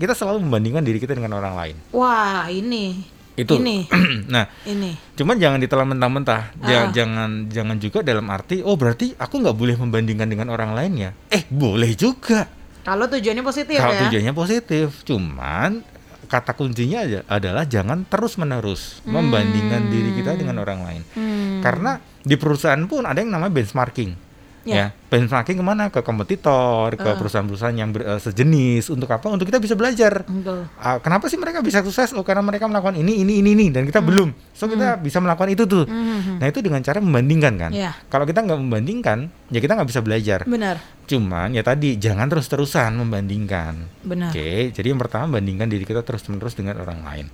kita 0.00 0.16
selalu 0.16 0.48
membandingkan 0.48 0.82
diri 0.82 0.98
kita 0.98 1.12
dengan 1.12 1.36
orang 1.36 1.54
lain. 1.54 1.76
Wah, 1.92 2.48
ini. 2.48 3.04
Itu. 3.36 3.60
Ini. 3.60 3.88
nah, 4.34 4.44
ini. 4.68 4.92
cuman 5.16 5.36
jangan 5.36 5.60
ditelan 5.60 5.88
mentah-mentah. 5.92 6.42
Ah. 6.60 6.88
Jangan 6.92 7.48
jangan 7.52 7.76
juga 7.80 8.00
dalam 8.04 8.28
arti 8.28 8.60
oh 8.64 8.76
berarti 8.76 9.16
aku 9.16 9.40
nggak 9.40 9.56
boleh 9.56 9.76
membandingkan 9.76 10.28
dengan 10.28 10.52
orang 10.52 10.72
lain 10.72 10.92
ya. 10.96 11.10
Eh, 11.32 11.44
boleh 11.48 11.92
juga. 11.96 12.61
Kalau 12.82 13.06
tujuannya 13.06 13.44
positif 13.46 13.78
Kalau 13.78 13.94
ya. 13.94 14.00
tujuannya 14.06 14.34
positif, 14.34 14.86
cuman 15.06 15.82
kata 16.26 16.56
kuncinya 16.56 17.04
adalah 17.28 17.68
jangan 17.68 18.08
terus-menerus 18.08 19.04
membandingkan 19.04 19.92
diri 19.92 20.16
kita 20.16 20.32
dengan 20.34 20.64
orang 20.64 20.80
lain. 20.80 21.02
Hmm. 21.12 21.60
Karena 21.60 22.00
di 22.24 22.34
perusahaan 22.40 22.80
pun 22.88 23.04
ada 23.04 23.20
yang 23.20 23.30
namanya 23.30 23.52
benchmarking. 23.52 24.31
Ya. 24.62 24.74
Ya, 24.74 24.86
benchmarking 25.08 25.58
ke 25.58 25.64
mana? 25.64 25.88
Ke 25.88 26.00
kompetitor, 26.00 26.94
ke 26.94 27.02
perusahaan-perusahaan 27.16 27.74
yang 27.74 27.90
ber- 27.90 28.06
eh, 28.06 28.20
sejenis. 28.20 28.88
Untuk 28.88 29.06
apa? 29.06 29.26
Untuk 29.26 29.44
kita 29.44 29.58
bisa 29.58 29.74
belajar. 29.74 30.22
Betul. 30.22 30.70
Ah, 30.76 30.98
kenapa 30.98 31.26
sih 31.26 31.34
mereka 31.34 31.60
bisa 31.60 31.82
sukses? 31.82 32.10
Oh, 32.12 32.22
karena 32.22 32.40
mereka 32.40 32.64
melakukan 32.64 32.94
ini, 32.94 33.18
ini, 33.18 33.38
ini, 33.38 33.52
ini, 33.52 33.66
dan 33.68 33.82
kita 33.82 33.98
belum. 34.00 34.30
So 34.52 34.66
kita 34.66 34.96
bisa 34.96 35.18
melakukan 35.18 35.50
itu 35.50 35.66
tuh. 35.66 35.84
Nah 36.32 36.46
itu 36.46 36.58
dengan 36.58 36.78
cara 36.80 36.98
membandingkan 36.98 37.54
kan. 37.56 37.70
Iya. 37.70 37.90
Kalau 38.06 38.22
kita 38.22 38.40
nggak 38.40 38.58
membandingkan, 38.58 39.18
ya 39.48 39.58
kita 39.58 39.74
nggak 39.74 39.88
bisa 39.88 40.00
belajar. 40.00 40.40
Benar. 40.44 40.78
Cuman 41.04 41.50
ya 41.50 41.60
tadi 41.60 41.98
jangan 41.98 42.30
terus-terusan 42.30 42.94
membandingkan. 42.94 43.74
Benar. 44.00 44.30
Oke, 44.30 44.70
jadi 44.70 44.86
yang 44.86 45.00
pertama 45.00 45.36
bandingkan 45.36 45.66
diri 45.66 45.82
kita 45.82 46.00
terus-menerus 46.00 46.54
dengan 46.54 46.78
orang 46.78 47.02
lain. 47.02 47.26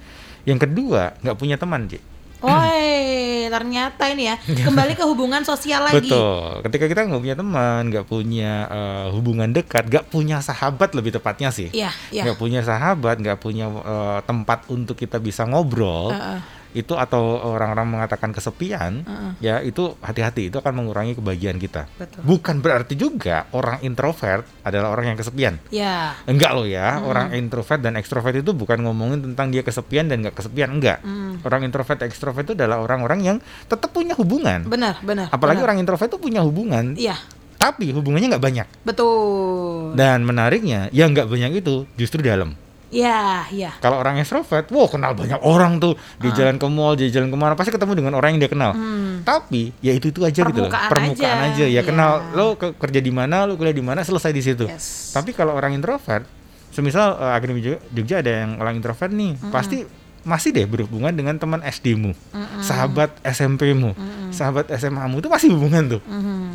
Yang 0.42 0.64
kedua 0.64 1.12
nggak 1.20 1.36
punya 1.36 1.60
teman, 1.60 1.84
Ci. 1.86 2.00
Woi, 2.38 3.50
ternyata 3.50 4.06
ini 4.14 4.30
ya 4.30 4.38
kembali 4.66 4.94
ke 4.94 5.02
hubungan 5.02 5.42
sosial 5.42 5.90
lagi. 5.90 6.06
Betul. 6.06 6.62
Ketika 6.62 6.84
kita 6.86 7.00
nggak 7.10 7.22
punya 7.22 7.36
teman, 7.36 7.82
nggak 7.90 8.06
punya 8.06 8.52
eh, 8.70 9.06
hubungan 9.10 9.50
dekat, 9.50 9.90
nggak 9.90 10.06
punya 10.06 10.38
sahabat 10.38 10.94
lebih 10.94 11.18
tepatnya 11.18 11.50
sih. 11.50 11.74
Iya, 11.74 11.90
iya. 12.14 12.22
Nggak 12.22 12.38
punya 12.38 12.60
sahabat, 12.62 13.18
nggak 13.18 13.38
punya 13.42 13.66
eh, 13.66 14.20
tempat 14.22 14.70
untuk 14.70 14.94
kita 14.94 15.18
bisa 15.18 15.42
ngobrol. 15.50 16.14
Heeh. 16.14 16.57
Itu 16.76 16.94
atau 16.94 17.40
orang-orang 17.40 17.88
mengatakan 17.88 18.30
kesepian, 18.30 19.02
ya 19.40 19.64
itu 19.64 19.96
hati-hati 20.00 20.52
itu 20.52 20.60
akan 20.60 20.72
mengurangi 20.84 21.16
kebahagiaan 21.16 21.56
kita. 21.56 21.88
Betul. 21.96 22.20
Bukan 22.24 22.60
berarti 22.60 22.94
juga 22.94 23.48
orang 23.56 23.80
introvert 23.80 24.44
adalah 24.60 24.92
orang 24.92 25.14
yang 25.14 25.18
kesepian. 25.18 25.56
Ya. 25.72 26.12
Enggak 26.28 26.52
loh 26.52 26.68
ya, 26.68 27.00
orang 27.00 27.32
introvert 27.32 27.80
dan 27.80 27.96
ekstrovert 27.96 28.36
itu 28.36 28.52
bukan 28.52 28.84
ngomongin 28.84 29.24
tentang 29.32 29.48
dia 29.48 29.64
kesepian 29.64 30.12
dan 30.12 30.20
nggak 30.20 30.36
kesepian, 30.36 30.68
enggak. 30.76 31.00
Orang 31.40 31.64
introvert 31.64 32.04
ekstrovert 32.04 32.44
itu 32.44 32.54
adalah 32.58 32.84
orang-orang 32.84 33.20
yang 33.24 33.36
tetap 33.64 33.88
punya 33.88 34.12
hubungan. 34.14 34.68
Benar, 34.68 35.00
benar. 35.00 35.32
Apalagi 35.32 35.64
benar. 35.64 35.72
orang 35.72 35.78
introvert 35.80 36.08
itu 36.12 36.20
punya 36.20 36.44
hubungan, 36.44 36.92
Iya, 36.94 37.16
tapi 37.56 37.90
hubungannya 37.96 38.36
nggak 38.36 38.44
banyak. 38.44 38.66
betul. 38.84 39.96
Dan 39.96 40.22
menariknya, 40.28 40.92
yang 40.92 41.16
nggak 41.16 41.26
banyak 41.32 41.64
itu 41.64 41.88
justru 41.96 42.20
dalam. 42.20 42.54
Ya, 42.88 43.44
ya. 43.48 43.76
Kalau 43.78 43.96
orang 43.96 44.16
extrovert, 44.16 44.64
wow 44.68 44.86
kenal 44.86 45.12
banyak 45.12 45.36
orang 45.40 45.76
tuh 45.76 45.92
Ah. 45.92 46.00
di 46.18 46.28
jalan 46.32 46.56
ke 46.56 46.66
mall, 46.66 46.94
di 46.94 47.08
jalan 47.08 47.28
ke 47.28 47.36
mana 47.36 47.52
pasti 47.52 47.68
ketemu 47.68 47.92
dengan 47.94 48.12
orang 48.14 48.32
yang 48.32 48.40
dia 48.40 48.50
kenal. 48.50 48.72
Tapi 49.20 49.76
ya 49.78 49.92
itu 49.92 50.08
itu 50.08 50.20
aja 50.22 50.40
gitu 50.42 50.56
loh, 50.58 50.66
Hmm. 50.66 50.88
Permukaan 50.88 50.88
permukaan 50.88 51.38
aja, 51.46 51.52
aja. 51.52 51.64
Ya 51.66 51.70
ya. 51.70 51.82
kenal 51.82 52.10
lo 52.32 52.54
ke- 52.54 52.72
kerja 52.74 52.98
di 52.98 53.10
mana, 53.10 53.44
lo 53.44 53.54
kuliah 53.54 53.72
di 53.72 53.82
mana, 53.82 54.00
selesai 54.00 54.30
di 54.30 54.40
situ. 54.40 54.64
Yes. 54.64 55.12
Tapi 55.12 55.32
kalau 55.32 55.52
orang 55.52 55.72
introvert, 55.72 56.24
semisal 56.70 57.12
uh, 57.14 57.34
Akademi 57.34 57.60
Jogja, 57.60 58.18
ada 58.18 58.32
yang 58.42 58.56
orang 58.56 58.74
introvert 58.74 59.10
nih, 59.10 59.36
pasti 59.46 59.84
masih 60.20 60.50
deh 60.50 60.64
berhubungan 60.64 61.08
dengan 61.10 61.34
teman 61.34 61.60
SD-mu, 61.60 62.12
sahabat 62.58 63.12
SMP-mu, 63.22 63.92
sahabat 64.30 64.68
SMA-mu 64.70 65.18
itu 65.18 65.28
masih 65.28 65.48
hubungan 65.50 65.88
tuh. 65.90 66.02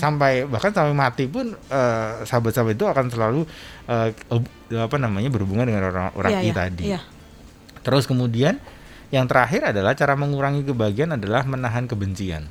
Sampai 0.03 0.43
bahkan 0.43 0.69
sampai 0.69 0.91
mati 0.91 1.25
pun 1.25 1.47
eh, 1.49 2.13
sahabat-sahabat 2.21 2.75
itu 2.75 2.83
akan 2.83 3.05
selalu 3.07 3.41
hub- 4.27 4.51
apa 4.69 4.95
namanya 4.97 5.29
berhubungan 5.29 5.63
dengan 5.63 5.87
orang-orang 5.87 6.31
Iya, 6.31 6.39
ini 6.39 6.47
iya, 6.47 6.53
tadi. 6.53 6.83
iya. 6.85 6.99
Terus 7.79 8.03
kemudian 8.03 8.59
yang 9.09 9.23
terakhir 9.25 9.71
adalah 9.71 9.93
cara 9.93 10.13
mengurangi 10.13 10.63
kebahagiaan 10.63 11.15
adalah 11.15 11.43
menahan 11.43 11.85
kebencian 11.85 12.43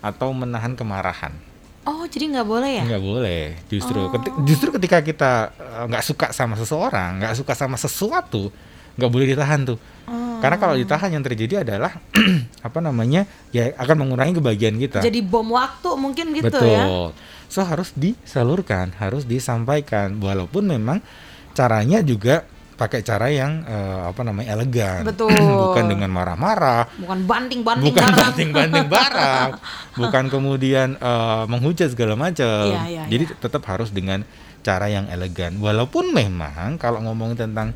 atau 0.00 0.30
menahan 0.30 0.72
kemarahan. 0.72 1.34
Oh, 1.82 2.02
jadi 2.02 2.34
nggak 2.34 2.46
boleh 2.46 2.70
ya? 2.72 2.84
Nggak 2.84 3.04
boleh. 3.04 3.42
Justru 3.68 4.00
Oh. 4.00 4.10
keti- 4.10 4.34
justru 4.44 4.68
ketika 4.74 4.98
kita 5.00 5.32
eh, 5.54 5.84
nggak 5.86 6.02
suka 6.02 6.26
sama 6.30 6.54
seseorang, 6.54 7.22
nggak 7.22 7.34
suka 7.36 7.54
sama 7.54 7.76
sesuatu, 7.76 8.50
nggak 8.96 9.10
boleh 9.12 9.26
ditahan 9.32 9.60
tuh. 9.64 9.78
Oh. 10.06 10.40
Karena 10.40 10.56
kalau 10.60 10.74
ditahan 10.76 11.10
yang 11.12 11.24
terjadi 11.24 11.64
adalah 11.64 11.96
apa 12.66 12.78
namanya? 12.80 13.24
ya 13.52 13.72
akan 13.76 13.96
mengurangi 14.06 14.36
kebahagiaan 14.36 14.76
kita. 14.76 14.98
Jadi 15.00 15.20
bom 15.24 15.48
waktu 15.52 15.88
mungkin 15.96 16.32
gitu 16.36 16.48
Betul. 16.52 16.68
ya. 16.68 16.84
So 17.46 17.62
harus 17.62 17.94
disalurkan, 17.94 18.92
harus 18.98 19.24
disampaikan 19.24 20.18
walaupun 20.18 20.66
memang 20.66 20.98
caranya 21.56 22.02
juga 22.02 22.44
pakai 22.76 23.00
cara 23.00 23.32
yang 23.32 23.64
eh, 23.64 24.00
apa 24.12 24.20
namanya 24.20 24.52
elegan. 24.52 25.02
Betul. 25.10 25.32
bukan 25.32 25.84
dengan 25.88 26.12
marah-marah, 26.12 26.84
Bukan 27.00 27.24
banting-banting 27.24 27.88
bukan 27.88 28.04
barang. 28.04 28.20
banting-banting 28.20 28.86
barang, 28.86 29.48
bukan 30.00 30.24
kemudian 30.28 30.88
eh, 31.00 31.44
menghujat 31.48 31.96
segala 31.96 32.14
macam. 32.14 32.76
Iya, 32.76 32.82
iya, 32.86 33.02
Jadi 33.08 33.24
iya. 33.32 33.36
tetap 33.40 33.64
harus 33.66 33.88
dengan 33.88 34.22
cara 34.60 34.92
yang 34.92 35.08
elegan. 35.08 35.56
Walaupun 35.62 36.12
memang 36.12 36.76
kalau 36.76 37.00
ngomongin 37.00 37.48
tentang 37.48 37.72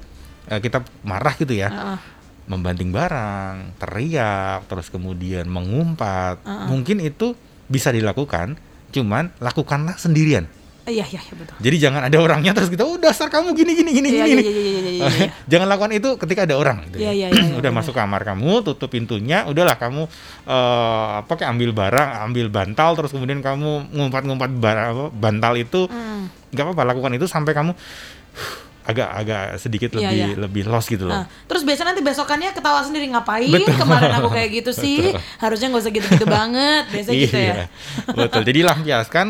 kita 0.59 0.83
marah 1.01 1.35
gitu 1.35 1.55
ya, 1.55 1.71
Heeh. 1.71 1.99
membanting 2.47 2.91
barang, 2.91 3.79
teriak, 3.79 4.67
terus 4.67 4.91
kemudian 4.91 5.47
mengumpat, 5.47 6.43
mungkin 6.67 6.99
itu 6.99 7.39
bisa 7.67 7.89
dilakukan, 7.89 8.59
cuman 8.91 9.31
lakukanlah 9.39 9.95
sendirian. 9.95 10.51
Iya, 10.81 11.07
iya, 11.07 11.23
iya, 11.23 11.35
betul. 11.39 11.55
Jadi 11.61 11.77
jangan 11.79 12.03
ada 12.03 12.19
orangnya 12.19 12.51
terus 12.51 12.67
kita, 12.67 12.83
oh 12.83 12.99
dasar 12.99 13.31
kamu 13.31 13.55
gini 13.55 13.79
gini 13.79 13.91
gini 13.95 14.09
Iya, 14.11 14.25
gini. 14.27 14.43
iya, 14.43 14.51
iya, 14.51 14.51
iya, 14.51 14.81
iya, 14.81 14.91
iya, 14.91 15.07
iya. 15.07 15.29
jangan 15.53 15.71
lakukan 15.71 15.93
itu 15.95 16.09
ketika 16.19 16.49
ada 16.51 16.59
orang. 16.59 16.83
Gitu 16.91 17.05
Iya, 17.05 17.13
ya. 17.15 17.15
iya, 17.15 17.27
iya, 17.31 17.43
iya, 17.47 17.55
Udah 17.63 17.71
benar. 17.71 17.85
masuk 17.85 17.95
kamar 17.95 18.27
kamu, 18.27 18.51
tutup 18.67 18.91
pintunya, 18.91 19.47
udahlah 19.47 19.79
kamu 19.79 20.11
eh 20.49 21.09
apa 21.23 21.31
kayak 21.31 21.47
ambil 21.47 21.71
barang, 21.71 22.11
ambil 22.27 22.47
bantal, 22.51 22.91
terus 22.99 23.15
kemudian 23.15 23.39
kamu 23.39 23.95
ngumpat-ngumpat 23.95 24.51
barang 24.51 24.91
bantal 25.15 25.55
itu, 25.55 25.87
Hmm. 25.87 26.27
nggak 26.51 26.65
apa-apa 26.67 26.83
lakukan 26.91 27.13
itu 27.15 27.31
sampai 27.31 27.55
kamu 27.55 27.71
agak 28.91 29.09
agak 29.09 29.43
sedikit 29.57 29.91
Iya, 29.91 29.99
lebih 30.03 30.19
iya. 30.21 30.37
lebih 30.37 30.63
lost 30.67 30.87
gitu 30.87 31.05
loh. 31.05 31.15
Nah, 31.15 31.25
terus 31.45 31.63
biasanya 31.63 31.93
nanti 31.93 32.03
besokannya 32.03 32.51
ketawa 32.51 32.81
sendiri 32.81 33.07
ngapain 33.07 33.49
Betul. 33.49 33.75
kemarin 33.77 34.11
aku 34.13 34.29
kayak 34.29 34.51
gitu 34.53 34.71
sih 34.83 35.11
Betul. 35.11 35.23
harusnya 35.39 35.67
nggak 35.69 35.83
usah 35.83 35.93
gitu-gitu 35.93 36.27
banget 36.39 36.85
biasanya 36.89 37.19
gitu 37.19 37.37
ya 37.37 37.45
Iya, 37.47 37.65
betul. 38.13 38.43
Jadi 38.43 38.61
lampiaskan 38.61 39.27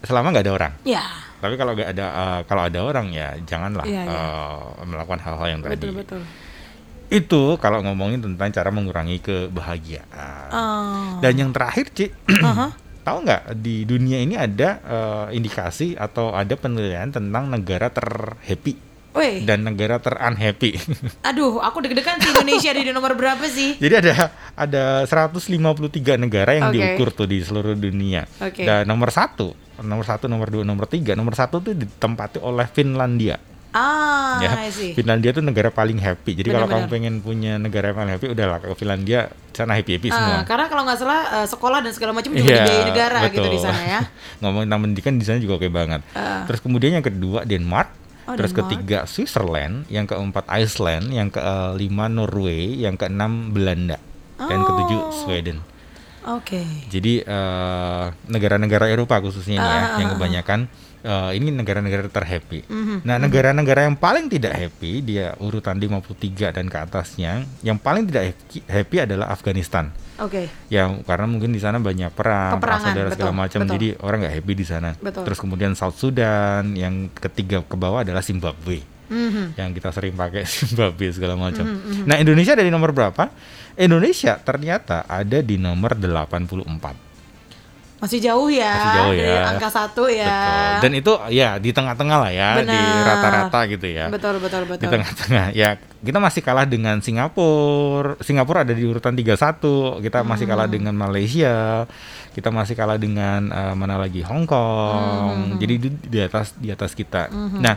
selama 0.00 0.26
nggak 0.30 0.44
ada 0.44 0.54
orang. 0.54 0.72
ya 0.82 1.04
Tapi 1.38 1.54
kalau 1.54 1.72
nggak 1.72 1.88
ada 1.88 2.06
eh, 2.08 2.40
kalau 2.44 2.62
ada 2.64 2.78
orang 2.80 3.06
ya 3.10 3.28
janganlah 3.40 3.82
Iya, 3.82 4.02
iya. 4.02 4.18
eh, 4.18 4.58
melakukan 4.84 5.20
hal-hal 5.20 5.46
yang 5.48 5.60
tadi. 5.60 5.74
betul 5.76 5.92
betul 5.94 6.22
Itu 7.08 7.42
kalau 7.56 7.80
ngomongin 7.80 8.20
tentang 8.20 8.52
cara 8.52 8.68
mengurangi 8.68 9.16
kebahagiaan. 9.18 10.48
oh. 10.50 11.16
Dan 11.18 11.34
yang 11.36 11.50
terakhir, 11.50 11.88
Ci, 11.90 12.12
Aha. 12.44 12.68
Tahu 13.08 13.24
nggak 13.24 13.42
di 13.56 13.88
dunia 13.88 14.20
ini 14.20 14.36
ada 14.36 14.68
eh, 14.84 15.26
indikasi 15.40 15.96
atau 15.96 16.36
ada 16.36 16.52
penilaian 16.60 17.08
tentang 17.08 17.48
negara 17.48 17.88
terhappy 17.88 18.88
dan 19.18 19.66
negara 19.66 19.98
terunhappy. 19.98 20.78
aduh, 21.28 21.58
aku 21.58 21.82
deg-degan 21.82 22.22
sih 22.22 22.30
Indonesia 22.30 22.70
di 22.70 22.92
nomor 22.94 23.18
berapa 23.18 23.44
sih? 23.50 23.74
Jadi 23.80 23.94
ada 23.98 24.30
ada 24.54 24.84
153 25.08 25.58
negara 26.20 26.50
yang 26.54 26.70
Oke. 26.70 26.76
diukur 26.78 27.08
tuh 27.10 27.26
di 27.26 27.42
seluruh 27.42 27.74
dunia. 27.74 28.28
Oke. 28.38 28.62
Dan 28.62 28.86
nomor 28.86 29.10
satu, 29.10 29.54
nomor 29.82 30.06
satu, 30.06 30.30
nomor 30.30 30.48
dua, 30.52 30.62
nomor 30.62 30.86
tiga, 30.86 31.18
nomor 31.18 31.34
satu 31.34 31.58
tuh 31.58 31.74
ditempati 31.74 32.38
oleh 32.42 32.66
Finlandia. 32.70 33.40
Ah, 33.68 34.40
ya. 34.40 34.50
Finlandia 34.96 35.30
tuh 35.36 35.44
negara 35.44 35.68
paling 35.68 36.00
happy. 36.00 36.32
Jadi 36.40 36.48
kalau 36.48 36.66
kamu 36.66 36.86
pengen 36.88 37.14
punya 37.20 37.60
negara 37.60 37.92
yang 37.92 37.98
paling 38.00 38.12
happy, 38.16 38.26
udahlah 38.32 38.58
ke 38.64 38.66
Finlandia 38.78 39.28
sana 39.58 39.74
happy 39.74 39.92
happy 39.92 40.08
semua. 40.08 40.36
Ah, 40.36 40.42
karena 40.42 40.66
kalau 40.66 40.82
nggak 40.82 40.98
salah 40.98 41.20
eh, 41.36 41.46
sekolah 41.46 41.78
dan 41.80 41.90
segala 41.90 42.12
macam 42.12 42.30
juga 42.30 42.46
Iya, 42.46 42.56
dibiayai 42.60 42.84
negara 42.86 43.18
gitu 43.26 43.42
betul. 43.42 43.50
di 43.50 43.60
sana 43.60 43.80
ya. 43.82 44.00
Ngomongin 44.40 44.66
tentang 44.66 44.82
pendidikan 44.84 45.12
di 45.14 45.24
sana 45.24 45.38
juga 45.38 45.54
oke 45.56 45.68
banget. 45.68 46.00
Ah. 46.12 46.46
Terus 46.46 46.60
kemudian 46.60 46.92
yang 46.92 47.02
kedua 47.02 47.42
Denmark, 47.42 47.88
Oh, 48.24 48.34
terus 48.34 48.52
Denmark. 48.52 48.70
ketiga 48.70 48.98
Switzerland, 49.04 49.74
yang 49.88 50.04
keempat 50.04 50.44
Iceland, 50.46 51.10
yang 51.10 51.28
kelima 51.28 52.06
Norway, 52.06 52.78
yang 52.78 52.94
keenam 52.94 53.50
Belanda, 53.50 53.96
dan 54.38 54.60
ketujuh 54.60 55.00
Oh. 55.00 55.12
Sweden. 55.18 55.58
Oke. 56.28 56.60
Jadi 56.86 57.20
eh, 57.20 58.04
negara-negara 58.26 58.84
Eropa 58.86 59.16
khususnya 59.18 59.56
ini 59.56 59.64
ya, 59.64 59.80
ah, 59.80 59.96
yang 59.96 60.08
kebanyakan 60.12 60.60
eh, 61.00 61.30
ini 61.34 61.48
negara-negara 61.50 62.06
terhappy. 62.06 62.66
Mhm, 62.66 62.96
Nah, 63.02 63.16
negara-negara 63.16 63.86
yang 63.86 63.94
paling 63.94 64.26
tidak 64.26 64.52
happy, 64.52 65.00
dia 65.00 65.34
urutan 65.38 65.76
53 65.76 66.50
dan 66.50 66.66
ke 66.66 66.76
atasnya, 66.76 67.42
yang 67.60 67.76
paling 67.76 68.04
tidak 68.04 68.34
happy, 68.64 68.96
adalah 69.00 69.28
Afghanistan. 69.28 69.90
Oke. 70.18 70.50
Ya, 70.66 70.90
karena 71.02 71.30
mungkin 71.30 71.50
di 71.50 71.62
sana 71.62 71.78
banyak 71.78 72.10
perang, 72.10 72.58
saudara 72.58 73.14
segala 73.14 73.30
macam, 73.30 73.62
betul. 73.62 73.74
jadi 73.74 73.88
orang 74.02 74.18
nggak 74.22 74.34
happy 74.34 74.52
di 74.52 74.66
sana. 74.66 74.90
Betul. 74.98 75.22
Terus 75.22 75.38
kemudian 75.38 75.72
South 75.78 75.94
Sudan, 75.94 76.74
yang 76.74 77.06
ketiga 77.14 77.62
ke 77.62 77.78
bawah 77.78 78.02
adalah 78.02 78.18
Zimbabwe 78.20 78.82
Mhm. 79.08 79.56
yang 79.56 79.72
kita 79.72 79.88
sering 79.88 80.12
pakai 80.12 80.42
Zimbabwe 80.60 81.08
segala 81.14 81.32
macam. 81.32 81.64
Mhm, 81.64 82.04
Nah, 82.04 82.18
Indonesia 82.18 82.52
ada 82.52 82.60
di 82.60 82.68
nomor 82.68 82.90
berapa? 82.90 83.30
Indonesia 83.78 84.34
ternyata 84.36 85.06
ada 85.06 85.38
di 85.38 85.54
nomor 85.54 85.94
84. 85.94 87.07
Masih 87.98 88.18
jauh 88.20 88.46
ya. 88.46 88.70
Masih 88.70 88.94
jauh 88.94 89.12
dari 89.12 89.34
ya. 89.34 89.42
angka 89.48 89.68
satu 89.68 90.02
ya. 90.06 90.30
Betul. 90.30 90.78
Dan 90.78 90.92
itu 90.94 91.12
ya 91.30 91.48
di 91.56 91.70
tengah-tengah 91.70 92.18
lah 92.20 92.30
ya, 92.30 92.48
di 92.56 92.70
Benar. 92.70 93.02
rata-rata 93.04 93.60
gitu 93.66 93.86
ya. 93.86 94.06
Betul 94.06 94.38
betul 94.38 94.62
Di 94.62 94.70
betul. 94.70 94.88
tengah-tengah. 94.88 95.46
Ya, 95.50 95.68
kita 95.98 96.18
masih 96.18 96.40
kalah 96.40 96.62
dengan 96.62 97.02
Singapura. 97.02 98.14
Singapura 98.20 98.62
ada 98.62 98.70
di 98.70 98.82
urutan 98.82 99.12
31. 99.12 99.98
Kita 99.98 100.22
masih 100.22 100.46
Hmm. 100.46 100.52
kalah 100.54 100.68
dengan 100.68 100.94
Malaysia. 100.94 101.84
Kita 102.30 102.48
masih 102.48 102.74
kalah 102.74 102.94
dengan 102.94 103.50
eh, 103.50 103.74
mana 103.74 103.98
lagi 103.98 104.22
Hong 104.22 104.46
Hmm, 104.46 104.48
Kong. 104.48 105.36
Jadi 105.58 105.74
di, 105.76 105.88
di 105.90 106.18
atas 106.20 106.54
di 106.54 106.70
atas 106.70 106.94
kita. 106.94 107.26
Nah, 107.34 107.74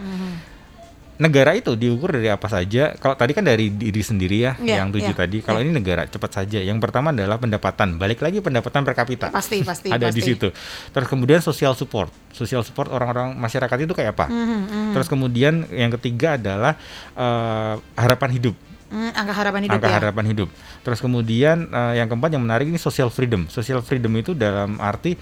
negara 1.21 1.53
itu 1.53 1.77
diukur 1.77 2.17
dari 2.17 2.33
apa 2.33 2.49
saja. 2.49 2.97
Kalau 2.97 3.13
tadi 3.13 3.37
kan 3.37 3.45
dari 3.45 3.69
diri 3.69 4.01
sendiri 4.01 4.37
ya, 4.41 4.57
Iya, 4.57 4.81
yang 4.81 4.89
tujuh 4.89 5.13
iya, 5.13 5.21
tadi. 5.21 5.37
Kalau 5.45 5.61
iya. 5.61 5.69
ini 5.69 5.77
negara 5.77 6.09
cepat 6.09 6.41
saja. 6.41 6.57
Yang 6.57 6.81
pertama 6.81 7.13
adalah 7.13 7.37
pendapatan. 7.37 8.01
Balik 8.01 8.25
lagi 8.25 8.41
pendapatan 8.41 8.81
per 8.81 8.97
kapita. 8.97 9.29
Pasti, 9.29 9.61
pasti, 9.61 9.93
Ada 9.93 10.09
pasti. 10.09 10.17
di 10.17 10.21
situ. 10.25 10.49
Terus 10.89 11.05
kemudian 11.05 11.37
social 11.45 11.77
support. 11.77 12.09
Social 12.33 12.65
support 12.65 12.89
orang-orang 12.89 13.37
masyarakat 13.37 13.77
itu 13.85 13.93
kayak 13.93 14.17
apa? 14.17 14.25
Mhm, 14.33 14.97
Terus 14.97 15.05
kemudian 15.05 15.69
yang 15.69 15.93
ketiga 16.01 16.41
adalah 16.41 16.73
eh, 17.13 17.75
harapan 17.93 18.29
hidup. 18.33 18.55
Hmm, 18.91 19.07
angka 19.15 19.31
harapan 19.31 19.61
hidup 19.71 19.79
angka 19.79 19.87
ya. 19.87 19.95
harapan 20.03 20.25
hidup. 20.35 20.49
Terus 20.83 20.99
kemudian 20.99 21.69
eh, 21.69 21.93
yang 22.01 22.09
keempat 22.09 22.33
yang 22.33 22.43
menarik 22.43 22.65
ini 22.65 22.81
social 22.81 23.13
freedom. 23.13 23.45
Social 23.47 23.79
freedom 23.85 24.11
itu 24.17 24.33
dalam 24.33 24.81
arti 24.81 25.15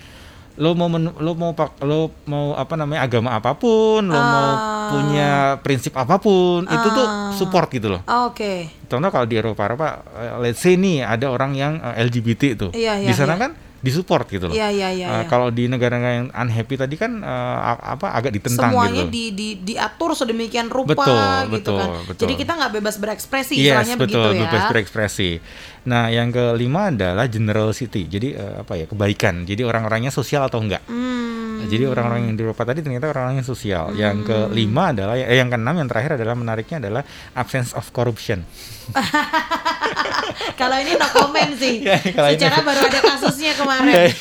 lo 0.60 0.76
mau 0.76 0.88
men- 0.88 1.16
lo 1.16 1.32
mau 1.34 1.52
pak 1.52 1.80
lo 1.82 2.12
mau 2.26 2.52
apa 2.54 2.76
namanya 2.76 3.02
agama 3.02 3.32
apa 3.34 3.56
pun, 3.56 4.04
lo 4.04 4.14
mau 4.14 4.50
Ah. 4.52 4.88
punya 4.90 5.30
prinsip 5.58 5.96
apa 5.96 6.16
pun, 6.18 6.64
itu 6.66 6.88
tuh 6.90 7.08
Ah. 7.08 7.32
support 7.32 7.68
gitu 7.70 7.88
loh. 7.88 8.04
Oke. 8.28 8.68
Contoh 8.86 9.08
kalau 9.08 9.24
di 9.24 9.36
Eropa 9.36 9.64
Eropa 9.64 9.88
eh, 10.12 10.36
let's 10.42 10.60
say 10.60 10.76
nih 10.76 11.02
ada 11.02 11.28
orang 11.28 11.54
yang 11.54 11.80
eh, 11.80 12.04
LGBT 12.04 12.42
itu. 12.52 12.68
Iya, 12.72 13.00
iya, 13.00 13.08
di 13.08 13.14
sana 13.14 13.34
iya. 13.34 13.42
kan 13.42 13.52
disupport 13.80 14.28
gitu 14.28 14.46
loh. 14.46 14.54
Iya, 14.54 14.68
iya, 14.70 14.92
iya, 14.92 15.08
iya. 15.10 15.24
Kalau 15.26 15.48
di 15.48 15.64
negara-negara 15.66 16.12
yang 16.14 16.28
unhappy 16.30 16.76
tadi 16.76 17.00
kan 17.00 17.24
a- 17.24 17.96
apa 17.96 18.12
agak 18.12 18.36
ditentang 18.36 18.76
Semuanya 18.76 19.08
gitu. 19.08 19.16
di, 19.16 19.24
di 19.32 19.48
diatur 19.64 20.12
sedemikian 20.12 20.68
rupa 20.68 20.92
Betul, 20.92 21.16
gitu 21.56 21.56
betul, 21.56 21.80
kan. 21.80 21.90
betul. 22.04 22.20
Jadi 22.20 22.34
kita 22.36 22.52
nggak 22.60 22.72
bebas 22.76 22.96
berekspresi, 22.98 23.56
Yes, 23.56 23.64
istilahnya 23.80 23.96
betul, 23.96 24.20
begitu 24.20 24.36
ya. 24.36 24.42
bebas 24.44 24.64
berekspresi. 24.68 25.30
Nah, 25.88 26.12
yang 26.12 26.34
kelima 26.34 26.92
adalah 26.92 27.30
generosity. 27.32 28.10
Jadi 28.10 28.36
eh, 28.36 28.54
apa 28.66 28.76
ya? 28.76 28.86
kebaikan. 28.90 29.48
Jadi 29.48 29.62
orang-orangnya 29.64 30.12
sosial 30.12 30.44
atau 30.48 30.60
enggak. 30.60 30.84
Hmm. 30.90 31.64
Jadi 31.68 31.84
orang-orang 31.88 32.32
yang 32.32 32.36
di 32.40 32.44
Eropa 32.48 32.64
tadi 32.64 32.80
ternyata 32.80 33.12
orang-orang 33.12 33.44
yang 33.44 33.48
sosial. 33.48 33.92
Yang 33.94 34.28
kelima 34.28 34.96
adalah 34.96 35.16
eh, 35.20 35.38
yang 35.38 35.52
keenam 35.52 35.76
yang 35.76 35.88
terakhir 35.92 36.16
adalah 36.16 36.36
menariknya 36.36 36.80
adalah 36.80 37.04
absence 37.36 37.76
of 37.76 37.84
corruption. 37.92 38.44
Kalau 40.60 40.76
ini 40.76 40.96
no 41.00 41.08
comment 41.10 41.52
sih. 41.56 41.82
Ya, 41.90 41.96
kalau 42.12 42.30
ini- 42.30 42.38
Secara 42.38 42.62
baru 42.62 42.82
ada 42.86 43.00
kasusnya 43.02 43.52
kemarin. 43.56 44.12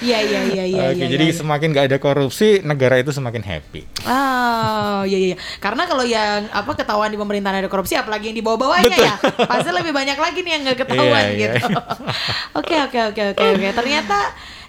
Iya 0.00 0.18
iya 0.22 0.40
iya 0.46 0.64
iya. 0.72 0.82
Oke, 0.94 1.02
iya, 1.02 1.06
jadi 1.10 1.26
iya. 1.28 1.36
semakin 1.36 1.68
nggak 1.74 1.86
ada 1.90 1.98
korupsi, 1.98 2.62
negara 2.62 2.96
itu 3.02 3.10
semakin 3.10 3.42
happy. 3.42 3.82
Oh 4.06 5.02
iya 5.04 5.18
iya. 5.32 5.36
Karena 5.58 5.84
kalau 5.84 6.06
yang 6.06 6.48
apa 6.48 6.72
ketahuan 6.72 7.10
di 7.10 7.18
pemerintahan 7.18 7.66
ada 7.66 7.68
korupsi, 7.68 7.98
apalagi 7.98 8.30
yang 8.32 8.38
di 8.38 8.44
bawah-bawahnya 8.44 8.96
ya, 8.96 9.14
pasti 9.50 9.70
lebih 9.72 9.92
banyak 9.92 10.18
lagi 10.18 10.38
nih 10.44 10.52
yang 10.56 10.62
nggak 10.68 10.78
ketahuan 10.84 11.24
Iya, 11.24 11.32
iya, 11.32 11.48
gitu. 11.56 11.66
Oke 12.60 12.76
oke 12.76 12.98
oke 13.12 13.22
oke 13.32 13.44
oke. 13.56 13.68
Ternyata 13.72 14.18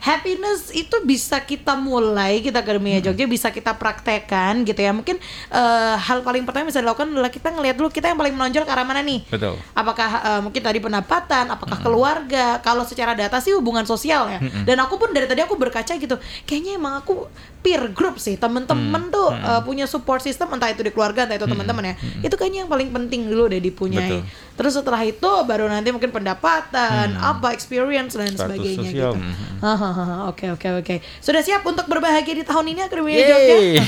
happiness 0.04 0.68
itu 0.76 1.00
bisa 1.08 1.40
kita 1.40 1.80
mulai 1.80 2.44
kita 2.44 2.60
ke 2.60 2.76
Dunia 2.76 3.00
Jogja 3.00 3.24
bisa 3.24 3.48
kita 3.52 3.76
praktekkan 3.76 4.68
gitu 4.68 4.80
ya. 4.80 4.92
Mungkin 4.92 5.16
eh, 5.52 5.96
hal 5.96 6.24
paling 6.24 6.44
pertama 6.44 6.68
bisa 6.68 6.84
dilakukan 6.84 7.12
adalah 7.16 7.32
kita 7.32 7.56
ngelihat 7.56 7.76
dulu 7.80 7.88
kita 7.88 8.12
yang 8.12 8.20
paling 8.20 8.36
menonjol 8.36 8.68
ke 8.68 8.72
arah 8.72 8.84
mana 8.84 9.00
nih. 9.00 9.24
Betul. 9.32 9.56
Apakah 9.72 10.10
eh, 10.24 10.42
mungkin 10.44 10.62
tadi 10.64 10.80
pendapatan, 10.84 11.46
apakah 11.52 11.80
keluarga? 11.80 12.60
Kalau 12.60 12.84
secara 12.84 13.16
data 13.16 13.40
sih 13.40 13.56
hubungan 13.56 13.88
sosial 13.88 14.28
ya. 14.28 14.40
Dan 14.68 14.80
aku 14.84 15.00
pun 15.00 15.12
dari 15.16 15.28
tadi 15.28 15.40
aku 15.40 15.56
berkaca 15.56 15.96
gitu, 15.96 16.16
kayaknya 16.44 16.76
emang 16.76 17.00
aku 17.00 17.28
peer 17.64 17.96
group 17.96 18.20
sih, 18.20 18.36
temen-temen 18.36 19.08
tuh 19.08 19.32
eh, 19.32 19.62
punya 19.64 19.88
support 19.88 20.20
system 20.20 20.52
entah 20.52 20.68
itu 20.68 20.84
di 20.84 20.92
keluarga 20.92 21.24
entah 21.24 21.40
itu 21.40 21.48
teman-teman 21.48 21.96
ya. 21.96 21.96
Itu 22.22 22.36
kayaknya 22.36 22.68
yang 22.68 22.72
paling 22.72 22.92
penting 22.92 23.32
dulu 23.32 23.48
deh 23.48 23.64
dipunyai. 23.64 24.20
Betul. 24.20 24.22
Terus 24.54 24.74
setelah 24.78 25.02
itu 25.02 25.32
baru 25.50 25.66
nanti 25.66 25.90
mungkin 25.90 26.14
pendapatan, 26.14 27.18
apa 27.18 27.58
experience 27.58 28.14
dan 28.14 28.30
Status 28.36 28.46
sebagainya 28.54 28.90
sosial, 28.94 29.14
gitu. 29.16 29.18
mhm. 29.18 29.34
Hahaha, 29.64 30.28
Oke 30.30 30.52
oke 30.52 30.68
oke. 30.84 30.96
Sudah 31.24 31.40
siap 31.40 31.64
untuk 31.64 31.88
berbahagia 31.88 32.36
di 32.36 32.44
tahun 32.44 32.76
ini 32.76 32.84
Akademi 32.84 33.16
Yeay. 33.16 33.80
Jogja? 33.80 33.82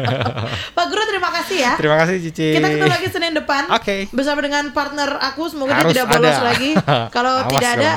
Pak 0.78 0.84
Guru 0.86 1.02
terima 1.10 1.28
kasih 1.34 1.56
ya. 1.60 1.72
Terima 1.74 1.96
kasih 1.98 2.16
Cici. 2.22 2.48
Kita 2.56 2.66
ketemu 2.70 2.94
lagi 2.94 3.08
Senin 3.10 3.32
depan. 3.34 3.62
Oke. 3.74 4.06
Bersama 4.14 4.38
dengan 4.40 4.70
partner 4.70 5.18
aku 5.18 5.50
semoga 5.50 5.82
dia 5.82 5.92
tidak 5.92 6.06
bolos 6.14 6.36
ada. 6.38 6.44
lagi. 6.54 6.70
Kalau 7.16 7.34
tidak 7.50 7.70
ada, 7.76 7.92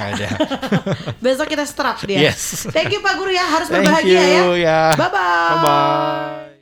besok 1.24 1.48
kita 1.54 1.64
strap 1.70 2.02
dia. 2.04 2.34
Yes. 2.34 2.66
Thank 2.74 2.92
you 2.98 3.00
Pak 3.00 3.14
Guru 3.16 3.32
ya, 3.32 3.46
harus 3.46 3.70
Thank 3.70 3.86
berbahagia 3.86 4.20
you, 4.20 4.60
ya. 4.60 4.66
ya. 4.66 4.80
Bye 5.04 5.10
bye. 5.10 5.56
Bye 5.56 5.62
bye. 5.62 6.53